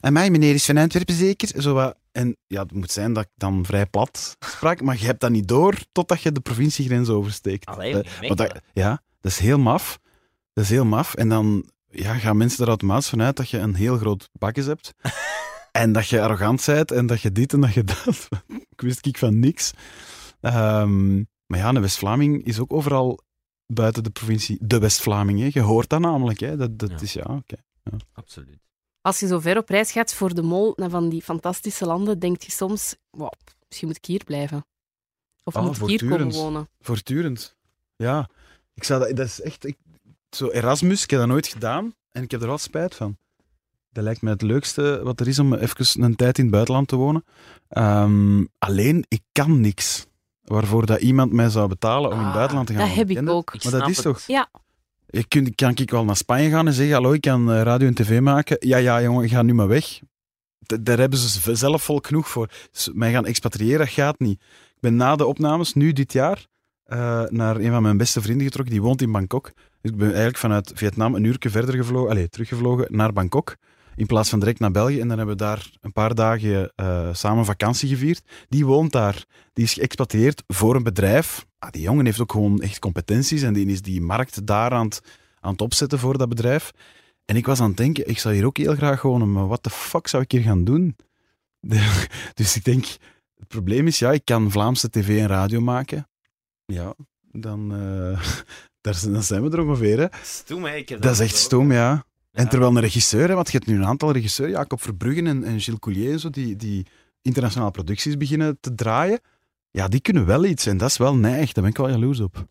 [0.01, 1.63] en mij, meneer is van Antwerpen zeker?
[1.63, 5.05] Zo wat, en ja, het moet zijn dat ik dan vrij plat sprak, maar je
[5.07, 7.67] hebt dat niet door totdat je de provinciegrens oversteekt.
[7.67, 8.37] Allee, Dat- Mechelen.
[8.37, 9.99] want dat- ja, dat is heel maf.
[10.53, 11.15] Dat is heel maf.
[11.15, 14.93] En dan ja, gaan mensen er automatisch vanuit dat je een heel groot bakjes hebt.
[15.73, 18.29] en dat je arrogant bent en dat je dit en dat je dat.
[18.75, 19.71] ik wist ik van niks.
[20.43, 21.17] Ehm,
[21.47, 23.21] maar ja, een West-Vlaming is ook overal
[23.67, 25.41] buiten de provincie de West-Vlaming.
[25.41, 25.49] hè.
[25.53, 26.41] Je hoort dat namelijk.
[26.41, 26.57] Hè.
[26.57, 27.01] Dat, dat Ja.
[27.01, 27.57] is ja, oké.
[28.13, 28.59] Absoluut.
[29.01, 32.19] Als je zo ver op reis gaat voor de mol naar van die fantastische landen,
[32.19, 33.33] denk je soms, wow,
[33.67, 34.65] misschien moet ik hier blijven.
[35.45, 36.69] Of Ah, moet ik hier komen wonen.
[36.81, 37.57] Voortdurend.
[37.97, 38.29] Ja.
[38.75, 39.67] Ik zou dat, dat is echt...
[39.67, 39.77] Ik,
[40.31, 43.17] zo Erasmus, ik heb dat nooit gedaan en ik heb er wel spijt van.
[43.91, 46.89] Dat lijkt me het leukste wat er is om even een tijd in het buitenland
[46.89, 47.25] te wonen.
[47.69, 50.07] Ehm, alleen, ik kan niks
[50.45, 53.11] waarvoor dat iemand mij zou betalen om in het Ah, buitenland te gaan Dat heb
[53.11, 53.55] ik ook.
[53.55, 54.05] Ik Maar dat is het.
[54.05, 54.21] toch...
[54.27, 54.49] Ja.
[55.07, 57.87] Je kunt, kan ik wel naar Spanje gaan en zeggen, hallo, ik kan eh, radio
[57.87, 58.57] en tv maken.
[58.61, 60.01] Ja, ja, jongen, ga nu maar weg.
[60.81, 62.49] Daar hebben ze zelf volk genoeg voor.
[62.73, 64.41] Dus mij gaan expatriëren, dat gaat niet.
[64.75, 66.47] Ik ben na de opnames, nu dit jaar,
[66.85, 68.73] eh, naar een van mijn beste vrienden getrokken.
[68.75, 69.45] Die woont in Bangkok.
[69.81, 73.57] Dus ik ben eigenlijk vanuit Vietnam een uurtje verder gevlogen, allez, teruggevlogen naar Bangkok.
[73.97, 75.01] In plaats van direct naar België.
[75.01, 78.23] En dan hebben we daar een paar dagen eh, samen vakantie gevierd.
[78.49, 79.25] Die woont daar.
[79.53, 81.47] Die is geëxploiteerd voor een bedrijf.
[81.59, 83.43] Ah, die jongen heeft ook gewoon echt competenties.
[83.43, 85.01] En die is die markt daar aan het,
[85.41, 86.71] aan het opzetten voor dat bedrijf.
[87.25, 89.33] En ik was aan het denken, ik zou hier ook heel graag wonen.
[89.33, 90.97] Maar wat de fuck zou ik hier gaan doen?
[91.61, 92.85] De- dus ik denk,
[93.39, 96.09] het probleem is, ja, ik kan Vlaamse tv en radio maken.
[96.65, 96.95] Ja,
[97.33, 98.29] dan, eh,
[98.81, 99.99] daar, zijn- dan zijn we er ongeveer.
[99.99, 100.07] Hè.
[100.23, 100.71] Stoem, hè.
[100.71, 102.05] Heb Dat is echt stom, ja.
[102.33, 105.61] En terwijl een regisseur, hè, je hebt nu een aantal regisseurs, Jacob Verbruggen en, en
[105.61, 106.87] Gilles Coulier zo, die, die
[107.23, 109.21] internationale producties beginnen te draaien,
[109.71, 110.67] ja, die kunnen wel iets.
[110.67, 112.47] En dat is wel neig, daar ben ik wel jaloers op.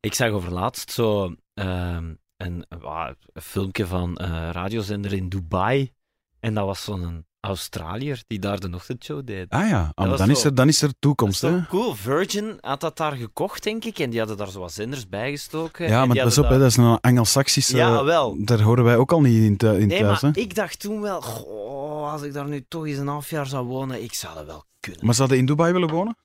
[0.00, 5.92] Ik zag overlaatst zo ehm, een, een filmpje van een radiozender in Dubai.
[6.40, 9.50] En dat was zo'n Australiër die daar de ochtendshow deed.
[9.50, 11.44] Ah ja, ah, maar dan, is er, dan is er Dat toekomst.
[11.44, 11.66] is Hè?
[11.66, 11.94] cool.
[11.94, 13.98] Virgin had dat daar gekocht, denk ik.
[13.98, 15.88] En die hadden daar zo wat zenders bijgestoken.
[15.88, 17.76] Ja, en maar pas op, hè, dat is een Anglo-Saxische...
[17.76, 18.36] Ja, wel.
[18.44, 20.20] Daar horen wij ook al niet in, in Nee, thuis.
[20.22, 20.40] maar Hè?
[20.40, 23.66] ik dacht toen wel, goh, als ik daar nu toch eens een half jaar zou
[23.66, 25.04] wonen, ik zou dat wel kunnen.
[25.06, 26.16] Maar zouden in Dubai willen wonen?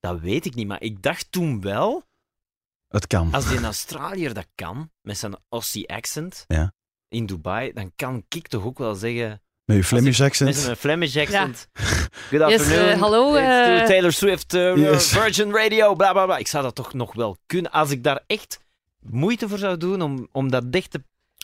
[0.00, 2.02] Dat weet ik niet, maar ik dacht toen wel,
[2.88, 3.32] Het kan.
[3.32, 6.72] als die in Australiër dat kan, met zijn Aussie accent, Ja.
[7.08, 10.56] in Dubai, dan kan ik toch ook wel zeggen, Met je Flemish met accent.
[10.56, 11.68] zijn Flemish accent,
[12.30, 13.84] good Yes, afternoon, eh, hallo, eh.
[13.84, 15.08] Taylor Swift, uh, Yes.
[15.18, 16.36] Virgin Radio, bla bla bla.
[16.36, 18.58] Ik zou dat toch nog wel kunnen, als ik daar echt
[19.00, 21.02] moeite voor zou doen om, om dat dicht te,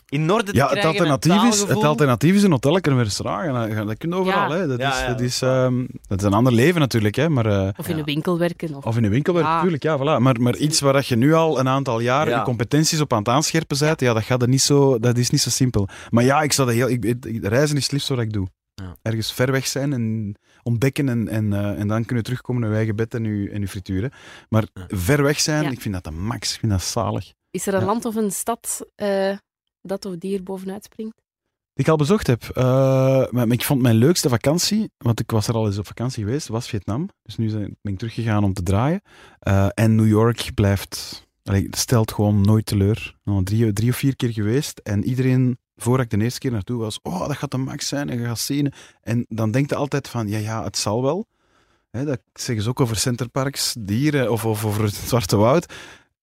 [0.09, 3.71] in orde te Ja, het alternatief, is, het alternatief is een hotel en een restaurant.
[3.71, 4.53] En dat, kun je overal.
[4.55, 4.59] Ja.
[4.59, 4.67] Hè.
[4.67, 7.15] Dat, Ja, is, ja, dat, is, ehm, dat is een ander leven natuurlijk.
[7.15, 7.29] Hè.
[7.29, 7.99] Maar, eh, Of in Ja.
[7.99, 8.75] een winkel werken.
[8.75, 8.85] Of...
[8.85, 10.23] Of in een winkel werken, natuurlijk, ja, voilà.
[10.23, 12.39] Maar, maar iets waar dat je nu al een aantal jaar Ja.
[12.39, 15.31] je competenties op aan het aanscherpen bent, ja, dat, gaat er niet zo, dat is
[15.31, 15.89] niet zo simpel.
[16.11, 18.47] Maar ja, ik zou dat heel, ik, ik- reizen is het liefst wat ik doe.
[18.75, 18.97] Ja.
[19.03, 22.77] Ergens ver weg zijn en ontdekken en, en, eh, en dan kunnen terugkomen naar je
[22.77, 24.11] eigen bed en je, en je frituren.
[24.49, 24.85] Maar Ja.
[24.89, 25.71] ver weg zijn, Ja.
[25.71, 26.53] ik vind dat de max.
[26.55, 27.33] Ik vind dat zalig.
[27.51, 27.87] Is er een Ja.
[27.87, 29.33] land of een stad eh,
[29.87, 31.15] dat of die er bovenuit springt?
[31.75, 32.45] Die ik al bezocht heb.
[32.45, 32.65] Eh,
[33.31, 36.49] maar, ik vond mijn leukste vakantie, want ik was er al eens op vakantie geweest,
[36.49, 37.09] was Vietnam.
[37.23, 37.51] Dus nu
[37.83, 39.03] ben ik teruggegaan om te draaien.
[39.39, 41.27] Eh, en New York blijft,
[41.71, 43.17] stelt gewoon nooit teleur.
[43.25, 44.79] Nog drie, drie of vier keer geweest.
[44.79, 48.11] En iedereen, voordat ik de eerste keer naartoe was, oh, dat gaat de max zijn
[48.11, 48.73] en je gaat zien.
[49.01, 51.27] En dan denkt je altijd van, ja, ja, het zal wel.
[51.91, 55.73] Dat zeggen ze ook over centerparks, dieren of, of over het Zwarte Woud.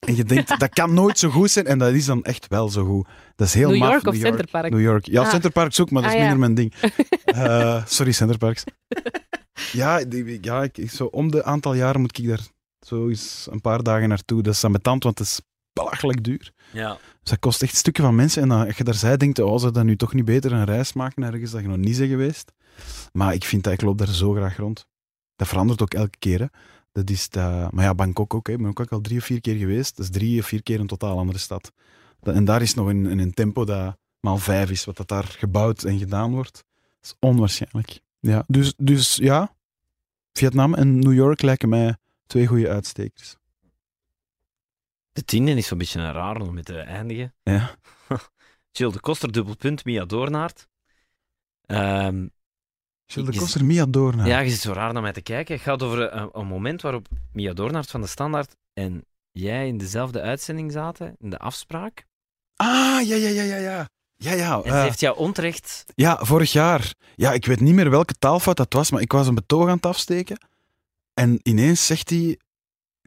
[0.05, 1.65] En je denkt, dat kan nooit zo goed zijn.
[1.65, 3.07] En dat is dan echt wel zo goed.
[3.35, 4.69] Dat is heel New maf, York of Centerpark?
[4.71, 5.05] New York.
[5.05, 5.29] Ja, Ah.
[5.29, 6.29] Centerparks ook, maar dat is Ah, ja.
[6.35, 6.73] minder mijn ding.
[7.25, 8.63] Eh, sorry, Centerparks.
[9.71, 12.39] ja, die, ja ik, zo om de aantal jaren moet ik daar
[12.79, 14.41] zo eens een paar dagen naartoe.
[14.41, 15.41] Dat is ambetant, want het is
[15.73, 16.51] belachelijk duur.
[16.71, 16.89] Ja.
[17.21, 18.41] Dus dat kost echt stukken van mensen.
[18.41, 20.65] En dan, als je daar zij denkt, oh, zou dat nu toch niet beter een
[20.65, 22.51] reis maken ergens dat je nog niet bent geweest?
[23.11, 24.85] Maar ik vind dat, ik loop daar zo graag rond.
[25.35, 26.45] Dat verandert ook elke keer, hè.
[26.93, 28.47] Dat is dat, maar ja, Bangkok ook.
[28.47, 28.53] Hè.
[28.53, 29.95] Ik ben ook al drie of vier keer geweest.
[29.97, 31.71] Dat is drie of vier keer een totaal andere stad.
[32.19, 35.23] Dat- en daar is nog een, een tempo dat maal vijf is, wat dat daar
[35.23, 36.53] gebouwd en gedaan wordt.
[36.53, 36.63] Dat
[37.01, 37.99] is onwaarschijnlijk.
[38.19, 39.55] Ja, dus, dus ja,
[40.33, 43.35] Vietnam en New York lijken mij twee goede uitstekers.
[45.11, 47.33] De tiende is zo'n beetje een raar om mee te eindigen.
[47.43, 47.75] Ja.
[48.71, 50.67] Jill de Koster, dubbelpunt, Mia Doornaert.
[51.65, 52.27] Ehm,
[53.05, 54.25] Gilles de Koster, Mia Doorna.
[54.25, 55.53] Ja, je zit zo raar naar mij te kijken.
[55.55, 59.77] Het gaat over een, een moment waarop Mia Doornaert van de Standaard en jij in
[59.77, 62.05] dezelfde uitzending zaten, in de afspraak.
[62.55, 63.89] Ah, ja, ja, ja, ja, ja.
[64.15, 64.55] Ja, ja.
[64.55, 65.83] En ze eh, heeft jou onterecht...
[65.95, 66.93] ja, vorig jaar.
[67.15, 69.75] Ja, ik weet niet meer welke taalfout dat was, maar ik was een betoog aan
[69.75, 70.37] het afsteken.
[71.13, 72.39] En ineens zegt hij,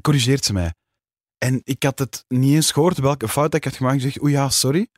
[0.01, 0.74] corrigeert ze mij.
[1.38, 3.97] En ik had het niet eens gehoord welke fout ik had gemaakt.
[3.97, 4.88] Ik zeg, oeh ja, sorry.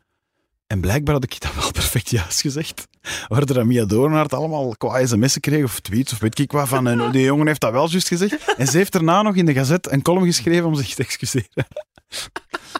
[0.69, 2.89] En blijkbaar had ik dat wel perfect juist gezegd.
[3.29, 7.11] Waardoor Mia Doornaert allemaal qua sms'en kreeg, of tweets, of weet ik wat, van en
[7.11, 8.55] die jongen heeft dat wel juist gezegd.
[8.55, 11.67] En ze heeft daarna nog in de gazet een column geschreven om zich te excuseren.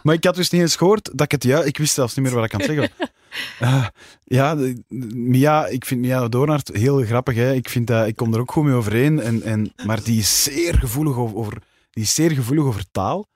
[0.03, 2.25] Maar ik had dus niet eens gehoord dat ik het ja, ik wist zelfs niet
[2.25, 2.91] meer wat ik aan het zeggen.
[3.59, 3.87] Eh,
[4.23, 4.57] ja,
[5.13, 7.35] Mia, ik vind Mia Doornaert heel grappig.
[7.35, 7.53] Hè.
[7.53, 9.19] Ik, vind dat, ik kom er ook goed mee overeen.
[9.19, 13.27] En, en, maar die is zeer gevoelig over, die is zeer gevoelig over taal.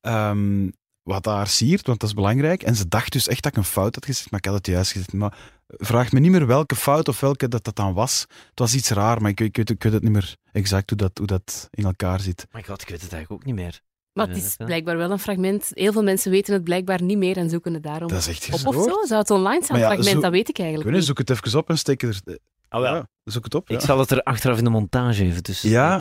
[0.00, 0.68] Ehm,
[1.06, 2.62] wat haar siert, want dat is belangrijk.
[2.62, 4.66] En ze dacht dus echt dat ik een fout had gezegd, maar ik had het
[4.66, 5.12] juist gezegd.
[5.12, 8.20] Maar vraagt me niet meer welke fout of welke dat, dat dan was.
[8.50, 10.98] Het was iets raar, maar ik, ik, weet, ik weet het niet meer exact hoe
[10.98, 12.46] dat, hoe dat in elkaar zit.
[12.50, 13.80] Maar god, ik weet het eigenlijk ook niet meer.
[14.12, 15.70] Maar het is blijkbaar wel een fragment.
[15.70, 18.64] Heel veel mensen weten het blijkbaar niet meer en zoeken het daarom Dat is echt
[18.66, 19.04] op of zo.
[19.06, 20.14] Zou het online Maar ja, fragment?
[20.14, 21.06] zo- Dat weet ik eigenlijk niet, niet.
[21.06, 22.20] zoek het even op en steek er...
[22.68, 22.94] Ah, wel.
[22.94, 23.70] Ja, zoek het op.
[23.70, 23.86] Ik ja.
[23.86, 25.70] zal het er achteraf in de montage even tussen.
[25.70, 26.00] Ja,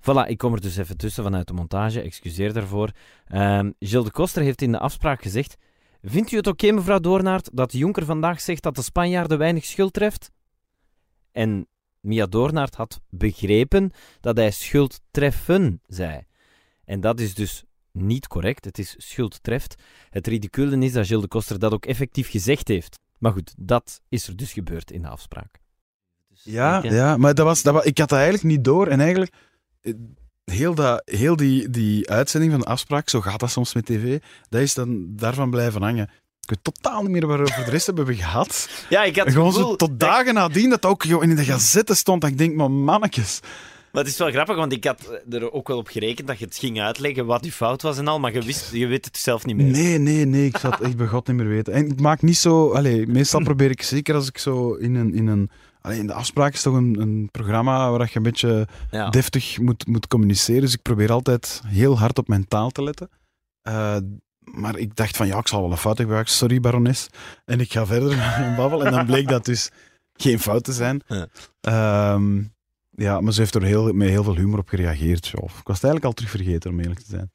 [0.00, 2.00] Voilà, ik kom er dus even tussen vanuit de montage.
[2.00, 2.90] Excuseer daarvoor.
[3.26, 5.56] Ehm Gilles de Koster heeft in de afspraak gezegd...
[6.02, 9.92] Vindt u het oké, mevrouw Doornaert, dat Jonker vandaag zegt dat de Spanjaarden weinig schuld
[9.92, 10.30] treft?
[11.32, 11.68] En
[12.00, 13.90] Mia Doornaert had begrepen
[14.20, 16.22] dat hij schuld treffen zei.
[16.84, 18.64] En dat is dus niet correct.
[18.64, 19.74] Het is schuld treft.
[20.10, 22.98] Het ridicule is dat Gilles de Koster dat ook effectief gezegd heeft.
[23.18, 25.60] Maar goed, dat is er dus gebeurd in de afspraak.
[26.28, 28.64] Dus Ja, ik, eh, ja maar dat was, dat was, ik had dat eigenlijk niet
[28.64, 28.86] door.
[28.86, 29.32] En eigenlijk,
[30.44, 34.18] heel, dat, heel die, die uitzending van de afspraak, zo gaat dat soms met tv,
[34.48, 36.10] dat is dan daarvan blijven hangen.
[36.40, 38.68] Ik weet totaal niet meer waarover de rest hebben we gehad.
[38.88, 41.94] Ja, ik had het gewoon gevoel zo tot dagen nadien dat ook in de gazette
[41.94, 42.20] stond.
[42.20, 43.40] Dat ik denk, maar mannetjes.
[43.92, 46.44] Maar het is wel grappig, want ik had er ook wel op gerekend dat je
[46.44, 49.16] het ging uitleggen wat je fout was en al, maar je, wist, je weet het
[49.16, 49.66] zelf niet meer.
[49.66, 50.46] Nee, nee, nee.
[50.46, 51.72] Ik zat echt bij God niet meer weten.
[51.72, 52.70] En ik maak niet zo...
[52.70, 55.14] Allee, meestal probeer ik, zeker als ik zo in een...
[55.14, 55.50] In een
[55.80, 59.10] allee, in de afspraak is toch een, een programma waar je een beetje Ja.
[59.10, 60.60] deftig moet, moet communiceren.
[60.60, 63.10] Dus ik probeer altijd heel hard op mijn taal te letten.
[63.62, 63.96] Eh,
[64.40, 66.34] maar ik dacht van, ja, ik zal wel een fout hebben gemaakt.
[66.34, 67.06] Sorry, barones.
[67.44, 68.84] En ik ga verder met mijn babbel.
[68.84, 69.70] En dan bleek dat dus
[70.12, 71.02] geen fout te zijn.
[71.06, 71.26] Ja.
[71.60, 72.42] Ehm,
[72.90, 75.26] ja, maar ze heeft er heel, met heel veel humor op gereageerd.
[75.26, 77.32] Ja, ik was het eigenlijk al terug vergeten, om eerlijk te zijn.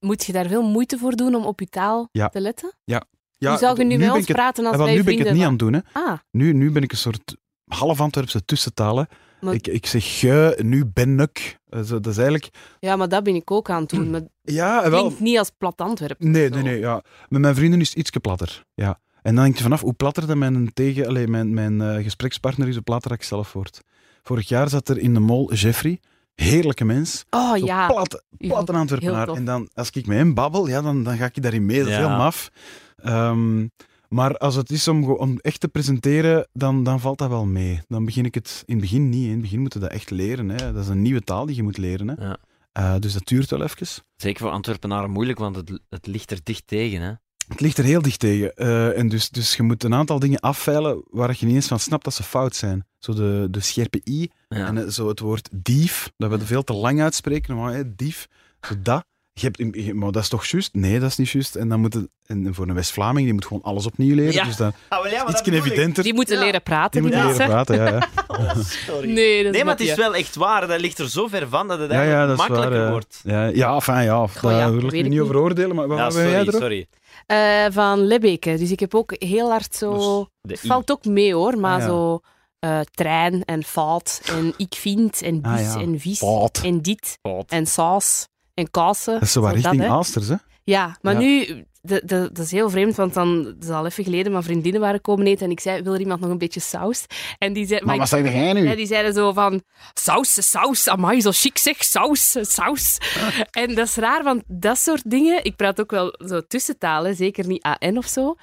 [0.00, 2.28] Moet je daar veel moeite voor doen om op je taal Ja.
[2.28, 2.72] te letten?
[2.84, 3.02] Ja,
[3.38, 5.02] Hoe zou je nu, met ben ons ik het- praten als Ah, wel, wij nu
[5.04, 5.72] ben ik het niet aan het doen.
[5.72, 5.80] Hè.
[5.92, 7.36] Ah, Nu, nu ben ik een soort
[7.74, 9.08] half Antwerpse tussentalen.
[9.40, 11.58] Maar- Ik, ik zeg ge, nu ben ik.
[11.68, 12.48] Eh, zo, dat is eigenlijk...
[12.80, 14.10] ja, maar dat ben ik ook aan het doen.
[14.10, 15.00] Maar het Ja, wel.
[15.00, 16.30] klinkt niet als plat Antwerpen.
[16.30, 16.78] Nee, nee, nee.
[16.78, 17.02] Ja.
[17.28, 18.64] Met mijn vrienden is het iets platter.
[18.74, 19.00] Ja.
[19.22, 22.68] En dan denk je vanaf hoe platter dat mijn, tegen, allee, mijn, mijn eh, gesprekspartner
[22.68, 23.80] is, hoe platter ik zelf word.
[24.22, 26.00] Vorig jaar zat er in de mol Jeffrey.
[26.34, 27.24] Heerlijke mens.
[27.30, 27.86] Oh Zo ja.
[27.86, 29.28] plat, plat een Antwerpenaar.
[29.28, 31.78] En dan, als ik met hem babbel, ja, dan, dan ga ik daarin mee.
[31.78, 31.98] Dat is Ja.
[32.08, 32.50] heel maf.
[32.96, 33.66] Ehm,
[34.14, 37.80] maar als het is om, om echt te presenteren, dan, dan valt dat wel mee.
[37.88, 39.24] Dan begin ik het in het begin niet.
[39.24, 40.48] In het begin moeten we dat echt leren.
[40.48, 40.72] Hè.
[40.72, 42.08] Dat is een nieuwe taal die je moet leren.
[42.08, 42.26] Hè.
[42.26, 42.36] Ja.
[42.72, 43.86] Eh, dus dat duurt wel even.
[44.16, 47.00] Zeker voor Antwerpenaren moeilijk, want het, het ligt er dicht tegen.
[47.00, 47.12] Hè?
[47.48, 48.54] Het ligt er heel dicht tegen.
[48.54, 51.80] Eh, en dus, dus je moet een aantal dingen afveilen waar je niet eens van
[51.80, 52.86] snapt dat ze fout zijn.
[52.98, 54.66] Zo de, de scherpe i Ja.
[54.66, 57.56] en eh, zo het woord dief, dat we het veel te lang uitspreken.
[57.56, 58.28] Maar hè, dief,
[58.60, 59.04] zo dat.
[59.40, 60.74] Je hebt, je- maar dat is toch juist?
[60.74, 61.54] Nee, dat is niet juist.
[61.54, 64.32] En dan moet het, en voor een West-Vlaming, die moet gewoon alles opnieuw leren.
[64.32, 64.44] Ja.
[64.44, 66.02] Dus dan Ah, wel ja, iets evidenter.
[66.02, 66.42] Die moeten Ja.
[66.44, 67.86] leren praten, Die die, moeten leren praten, ja.
[67.88, 68.08] ja.
[68.40, 69.12] Oh, sorry.
[69.12, 70.66] Nee, dat Nee, maar het is wel echt waar.
[70.66, 72.50] Dat ligt er zo ver van dat het Ja, ja, eigenlijk dat is waar.
[72.50, 72.90] makkelijker ja.
[72.92, 73.20] wordt.
[73.24, 74.26] Ja, ja, enfin, ja.
[74.26, 75.20] Goh, ja, daar wil ik niet niet.
[75.20, 76.60] over oordelen, maar wat Ja, wat ben jij sorry, erop?
[76.60, 76.86] sorry.
[77.26, 78.56] Eh, van Lebbeke.
[78.56, 80.20] Dus ik heb ook heel hard zo...
[80.50, 80.56] I.
[80.56, 81.86] valt ook mee hoor, maar Ah, ja.
[81.86, 82.20] zo
[82.58, 85.80] eh, trein en fout en ik vind en bis Ah, ja.
[85.80, 86.60] en vis Fout.
[86.64, 87.50] en dit Fout.
[87.50, 88.28] en saus
[88.60, 89.12] en kassen.
[89.14, 89.88] Dat is zo richting.
[89.88, 90.34] Aalsters, hè?
[90.64, 91.18] Ja, maar Ja.
[91.20, 91.64] nu,
[92.04, 95.26] dat is heel vreemd, want dan, dat is al even geleden, mijn vriendinnen waren komen
[95.26, 97.06] eten en ik zei, wil er iemand nog een beetje saus?
[97.38, 98.68] En die, zei, Maar wat zeg jij nu?
[98.68, 99.62] ja, die zeiden zo van,
[99.94, 102.98] saus, saus, amai, zo chic zeg, saus, saus.
[103.50, 107.46] En dat is raar, want dat soort dingen, ik praat ook wel zo tussentalen, zeker
[107.46, 108.34] niet AN of zo,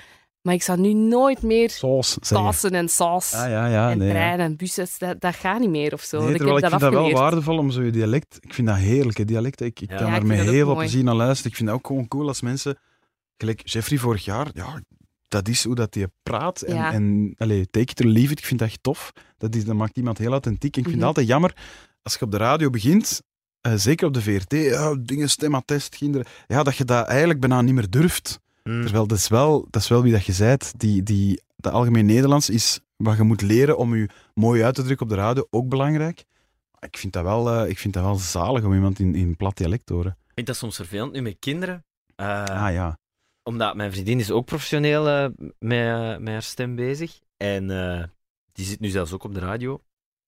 [0.47, 2.17] maar ik zou nu nooit meer Saus,
[2.61, 2.69] je.
[2.69, 4.07] en saus Ah, ja, ja, en nee.
[4.07, 4.13] ja.
[4.13, 6.19] treinen en bussen, dat, dat gaat niet meer of zo.
[6.19, 8.37] Nee, ik terwijl heb ik dat vind dat wel waardevol om zo je dialect...
[8.39, 9.61] Ik vind dat heerlijk, hè, dialect.
[9.61, 9.97] Ik, ik Ja.
[9.97, 11.51] kan ik met heel veel plezier naar luisteren.
[11.51, 12.77] Ik vind dat ook gewoon cool als mensen...
[13.37, 14.81] Gelijk Jeffrey vorig jaar, ja,
[15.27, 16.61] dat is hoe dat hij praat.
[16.61, 16.93] En, Ja.
[16.93, 19.11] en allee, take it or leave it, ik vind dat echt tof.
[19.37, 20.73] Dat, is, dat maakt iemand heel authentiek.
[20.75, 20.97] En ik vind Mhm.
[20.97, 21.55] het altijd jammer,
[22.01, 23.21] als je op de radio begint,
[23.61, 27.61] eh, zeker op de VRT, ja, dingen, stemattest, kinderen, ja, dat je dat eigenlijk bijna
[27.61, 28.39] niet meer durft.
[28.67, 28.81] Hmm.
[28.81, 30.79] Terwijl dat is wel, dat is wel wie dat je zijt.
[30.79, 34.83] Die, die, dat algemeen Nederlands is wat je moet leren om je mooi uit te
[34.83, 36.25] drukken op de radio, ook belangrijk.
[36.79, 39.57] Ik vind dat wel, eh, ik vind dat wel zalig om iemand in, in plat
[39.57, 40.17] dialect te horen.
[40.27, 41.85] Ik vind dat soms vervelend nu met kinderen.
[42.15, 42.99] Eh, ah ja.
[43.43, 47.19] Omdat mijn vriendin is ook professioneel eh, met, met haar stem bezig.
[47.37, 48.03] En eh,
[48.51, 49.81] die zit nu zelfs ook op de radio.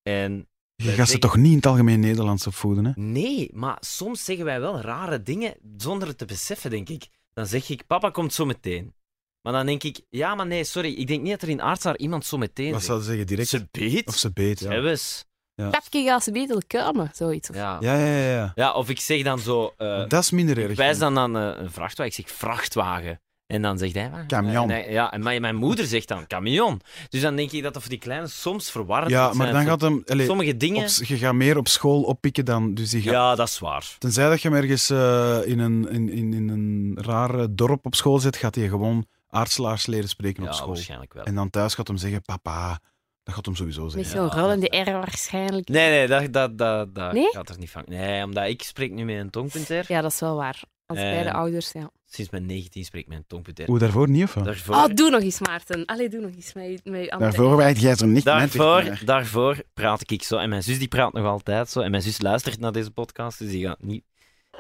[0.04, 2.92] En Je gaat ze toch niet in het algemeen Nederlands opvoeden, hè?
[2.96, 7.08] Nee, maar soms zeggen wij wel rare dingen zonder het te beseffen, denk ik.
[7.40, 8.94] Dan zeg ik, papa komt zo meteen.
[9.42, 10.94] Maar dan denk ik, ja, maar nee, sorry.
[10.94, 13.28] Ik denk niet dat er in Aardsaar iemand zo meteen Wat zou ze zeggen?
[13.28, 13.48] Direct?
[13.48, 14.08] Ze beet.
[14.08, 14.72] Of ze beet, ja.
[14.72, 15.26] Sebes.
[15.56, 17.50] Papje gaat ze beter komen, zoiets.
[17.54, 17.78] Ja.
[17.80, 18.30] Ja, ja, ja.
[18.32, 18.52] ja.
[18.56, 19.74] ja, of ik zeg dan zo...
[19.78, 20.78] eh, dat is minder ik erg.
[20.78, 22.06] wijs dan aan eh, een vrachtwagen.
[22.18, 23.22] Ik zeg vrachtwagen.
[23.50, 24.10] En dan zegt hij...
[24.12, 24.26] wat?
[24.28, 24.64] Camion.
[24.64, 26.82] En hij- ja, en mijn, mijn moeder zegt dan camion.
[27.10, 29.54] Dus dan denk ik dat dat voor die kleine soms verwarrend Ja, maar zijn.
[29.54, 30.04] dan gaat hem...
[30.08, 30.84] allee, Sommige dingen...
[30.84, 32.74] op- je gaat meer op school oppikken dan...
[32.74, 33.96] Dus die gaat, Ja, dat is waar.
[33.98, 37.96] Tenzij dat je hem ergens eh, in, een, in, in, in een raar dorp op
[37.96, 40.68] school zit, gaat hij gewoon aardslaars leren spreken op Ja, school.
[40.68, 41.24] waarschijnlijk wel.
[41.24, 42.80] En dan thuis gaat hem zeggen, papa.
[43.24, 44.12] Dat gaat hem sowieso Met zeggen.
[44.12, 44.42] zo'n Ja.
[44.42, 45.68] rollende R waarschijnlijk.
[45.68, 47.30] Nee, nee, dat, dat, dat, dat Nee?
[47.32, 47.84] gaat er niet van.
[47.86, 49.86] Nee, omdat ik spreek nu met een tongpunter.
[49.88, 50.62] Ja, dat is wel waar.
[50.90, 51.92] Als beide ouders, ja.
[52.06, 53.66] Sinds mijn 19 spreek ik met een tongpunter.
[53.66, 54.46] Hoe, daarvoor niet, of wat?
[54.46, 55.86] Daarvoor, Oh, doe nog eens, Maarten.
[55.86, 60.12] Allee, doe nog eens met, met Daarvoor weet jij zo niet daarvoor, met daarvoor praat
[60.12, 60.38] ik zo.
[60.38, 61.80] En mijn zus die praat nog altijd zo.
[61.80, 64.04] En mijn zus luistert naar deze podcast, dus die gaat niet,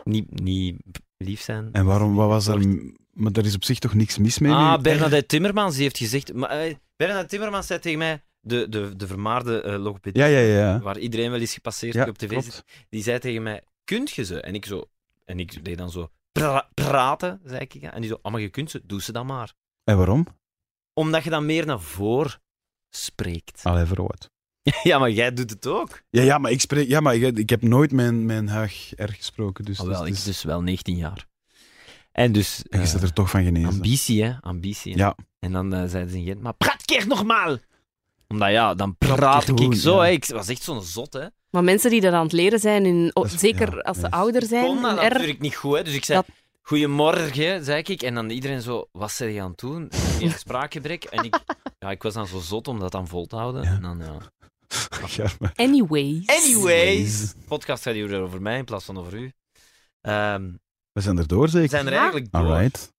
[0.03, 0.75] niet, niet
[1.17, 1.69] lief zijn.
[1.71, 2.57] En waarom, wat was er...
[3.13, 4.51] Maar er is op zich toch niks mis mee?
[4.51, 4.81] Ah, nu?
[4.81, 6.33] Bernadette Timmermans die heeft gezegd...
[6.33, 10.39] Maar, eh, Bernadette Timmermans zei tegen mij, de, de, de vermaarde eh, logopedie, Ja, ja,
[10.39, 10.57] ja.
[10.57, 10.79] ja.
[10.79, 14.11] waar iedereen wel eens gepasseerd ja die op tv zit, die zei tegen mij, kunt
[14.11, 14.41] je ze?
[14.41, 14.83] En ik zo...
[15.25, 16.09] En ik deed dan zo...
[16.31, 17.73] pra- praten, zei ik.
[17.73, 19.53] En die zo, ah, maar je kunt ze, doe ze dan maar.
[19.83, 20.27] En waarom?
[20.93, 22.41] Omdat je dan meer naar voren
[22.89, 23.63] spreekt.
[23.63, 24.29] Allee, voor wat?
[24.83, 26.01] Ja, maar jij doet het ook.
[26.09, 26.87] Ja, ja, maar ik spreek...
[26.87, 29.65] Ja, maar ik, ik heb nooit mijn, mijn huig erg gesproken.
[29.65, 31.27] Dus, Oh, wel, dus, ik dus- dus wel 19 jaar.
[32.11, 32.63] En dus...
[32.69, 33.69] en je eh, zit er toch van genezen.
[33.69, 34.33] ambitie, hè.
[34.41, 34.93] Ambitie.
[34.93, 34.99] hè.
[34.99, 35.15] Ja.
[35.39, 37.57] En dan eh, zeiden ze in Gent, maar praat keer nogmaal!
[38.27, 40.01] Omdat ja, dan Praat ik zo, ja.
[40.01, 40.09] hè.
[40.09, 41.25] Ik was echt zo'n zot, hè.
[41.51, 44.11] Maar mensen die dat aan het leren zijn, in, oh, is- zeker ja, als ze
[44.11, 45.83] ouder zijn, kon dat in R, natuurlijk niet goed, hè.
[45.83, 48.01] Dus ik zei, Dat- goedemorgen, zei ik.
[48.01, 49.87] En dan iedereen zo, wat zijn je aan het doen?
[49.91, 51.03] Geen spraakgebrek.
[51.03, 51.39] En ik,
[51.79, 53.63] ja, ik was dan zo zot om dat dan vol te houden.
[53.63, 53.69] Ja.
[53.69, 54.17] En dan, ja.
[55.65, 56.27] Anyways.
[56.27, 59.31] Anyways, de podcast gaat hier over mij in plaats van over u.
[60.01, 60.51] Ehm,
[60.91, 61.69] We zijn er door, we zeker?
[61.69, 61.99] zijn er Ja.
[61.99, 62.41] eigenlijk door.
[62.41, 62.93] Alright.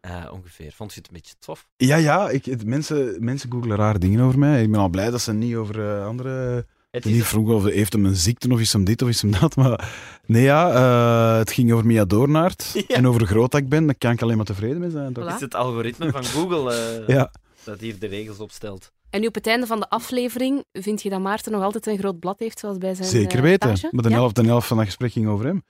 [0.00, 0.72] Eh, ongeveer.
[0.72, 1.68] Vond je het een beetje tof?
[1.76, 4.62] Ja, ja, ik, het- mensen, mensen googelen rare dingen over mij.
[4.62, 6.66] Ik ben al blij dat ze niet over eh, andere...
[6.90, 9.30] Het Niet vroeger of heeft hem een ziekte of is hem dit of is hem
[9.40, 9.56] dat.
[9.56, 9.88] Maar
[10.26, 12.96] nee, ja, eh, het ging over Mia Doornaert Ja.
[12.96, 13.86] en over hoe groot dat ik ben.
[13.86, 15.12] Daar kan ik alleen maar tevreden mee zijn.
[15.12, 15.24] toch?
[15.24, 15.34] Voilà.
[15.34, 17.30] is het algoritme van Google eh, Ja.
[17.64, 18.92] dat hier de regels opstelt.
[19.10, 21.98] En nu op het einde van de aflevering vind je dat Maarten nog altijd een
[21.98, 23.68] groot blad heeft, zoals bij zijn Zeker eh, weten.
[23.90, 24.14] Maar de Ja?
[24.14, 25.62] helft, de helft van dat gesprek ging over hem.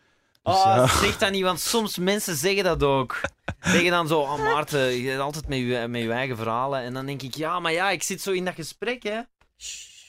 [0.43, 0.87] Dus Oh, ja.
[0.87, 3.21] zeg dat niet, want soms mensen zeggen dat ook.
[3.61, 6.81] Zeggen dan zo, oh Maarten, je bent altijd met je, met je eigen verhalen.
[6.83, 9.19] En dan denk ik, ja, maar ja, ik zit zo in dat gesprek, hè.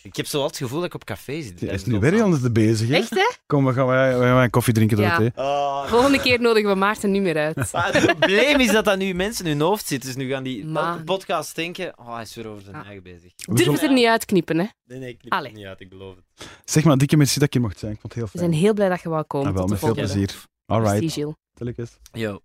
[0.04, 1.60] Ik heb zo altijd het gevoel dat ik op café zit.
[1.60, 2.88] Hij is nu weer anders te bezig.
[2.89, 2.95] Hè?
[2.95, 3.32] Echt, hè?
[3.45, 5.22] Kom, we gaan wij, wij gaan een koffie drinken door Ja.
[5.22, 5.45] het thee.
[5.45, 7.72] Oh, Volgende keer nodigen we Maarten niet meer uit.
[7.72, 10.02] maar het probleem is dat dat nu mensen in hun hoofd zit.
[10.02, 12.86] Dus nu gaan die elke podcast denken, oh, hij is weer over zijn Ah.
[12.86, 13.32] eigen bezig.
[13.45, 14.66] We Durf het er niet uitknippen, hè?
[14.86, 15.47] Nee, nee, ik knip Allee.
[15.50, 16.47] het niet uit, ik beloof het.
[16.66, 17.91] Zeg maar, dikke merci dat hier mocht zijn.
[17.91, 18.52] Ik vond het heel We fijn.
[18.52, 19.47] zijn heel blij dat je wou komen.
[19.47, 20.36] Ah, wel, met veel plezier.
[20.66, 21.00] All right.
[21.00, 21.89] Merci, Gilles.
[22.12, 22.39] Yo.